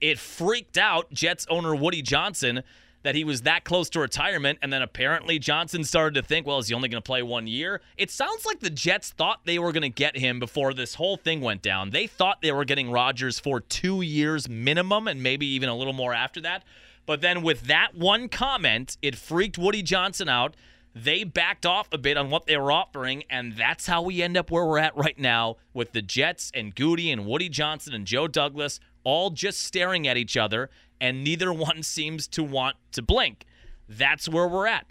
it 0.00 0.18
freaked 0.18 0.76
out 0.76 1.10
Jets 1.10 1.46
owner 1.48 1.74
Woody 1.74 2.02
Johnson 2.02 2.62
that 3.02 3.14
he 3.14 3.24
was 3.24 3.42
that 3.42 3.64
close 3.64 3.88
to 3.90 4.00
retirement. 4.00 4.58
And 4.62 4.72
then 4.72 4.82
apparently 4.82 5.38
Johnson 5.38 5.84
started 5.84 6.14
to 6.20 6.26
think, 6.26 6.46
well, 6.46 6.58
is 6.58 6.68
he 6.68 6.74
only 6.74 6.88
going 6.88 7.02
to 7.02 7.06
play 7.06 7.22
one 7.22 7.46
year? 7.46 7.80
It 7.96 8.10
sounds 8.10 8.44
like 8.44 8.60
the 8.60 8.70
Jets 8.70 9.10
thought 9.10 9.40
they 9.44 9.58
were 9.58 9.72
going 9.72 9.82
to 9.82 9.88
get 9.88 10.16
him 10.16 10.38
before 10.38 10.74
this 10.74 10.94
whole 10.94 11.16
thing 11.16 11.40
went 11.40 11.62
down. 11.62 11.90
They 11.90 12.06
thought 12.06 12.42
they 12.42 12.52
were 12.52 12.64
getting 12.64 12.90
Rodgers 12.90 13.38
for 13.38 13.60
two 13.60 14.02
years 14.02 14.48
minimum 14.48 15.08
and 15.08 15.22
maybe 15.22 15.46
even 15.46 15.68
a 15.68 15.76
little 15.76 15.92
more 15.92 16.12
after 16.12 16.40
that. 16.42 16.64
But 17.06 17.22
then 17.22 17.42
with 17.42 17.62
that 17.62 17.94
one 17.94 18.28
comment, 18.28 18.96
it 19.02 19.16
freaked 19.16 19.58
Woody 19.58 19.82
Johnson 19.82 20.28
out. 20.28 20.54
They 20.94 21.24
backed 21.24 21.64
off 21.64 21.88
a 21.92 21.98
bit 21.98 22.16
on 22.16 22.30
what 22.30 22.46
they 22.46 22.56
were 22.56 22.72
offering, 22.72 23.22
and 23.30 23.56
that's 23.56 23.86
how 23.86 24.02
we 24.02 24.22
end 24.22 24.36
up 24.36 24.50
where 24.50 24.66
we're 24.66 24.78
at 24.78 24.96
right 24.96 25.18
now 25.18 25.56
with 25.72 25.92
the 25.92 26.02
Jets 26.02 26.50
and 26.52 26.74
Goody 26.74 27.12
and 27.12 27.26
Woody 27.26 27.48
Johnson 27.48 27.94
and 27.94 28.04
Joe 28.06 28.26
Douglas 28.26 28.80
all 29.04 29.30
just 29.30 29.62
staring 29.62 30.06
at 30.06 30.16
each 30.16 30.36
other 30.36 30.70
and 31.00 31.24
neither 31.24 31.52
one 31.68 31.82
seems 31.82 32.28
to 32.28 32.42
want 32.42 32.76
to 32.92 33.02
blink. 33.02 33.46
That's 33.88 34.28
where 34.28 34.46
we're 34.46 34.66
at. 34.66 34.86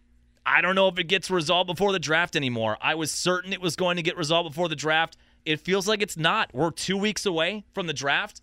I 0.45 0.61
don't 0.61 0.75
know 0.75 0.87
if 0.87 0.97
it 0.97 1.05
gets 1.05 1.29
resolved 1.29 1.67
before 1.67 1.91
the 1.91 1.99
draft 1.99 2.35
anymore. 2.35 2.77
I 2.81 2.95
was 2.95 3.11
certain 3.11 3.53
it 3.53 3.61
was 3.61 3.75
going 3.75 3.97
to 3.97 4.03
get 4.03 4.17
resolved 4.17 4.49
before 4.49 4.67
the 4.67 4.75
draft. 4.75 5.15
It 5.45 5.59
feels 5.59 5.87
like 5.87 6.01
it's 6.01 6.17
not. 6.17 6.49
We're 6.53 6.71
two 6.71 6.97
weeks 6.97 7.25
away 7.25 7.65
from 7.73 7.87
the 7.87 7.93
draft. 7.93 8.41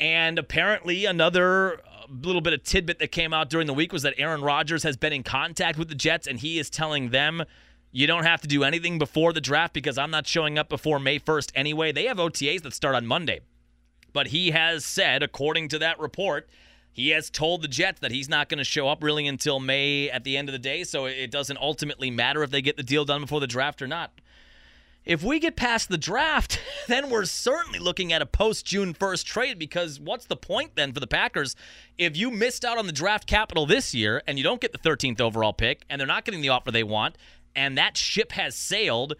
And 0.00 0.38
apparently, 0.38 1.04
another 1.04 1.74
uh, 1.74 2.06
little 2.10 2.40
bit 2.40 2.52
of 2.52 2.62
tidbit 2.62 2.98
that 2.98 3.12
came 3.12 3.32
out 3.32 3.50
during 3.50 3.66
the 3.66 3.74
week 3.74 3.92
was 3.92 4.02
that 4.02 4.14
Aaron 4.18 4.42
Rodgers 4.42 4.82
has 4.82 4.96
been 4.96 5.12
in 5.12 5.22
contact 5.22 5.78
with 5.78 5.88
the 5.88 5.94
Jets 5.94 6.26
and 6.26 6.38
he 6.40 6.58
is 6.58 6.70
telling 6.70 7.10
them, 7.10 7.44
you 7.90 8.06
don't 8.06 8.24
have 8.24 8.40
to 8.42 8.48
do 8.48 8.64
anything 8.64 8.98
before 8.98 9.32
the 9.32 9.40
draft 9.40 9.72
because 9.72 9.96
I'm 9.96 10.10
not 10.10 10.26
showing 10.26 10.58
up 10.58 10.68
before 10.68 10.98
May 10.98 11.18
1st 11.18 11.52
anyway. 11.54 11.92
They 11.92 12.06
have 12.06 12.18
OTAs 12.18 12.62
that 12.62 12.74
start 12.74 12.94
on 12.94 13.06
Monday. 13.06 13.40
But 14.12 14.28
he 14.28 14.50
has 14.50 14.84
said, 14.84 15.22
according 15.22 15.68
to 15.68 15.78
that 15.80 15.98
report, 16.00 16.48
he 16.92 17.10
has 17.10 17.30
told 17.30 17.62
the 17.62 17.68
Jets 17.68 18.00
that 18.00 18.10
he's 18.10 18.28
not 18.28 18.48
going 18.48 18.58
to 18.58 18.64
show 18.64 18.88
up 18.88 19.02
really 19.02 19.26
until 19.26 19.60
May 19.60 20.10
at 20.10 20.24
the 20.24 20.36
end 20.36 20.48
of 20.48 20.52
the 20.52 20.58
day, 20.58 20.84
so 20.84 21.04
it 21.06 21.30
doesn't 21.30 21.58
ultimately 21.58 22.10
matter 22.10 22.42
if 22.42 22.50
they 22.50 22.62
get 22.62 22.76
the 22.76 22.82
deal 22.82 23.04
done 23.04 23.20
before 23.20 23.40
the 23.40 23.46
draft 23.46 23.80
or 23.82 23.86
not. 23.86 24.12
If 25.04 25.22
we 25.22 25.38
get 25.38 25.56
past 25.56 25.88
the 25.88 25.96
draft, 25.96 26.60
then 26.88 27.08
we're 27.08 27.24
certainly 27.24 27.78
looking 27.78 28.12
at 28.12 28.20
a 28.20 28.26
post 28.26 28.66
June 28.66 28.94
1st 28.94 29.24
trade 29.24 29.58
because 29.58 30.00
what's 30.00 30.26
the 30.26 30.36
point 30.36 30.72
then 30.74 30.92
for 30.92 31.00
the 31.00 31.06
Packers 31.06 31.56
if 31.96 32.16
you 32.16 32.30
missed 32.30 32.64
out 32.64 32.78
on 32.78 32.86
the 32.86 32.92
draft 32.92 33.26
capital 33.26 33.64
this 33.64 33.94
year 33.94 34.22
and 34.26 34.36
you 34.36 34.44
don't 34.44 34.60
get 34.60 34.72
the 34.72 34.78
13th 34.78 35.20
overall 35.20 35.52
pick 35.52 35.84
and 35.88 35.98
they're 35.98 36.06
not 36.06 36.24
getting 36.24 36.40
the 36.40 36.50
offer 36.50 36.70
they 36.70 36.82
want 36.82 37.16
and 37.56 37.78
that 37.78 37.96
ship 37.96 38.32
has 38.32 38.54
sailed? 38.54 39.14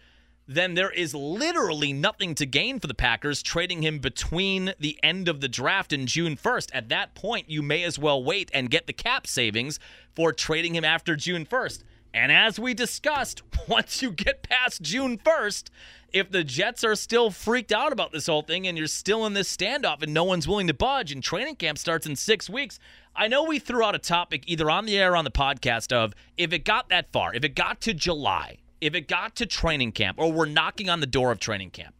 Then 0.49 0.73
there 0.73 0.89
is 0.89 1.13
literally 1.13 1.93
nothing 1.93 2.33
to 2.33 2.43
gain 2.43 2.79
for 2.79 2.87
the 2.87 2.95
Packers 2.95 3.43
trading 3.43 3.83
him 3.83 3.99
between 3.99 4.73
the 4.79 4.97
end 5.03 5.27
of 5.27 5.41
the 5.41 5.47
draft 5.47 5.93
and 5.93 6.07
June 6.07 6.35
1st. 6.35 6.71
At 6.73 6.89
that 6.89 7.13
point, 7.13 7.51
you 7.51 7.61
may 7.61 7.83
as 7.83 7.99
well 7.99 8.23
wait 8.23 8.49
and 8.51 8.71
get 8.71 8.87
the 8.87 8.93
cap 8.93 9.27
savings 9.27 9.79
for 10.15 10.33
trading 10.33 10.75
him 10.75 10.83
after 10.83 11.15
June 11.15 11.45
1st. 11.45 11.83
And 12.15 12.31
as 12.31 12.59
we 12.59 12.73
discussed, 12.73 13.43
once 13.67 14.01
you 14.01 14.11
get 14.11 14.41
past 14.41 14.81
June 14.81 15.19
1st, 15.19 15.69
if 16.11 16.31
the 16.31 16.43
Jets 16.43 16.83
are 16.83 16.95
still 16.95 17.29
freaked 17.29 17.71
out 17.71 17.93
about 17.93 18.11
this 18.11 18.25
whole 18.25 18.41
thing 18.41 18.65
and 18.65 18.75
you're 18.75 18.87
still 18.87 19.27
in 19.27 19.33
this 19.33 19.55
standoff 19.55 20.01
and 20.01 20.15
no 20.15 20.23
one's 20.23 20.47
willing 20.47 20.65
to 20.65 20.73
budge 20.73 21.11
and 21.11 21.21
training 21.21 21.57
camp 21.57 21.77
starts 21.77 22.07
in 22.07 22.15
six 22.15 22.49
weeks, 22.49 22.79
I 23.15 23.27
know 23.27 23.43
we 23.43 23.59
threw 23.59 23.83
out 23.83 23.93
a 23.93 23.99
topic 23.99 24.45
either 24.47 24.71
on 24.71 24.87
the 24.87 24.97
air 24.97 25.13
or 25.13 25.17
on 25.17 25.25
the 25.25 25.31
podcast 25.31 25.93
of 25.93 26.15
if 26.37 26.53
it 26.53 26.65
got 26.65 26.89
that 26.89 27.11
far, 27.11 27.35
if 27.35 27.43
it 27.43 27.53
got 27.53 27.81
to 27.81 27.93
July, 27.93 28.57
if 28.81 28.95
it 28.95 29.07
got 29.07 29.35
to 29.37 29.45
training 29.45 29.91
camp 29.91 30.17
or 30.19 30.31
we're 30.31 30.45
knocking 30.45 30.89
on 30.89 30.99
the 30.99 31.07
door 31.07 31.31
of 31.31 31.39
training 31.39 31.71
camp 31.71 31.95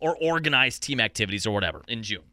or 0.00 0.16
organized 0.16 0.82
team 0.82 1.00
activities 1.00 1.46
or 1.46 1.52
whatever 1.52 1.82
in 1.88 2.02
June, 2.02 2.24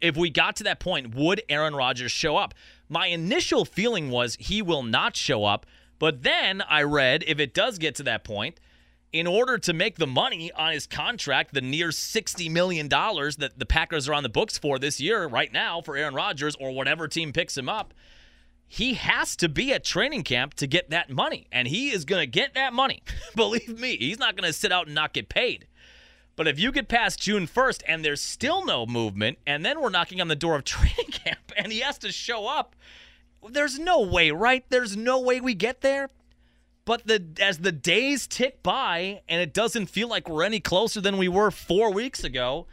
if 0.00 0.16
we 0.16 0.30
got 0.30 0.56
to 0.56 0.64
that 0.64 0.80
point, 0.80 1.14
would 1.14 1.42
Aaron 1.48 1.74
Rodgers 1.74 2.12
show 2.12 2.36
up? 2.36 2.54
My 2.88 3.06
initial 3.06 3.64
feeling 3.64 4.10
was 4.10 4.36
he 4.38 4.60
will 4.60 4.82
not 4.82 5.16
show 5.16 5.44
up, 5.44 5.64
but 5.98 6.24
then 6.24 6.62
I 6.68 6.82
read 6.82 7.24
if 7.26 7.38
it 7.38 7.54
does 7.54 7.78
get 7.78 7.94
to 7.96 8.02
that 8.02 8.24
point, 8.24 8.58
in 9.12 9.26
order 9.26 9.58
to 9.58 9.72
make 9.72 9.96
the 9.96 10.06
money 10.06 10.50
on 10.52 10.72
his 10.72 10.86
contract, 10.86 11.52
the 11.52 11.60
near 11.60 11.88
$60 11.88 12.50
million 12.50 12.88
that 12.88 13.52
the 13.56 13.66
Packers 13.66 14.08
are 14.08 14.14
on 14.14 14.22
the 14.22 14.28
books 14.28 14.56
for 14.56 14.78
this 14.78 15.00
year, 15.00 15.26
right 15.26 15.52
now, 15.52 15.82
for 15.82 15.96
Aaron 15.96 16.14
Rodgers 16.14 16.56
or 16.58 16.72
whatever 16.72 17.06
team 17.06 17.32
picks 17.32 17.56
him 17.56 17.68
up, 17.68 17.92
he 18.72 18.94
has 18.94 19.36
to 19.36 19.50
be 19.50 19.70
at 19.74 19.84
training 19.84 20.22
camp 20.22 20.54
to 20.54 20.66
get 20.66 20.88
that 20.88 21.10
money. 21.10 21.46
And 21.52 21.68
he 21.68 21.90
is 21.90 22.06
going 22.06 22.22
to 22.22 22.26
get 22.26 22.54
that 22.54 22.72
money. 22.72 23.02
Believe 23.36 23.78
me, 23.78 23.98
he's 23.98 24.18
not 24.18 24.34
going 24.34 24.46
to 24.48 24.52
sit 24.52 24.72
out 24.72 24.86
and 24.86 24.94
not 24.94 25.12
get 25.12 25.28
paid. 25.28 25.66
But 26.36 26.48
if 26.48 26.58
you 26.58 26.72
get 26.72 26.88
past 26.88 27.20
June 27.20 27.46
1st 27.46 27.82
and 27.86 28.02
there's 28.02 28.22
still 28.22 28.64
no 28.64 28.86
movement, 28.86 29.36
and 29.46 29.62
then 29.62 29.82
we're 29.82 29.90
knocking 29.90 30.22
on 30.22 30.28
the 30.28 30.34
door 30.34 30.56
of 30.56 30.64
training 30.64 31.10
camp 31.10 31.52
and 31.54 31.70
he 31.70 31.80
has 31.80 31.98
to 31.98 32.10
show 32.10 32.46
up, 32.46 32.74
there's 33.46 33.78
no 33.78 34.00
way, 34.00 34.30
right? 34.30 34.64
There's 34.70 34.96
no 34.96 35.20
way 35.20 35.38
we 35.38 35.52
get 35.52 35.82
there. 35.82 36.08
But 36.86 37.06
the 37.06 37.22
as 37.40 37.58
the 37.58 37.72
days 37.72 38.26
tick 38.26 38.62
by 38.62 39.20
and 39.28 39.42
it 39.42 39.52
doesn't 39.52 39.90
feel 39.90 40.08
like 40.08 40.30
we're 40.30 40.44
any 40.44 40.60
closer 40.60 41.02
than 41.02 41.18
we 41.18 41.28
were 41.28 41.50
4 41.50 41.92
weeks 41.92 42.24
ago, 42.24 42.66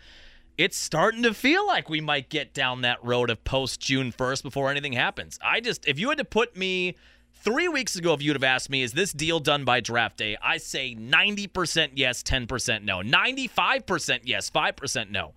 it's 0.60 0.76
starting 0.76 1.24
to 1.24 1.34
feel 1.34 1.66
like 1.66 1.90
we 1.90 2.02
might 2.02 2.28
get 2.28 2.54
down 2.54 2.82
that 2.82 3.02
road 3.02 3.30
of 3.30 3.42
post 3.46 3.80
June 3.80 4.12
1st 4.12 4.44
before 4.44 4.70
anything 4.70 4.92
happens. 4.92 5.40
I 5.42 5.62
just, 5.62 5.88
if 5.88 5.98
you 5.98 6.10
had 6.10 6.18
to 6.18 6.26
put 6.26 6.58
me 6.58 6.98
three 7.34 7.70
weeks 7.70 7.96
ago, 7.96 8.14
if 8.14 8.22
you'd 8.22 8.36
have 8.36 8.44
asked 8.44 8.70
me, 8.70 8.84
is 8.84 8.92
this 8.92 9.14
deal 9.14 9.40
done 9.40 9.64
by 9.64 9.80
draft 9.80 10.18
day? 10.18 10.36
I 10.44 10.58
say 10.58 10.94
90% 10.94 11.92
yes, 11.96 12.22
10% 12.24 12.84
no. 12.84 12.98
95% 12.98 14.20
yes, 14.26 14.50
5% 14.50 15.10
no. 15.10 15.34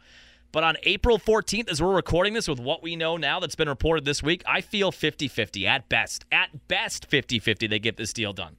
But 0.51 0.65
on 0.65 0.77
April 0.83 1.21
14th, 1.21 1.71
as 1.71 1.81
we're 1.81 1.95
recording 1.95 2.35
this 2.35 2.49
with 2.49 2.59
what 2.59 2.83
we 2.83 2.97
know 2.97 3.17
now 3.17 3.39
that's 3.39 3.55
been 3.55 3.69
reported 3.69 4.05
this 4.05 4.25
week, 4.25 4.43
I 4.45 4.61
feel 4.61 4.91
50 4.91 5.29
50 5.29 5.69
at 5.69 5.89
best. 5.89 6.25
At 6.33 6.67
best, 6.67 7.07
50 7.07 7.39
50 7.39 7.69
they 7.69 7.79
get 7.79 7.97
this 7.97 8.13
deal 8.13 8.33
done. 8.33 8.57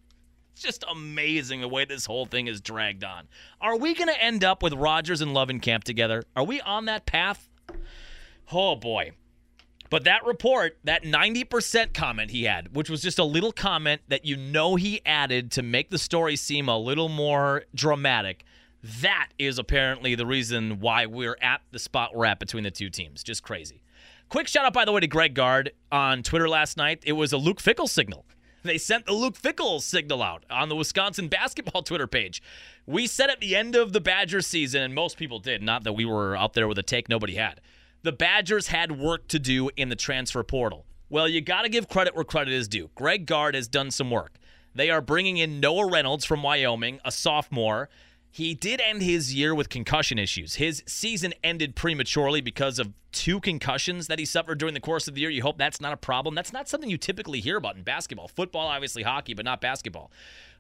Just 0.56 0.84
amazing 0.90 1.62
the 1.62 1.68
way 1.68 1.86
this 1.86 2.06
whole 2.06 2.26
thing 2.26 2.48
is 2.48 2.62
dragged 2.62 3.04
on. 3.04 3.28
Are 3.60 3.76
we 3.76 3.94
going 3.94 4.10
to 4.10 4.24
end 4.24 4.44
up 4.44 4.64
with 4.64 4.74
Rodgers 4.74 5.22
and 5.22 5.34
Love 5.34 5.50
in 5.50 5.60
camp 5.60 5.84
together? 5.84 6.24
Are 6.36 6.44
we 6.44 6.62
on 6.62 6.86
that 6.86 7.06
path? 7.06 7.50
Oh 8.52 8.76
boy. 8.76 9.12
But 9.90 10.06
that 10.06 10.26
report, 10.26 10.78
that 10.86 11.04
90% 11.04 11.94
comment 11.94 12.32
he 12.32 12.46
had, 12.46 12.76
which 12.76 12.90
was 12.90 13.02
just 13.02 13.20
a 13.20 13.24
little 13.24 13.52
comment 13.52 14.02
that 14.08 14.26
you 14.26 14.36
know 14.36 14.76
he 14.76 15.02
added 15.06 15.52
to 15.52 15.62
make 15.62 15.92
the 15.92 16.00
story 16.00 16.36
seem 16.36 16.68
a 16.68 16.78
little 16.78 17.10
more 17.10 17.66
dramatic, 17.76 18.44
that 19.02 19.30
is 19.38 19.60
apparently 19.60 20.16
the 20.16 20.26
reason 20.26 20.80
why 20.80 21.06
we're 21.06 21.38
at 21.42 21.62
the 21.72 21.78
spot 21.78 22.16
we're 22.16 22.26
at 22.26 22.40
between 22.40 22.64
the 22.64 22.72
two 22.72 22.90
teams. 22.90 23.24
Just 23.24 23.44
crazy. 23.44 23.84
Quick 24.30 24.48
shout 24.48 24.66
out, 24.66 24.74
by 24.74 24.84
the 24.84 24.92
way, 24.92 25.00
to 25.00 25.08
Greg 25.08 25.36
Gard 25.36 25.72
on 25.92 26.24
Twitter 26.24 26.50
last 26.50 26.76
night. 26.76 27.04
It 27.06 27.14
was 27.14 27.32
a 27.32 27.38
Luke 27.38 27.62
Fickell 27.62 27.88
signal. 27.88 28.26
They 28.64 28.78
sent 28.78 29.06
the 29.06 29.14
Luke 29.14 29.38
Fickell 29.38 29.82
signal 29.82 30.24
out 30.24 30.46
on 30.50 30.70
the 30.70 30.76
Wisconsin 30.76 31.28
basketball 31.28 31.84
Twitter 31.84 32.08
page. 32.08 32.42
We 32.86 33.08
said 33.08 33.30
at 33.30 33.40
the 33.40 33.56
end 33.56 33.76
of 33.76 33.94
the 33.94 34.02
Badgers 34.02 34.48
season, 34.48 34.82
and 34.82 34.96
most 34.96 35.18
people 35.18 35.40
did, 35.40 35.62
not 35.62 35.84
that 35.84 35.94
we 35.94 36.06
were 36.06 36.36
out 36.36 36.54
there 36.54 36.68
with 36.68 36.78
a 36.78 36.84
take 36.84 37.10
nobody 37.10 37.36
had 37.36 37.62
the 38.04 38.12
Badgers 38.12 38.68
had 38.68 39.00
work 39.00 39.28
to 39.30 39.40
do 39.40 39.70
in 39.78 39.90
the 39.90 39.96
transfer 39.96 40.44
portal. 40.44 40.86
Well, 41.10 41.28
you 41.28 41.42
got 41.42 41.62
to 41.62 41.70
give 41.70 41.88
credit 41.88 42.16
where 42.16 42.26
credit 42.26 42.54
is 42.54 42.68
due. 42.68 42.90
Greg 42.96 43.26
Gard 43.26 43.56
has 43.56 43.68
done 43.68 43.92
some 43.92 44.12
work. 44.12 44.34
They 44.76 44.90
are 44.90 45.02
bringing 45.02 45.38
in 45.38 45.60
Noah 45.60 45.90
Reynolds 45.90 46.26
from 46.26 46.44
Wyoming, 46.44 47.00
a 47.06 47.12
sophomore. 47.12 47.90
He 48.34 48.56
did 48.56 48.82
end 48.82 49.04
his 49.04 49.36
year 49.36 49.54
with 49.54 49.70
concussion 49.70 50.18
issues. 50.18 50.56
His 50.56 50.82
season 50.88 51.36
ended 51.44 51.76
prematurely 51.76 52.42
because 52.42 52.80
of 52.80 52.92
two 53.12 53.40
concussions 53.40 54.08
that 54.08 54.18
he 54.18 54.26
suffered 54.26 54.58
during 54.58 54.74
the 54.74 54.80
course 54.80 55.08
of 55.08 55.14
the 55.14 55.22
year. 55.22 55.30
You 55.30 55.44
hope 55.44 55.60
that's 55.60 55.80
not 55.80 55.94
a 55.94 55.98
problem. 55.98 56.34
That's 56.34 56.52
not 56.52 56.68
something 56.68 56.90
you 56.90 56.98
typically 56.98 57.42
hear 57.42 57.58
about 57.58 57.76
in 57.76 57.84
basketball. 57.84 58.28
Football, 58.28 58.66
obviously 58.70 59.04
hockey, 59.04 59.36
but 59.36 59.46
not 59.46 59.62
basketball. 59.62 60.10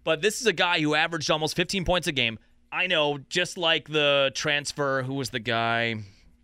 But 0.03 0.21
this 0.21 0.39
is 0.39 0.45
a 0.45 0.53
guy 0.53 0.81
who 0.81 0.93
averaged 0.93 1.31
almost 1.31 1.55
15 1.55 1.83
points 1.83 2.05
a 2.05 2.11
game. 2.11 2.37
I 2.71 2.85
know, 2.85 3.17
just 3.27 3.57
like 3.57 3.89
the 3.89 4.31
transfer, 4.35 5.01
who 5.01 5.15
was 5.15 5.31
the 5.31 5.39
guy? 5.39 5.95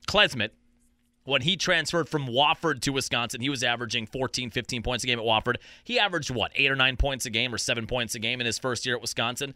Klesmit 0.08 0.50
when 1.30 1.44
he 1.44 1.56
transferred 1.56 2.10
from 2.10 2.26
Wofford 2.28 2.82
to 2.82 2.92
Wisconsin, 2.92 3.40
he 3.40 3.50
was 3.50 3.64
averaging 3.64 4.08
14, 4.08 4.50
15 4.50 4.82
points 4.82 5.04
a 5.04 5.08
game 5.08 5.20
at 5.20 5.26
Wofford. 5.26 5.58
He 5.84 6.00
averaged 6.00 6.32
what, 6.32 6.52
eight 6.56 6.72
or 6.72 6.76
nine 6.76 6.98
points 6.98 7.26
a 7.26 7.30
game 7.30 7.54
or 7.54 7.58
seven 7.58 7.86
points 7.86 8.16
a 8.16 8.20
game 8.20 8.42
in 8.42 8.48
his 8.48 8.58
first 8.58 8.86
year 8.86 8.96
at 8.96 9.02
Wisconsin. 9.02 9.54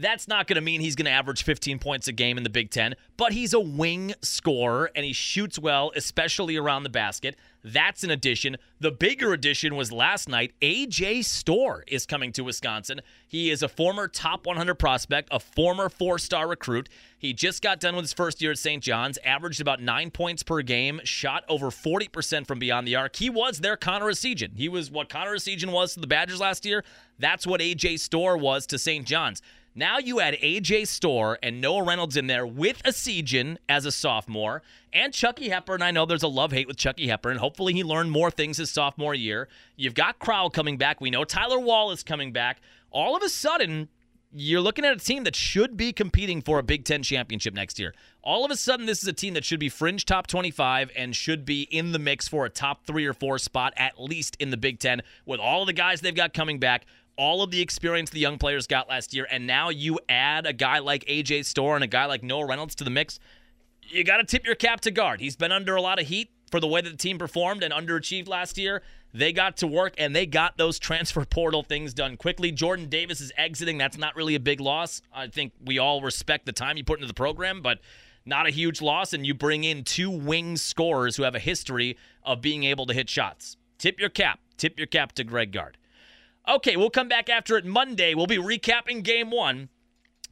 That's 0.00 0.28
not 0.28 0.46
going 0.46 0.54
to 0.54 0.60
mean 0.60 0.80
he's 0.80 0.94
going 0.94 1.06
to 1.06 1.10
average 1.10 1.42
15 1.42 1.80
points 1.80 2.06
a 2.06 2.12
game 2.12 2.38
in 2.38 2.44
the 2.44 2.50
Big 2.50 2.70
Ten, 2.70 2.94
but 3.16 3.32
he's 3.32 3.52
a 3.52 3.58
wing 3.58 4.14
scorer 4.22 4.92
and 4.94 5.04
he 5.04 5.12
shoots 5.12 5.58
well, 5.58 5.90
especially 5.96 6.56
around 6.56 6.84
the 6.84 6.88
basket. 6.88 7.34
That's 7.64 8.04
an 8.04 8.10
addition. 8.10 8.56
The 8.78 8.92
bigger 8.92 9.32
addition 9.32 9.74
was 9.74 9.90
last 9.90 10.28
night. 10.28 10.54
AJ 10.62 11.24
Storr 11.24 11.82
is 11.88 12.06
coming 12.06 12.30
to 12.32 12.44
Wisconsin. 12.44 13.00
He 13.26 13.50
is 13.50 13.64
a 13.64 13.68
former 13.68 14.06
top 14.06 14.46
100 14.46 14.76
prospect, 14.76 15.28
a 15.32 15.40
former 15.40 15.88
four 15.88 16.20
star 16.20 16.46
recruit. 16.46 16.88
He 17.18 17.32
just 17.32 17.60
got 17.60 17.80
done 17.80 17.96
with 17.96 18.04
his 18.04 18.12
first 18.12 18.40
year 18.40 18.52
at 18.52 18.58
St. 18.58 18.80
John's, 18.80 19.18
averaged 19.24 19.60
about 19.60 19.82
nine 19.82 20.12
points 20.12 20.44
per 20.44 20.62
game, 20.62 21.00
shot 21.02 21.42
over 21.48 21.70
40% 21.70 22.46
from 22.46 22.60
beyond 22.60 22.86
the 22.86 22.94
arc. 22.94 23.16
He 23.16 23.28
was 23.28 23.58
their 23.58 23.76
Connor 23.76 24.06
Essegian. 24.06 24.56
He 24.56 24.68
was 24.68 24.92
what 24.92 25.08
Connor 25.08 25.34
Essegian 25.34 25.72
was 25.72 25.94
to 25.94 26.00
the 26.00 26.06
Badgers 26.06 26.40
last 26.40 26.64
year. 26.64 26.84
That's 27.18 27.44
what 27.44 27.60
AJ 27.60 27.98
Storr 27.98 28.36
was 28.36 28.66
to 28.68 28.78
St. 28.78 29.04
John's. 29.04 29.42
Now 29.74 29.98
you 29.98 30.20
add 30.20 30.34
AJ 30.34 30.88
Storr 30.88 31.38
and 31.42 31.60
Noah 31.60 31.84
Reynolds 31.84 32.16
in 32.16 32.26
there 32.26 32.46
with 32.46 32.82
Essegian 32.82 33.58
as 33.68 33.84
a 33.84 33.92
sophomore 33.92 34.62
and 34.92 35.12
Chucky 35.12 35.50
Hepburn. 35.50 35.82
I 35.82 35.90
know 35.90 36.04
there's 36.04 36.22
a 36.22 36.28
love 36.28 36.52
hate 36.52 36.66
with 36.66 36.76
Chucky 36.76 37.06
Hepburn. 37.06 37.36
Hopefully 37.36 37.72
he 37.72 37.84
learned 37.84 38.10
more 38.10 38.30
things 38.30 38.56
his 38.56 38.70
sophomore 38.70 39.14
year. 39.14 39.48
You've 39.76 39.94
got 39.94 40.18
Crowl 40.18 40.50
coming 40.50 40.78
back. 40.78 41.00
We 41.00 41.10
know 41.10 41.24
Tyler 41.24 41.60
Wahl 41.60 41.92
is 41.92 42.02
coming 42.02 42.32
back. 42.32 42.60
All 42.90 43.16
of 43.16 43.22
a 43.22 43.28
sudden, 43.28 43.88
you're 44.32 44.60
looking 44.60 44.84
at 44.84 44.94
a 44.94 44.98
team 44.98 45.24
that 45.24 45.34
should 45.34 45.76
be 45.76 45.92
competing 45.92 46.42
for 46.42 46.58
a 46.58 46.62
Big 46.62 46.84
Ten 46.84 47.02
championship 47.02 47.54
next 47.54 47.78
year. 47.78 47.94
All 48.22 48.44
of 48.44 48.50
a 48.50 48.56
sudden, 48.56 48.84
this 48.84 49.02
is 49.02 49.08
a 49.08 49.12
team 49.12 49.34
that 49.34 49.44
should 49.44 49.60
be 49.60 49.70
fringe 49.70 50.04
top 50.04 50.26
25 50.26 50.90
and 50.94 51.16
should 51.16 51.44
be 51.44 51.62
in 51.62 51.92
the 51.92 51.98
mix 51.98 52.28
for 52.28 52.44
a 52.44 52.50
top 52.50 52.84
three 52.84 53.06
or 53.06 53.14
four 53.14 53.38
spot, 53.38 53.72
at 53.76 53.98
least 53.98 54.36
in 54.38 54.50
the 54.50 54.56
Big 54.56 54.80
Ten, 54.80 55.02
with 55.24 55.40
all 55.40 55.64
the 55.64 55.72
guys 55.72 56.00
they've 56.00 56.14
got 56.14 56.34
coming 56.34 56.58
back 56.58 56.84
all 57.18 57.42
of 57.42 57.50
the 57.50 57.60
experience 57.60 58.08
the 58.10 58.20
young 58.20 58.38
players 58.38 58.66
got 58.66 58.88
last 58.88 59.12
year, 59.12 59.26
and 59.30 59.46
now 59.46 59.68
you 59.68 59.98
add 60.08 60.46
a 60.46 60.52
guy 60.52 60.78
like 60.78 61.04
AJ 61.04 61.44
Storr 61.44 61.74
and 61.74 61.84
a 61.84 61.88
guy 61.88 62.06
like 62.06 62.22
Noah 62.22 62.46
Reynolds 62.46 62.74
to 62.76 62.84
the 62.84 62.90
mix, 62.90 63.18
you 63.82 64.04
got 64.04 64.18
to 64.18 64.24
tip 64.24 64.46
your 64.46 64.54
cap 64.54 64.80
to 64.82 64.90
Gard. 64.90 65.20
He's 65.20 65.36
been 65.36 65.52
under 65.52 65.74
a 65.76 65.82
lot 65.82 66.00
of 66.00 66.06
heat 66.06 66.30
for 66.50 66.60
the 66.60 66.66
way 66.66 66.80
that 66.80 66.90
the 66.90 66.96
team 66.96 67.18
performed 67.18 67.62
and 67.62 67.72
underachieved 67.72 68.28
last 68.28 68.56
year. 68.58 68.82
They 69.12 69.32
got 69.32 69.56
to 69.58 69.66
work 69.66 69.94
and 69.98 70.14
they 70.14 70.26
got 70.26 70.56
those 70.56 70.78
transfer 70.78 71.24
portal 71.24 71.62
things 71.62 71.94
done 71.94 72.16
quickly. 72.16 72.52
Jordan 72.52 72.88
Davis 72.88 73.20
is 73.20 73.32
exiting. 73.36 73.78
That's 73.78 73.98
not 73.98 74.16
really 74.16 74.34
a 74.34 74.40
big 74.40 74.60
loss. 74.60 75.02
I 75.12 75.28
think 75.28 75.52
we 75.64 75.78
all 75.78 76.00
respect 76.00 76.46
the 76.46 76.52
time 76.52 76.76
you 76.76 76.84
put 76.84 76.98
into 76.98 77.08
the 77.08 77.14
program, 77.14 77.62
but 77.62 77.80
not 78.24 78.46
a 78.46 78.50
huge 78.50 78.82
loss. 78.82 79.12
And 79.12 79.26
you 79.26 79.34
bring 79.34 79.64
in 79.64 79.84
two 79.84 80.10
wing 80.10 80.56
scorers 80.56 81.16
who 81.16 81.22
have 81.22 81.34
a 81.34 81.40
history 81.40 81.96
of 82.22 82.40
being 82.40 82.64
able 82.64 82.86
to 82.86 82.94
hit 82.94 83.08
shots. 83.08 83.56
Tip 83.78 83.98
your 83.98 84.10
cap. 84.10 84.40
Tip 84.56 84.78
your 84.78 84.86
cap 84.86 85.12
to 85.12 85.24
Greg 85.24 85.52
Gard. 85.52 85.77
Okay, 86.46 86.76
we'll 86.76 86.90
come 86.90 87.08
back 87.08 87.28
after 87.28 87.56
it 87.56 87.64
Monday. 87.64 88.14
We'll 88.14 88.26
be 88.26 88.38
recapping 88.38 89.02
game 89.02 89.30
one, 89.30 89.68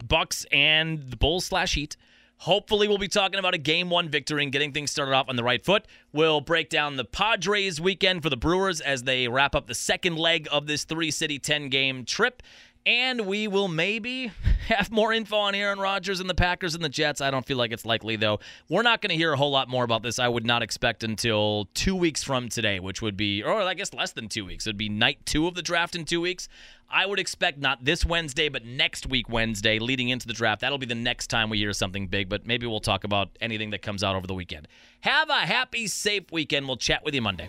Bucks 0.06 0.46
and 0.52 1.10
the 1.10 1.16
Bulls 1.16 1.46
slash 1.46 1.74
Heat. 1.74 1.96
Hopefully, 2.38 2.86
we'll 2.86 2.98
be 2.98 3.08
talking 3.08 3.38
about 3.38 3.54
a 3.54 3.58
game 3.58 3.88
one 3.88 4.10
victory 4.10 4.42
and 4.42 4.52
getting 4.52 4.72
things 4.72 4.90
started 4.90 5.14
off 5.14 5.28
on 5.28 5.36
the 5.36 5.42
right 5.44 5.64
foot. 5.64 5.86
We'll 6.12 6.42
break 6.42 6.68
down 6.68 6.96
the 6.96 7.04
Padres 7.04 7.80
weekend 7.80 8.22
for 8.22 8.28
the 8.28 8.36
Brewers 8.36 8.80
as 8.80 9.04
they 9.04 9.26
wrap 9.26 9.54
up 9.54 9.66
the 9.66 9.74
second 9.74 10.16
leg 10.16 10.46
of 10.52 10.66
this 10.66 10.84
three 10.84 11.10
city 11.10 11.38
10 11.38 11.70
game 11.70 12.04
trip 12.04 12.42
and 12.86 13.26
we 13.26 13.48
will 13.48 13.66
maybe 13.66 14.30
have 14.68 14.90
more 14.90 15.12
info 15.12 15.36
on 15.36 15.54
Aaron 15.54 15.78
Rodgers 15.78 16.20
and 16.20 16.30
the 16.30 16.34
Packers 16.34 16.74
and 16.74 16.84
the 16.84 16.88
Jets. 16.88 17.20
I 17.20 17.30
don't 17.30 17.44
feel 17.44 17.58
like 17.58 17.72
it's 17.72 17.84
likely, 17.84 18.16
though. 18.16 18.38
We're 18.68 18.82
not 18.82 19.02
going 19.02 19.10
to 19.10 19.16
hear 19.16 19.32
a 19.32 19.36
whole 19.36 19.50
lot 19.50 19.68
more 19.68 19.84
about 19.84 20.02
this. 20.02 20.18
I 20.18 20.28
would 20.28 20.46
not 20.46 20.62
expect 20.62 21.02
until 21.02 21.68
two 21.74 21.96
weeks 21.96 22.22
from 22.22 22.48
today, 22.48 22.78
which 22.78 23.02
would 23.02 23.16
be, 23.16 23.42
or 23.42 23.60
I 23.60 23.74
guess 23.74 23.92
less 23.92 24.12
than 24.12 24.28
two 24.28 24.44
weeks. 24.44 24.66
It 24.66 24.70
would 24.70 24.76
be 24.78 24.88
night 24.88 25.18
two 25.26 25.48
of 25.48 25.54
the 25.54 25.62
draft 25.62 25.96
in 25.96 26.04
two 26.04 26.20
weeks. 26.20 26.48
I 26.88 27.04
would 27.04 27.18
expect 27.18 27.58
not 27.58 27.84
this 27.84 28.06
Wednesday, 28.06 28.48
but 28.48 28.64
next 28.64 29.08
week, 29.08 29.28
Wednesday, 29.28 29.80
leading 29.80 30.08
into 30.08 30.28
the 30.28 30.32
draft. 30.32 30.60
That'll 30.60 30.78
be 30.78 30.86
the 30.86 30.94
next 30.94 31.26
time 31.26 31.50
we 31.50 31.58
hear 31.58 31.72
something 31.72 32.06
big, 32.06 32.28
but 32.28 32.46
maybe 32.46 32.66
we'll 32.66 32.78
talk 32.78 33.02
about 33.02 33.30
anything 33.40 33.70
that 33.70 33.82
comes 33.82 34.04
out 34.04 34.14
over 34.14 34.28
the 34.28 34.34
weekend. 34.34 34.68
Have 35.00 35.28
a 35.28 35.34
happy, 35.34 35.88
safe 35.88 36.30
weekend. 36.30 36.68
We'll 36.68 36.76
chat 36.76 37.04
with 37.04 37.14
you 37.14 37.22
Monday. 37.22 37.48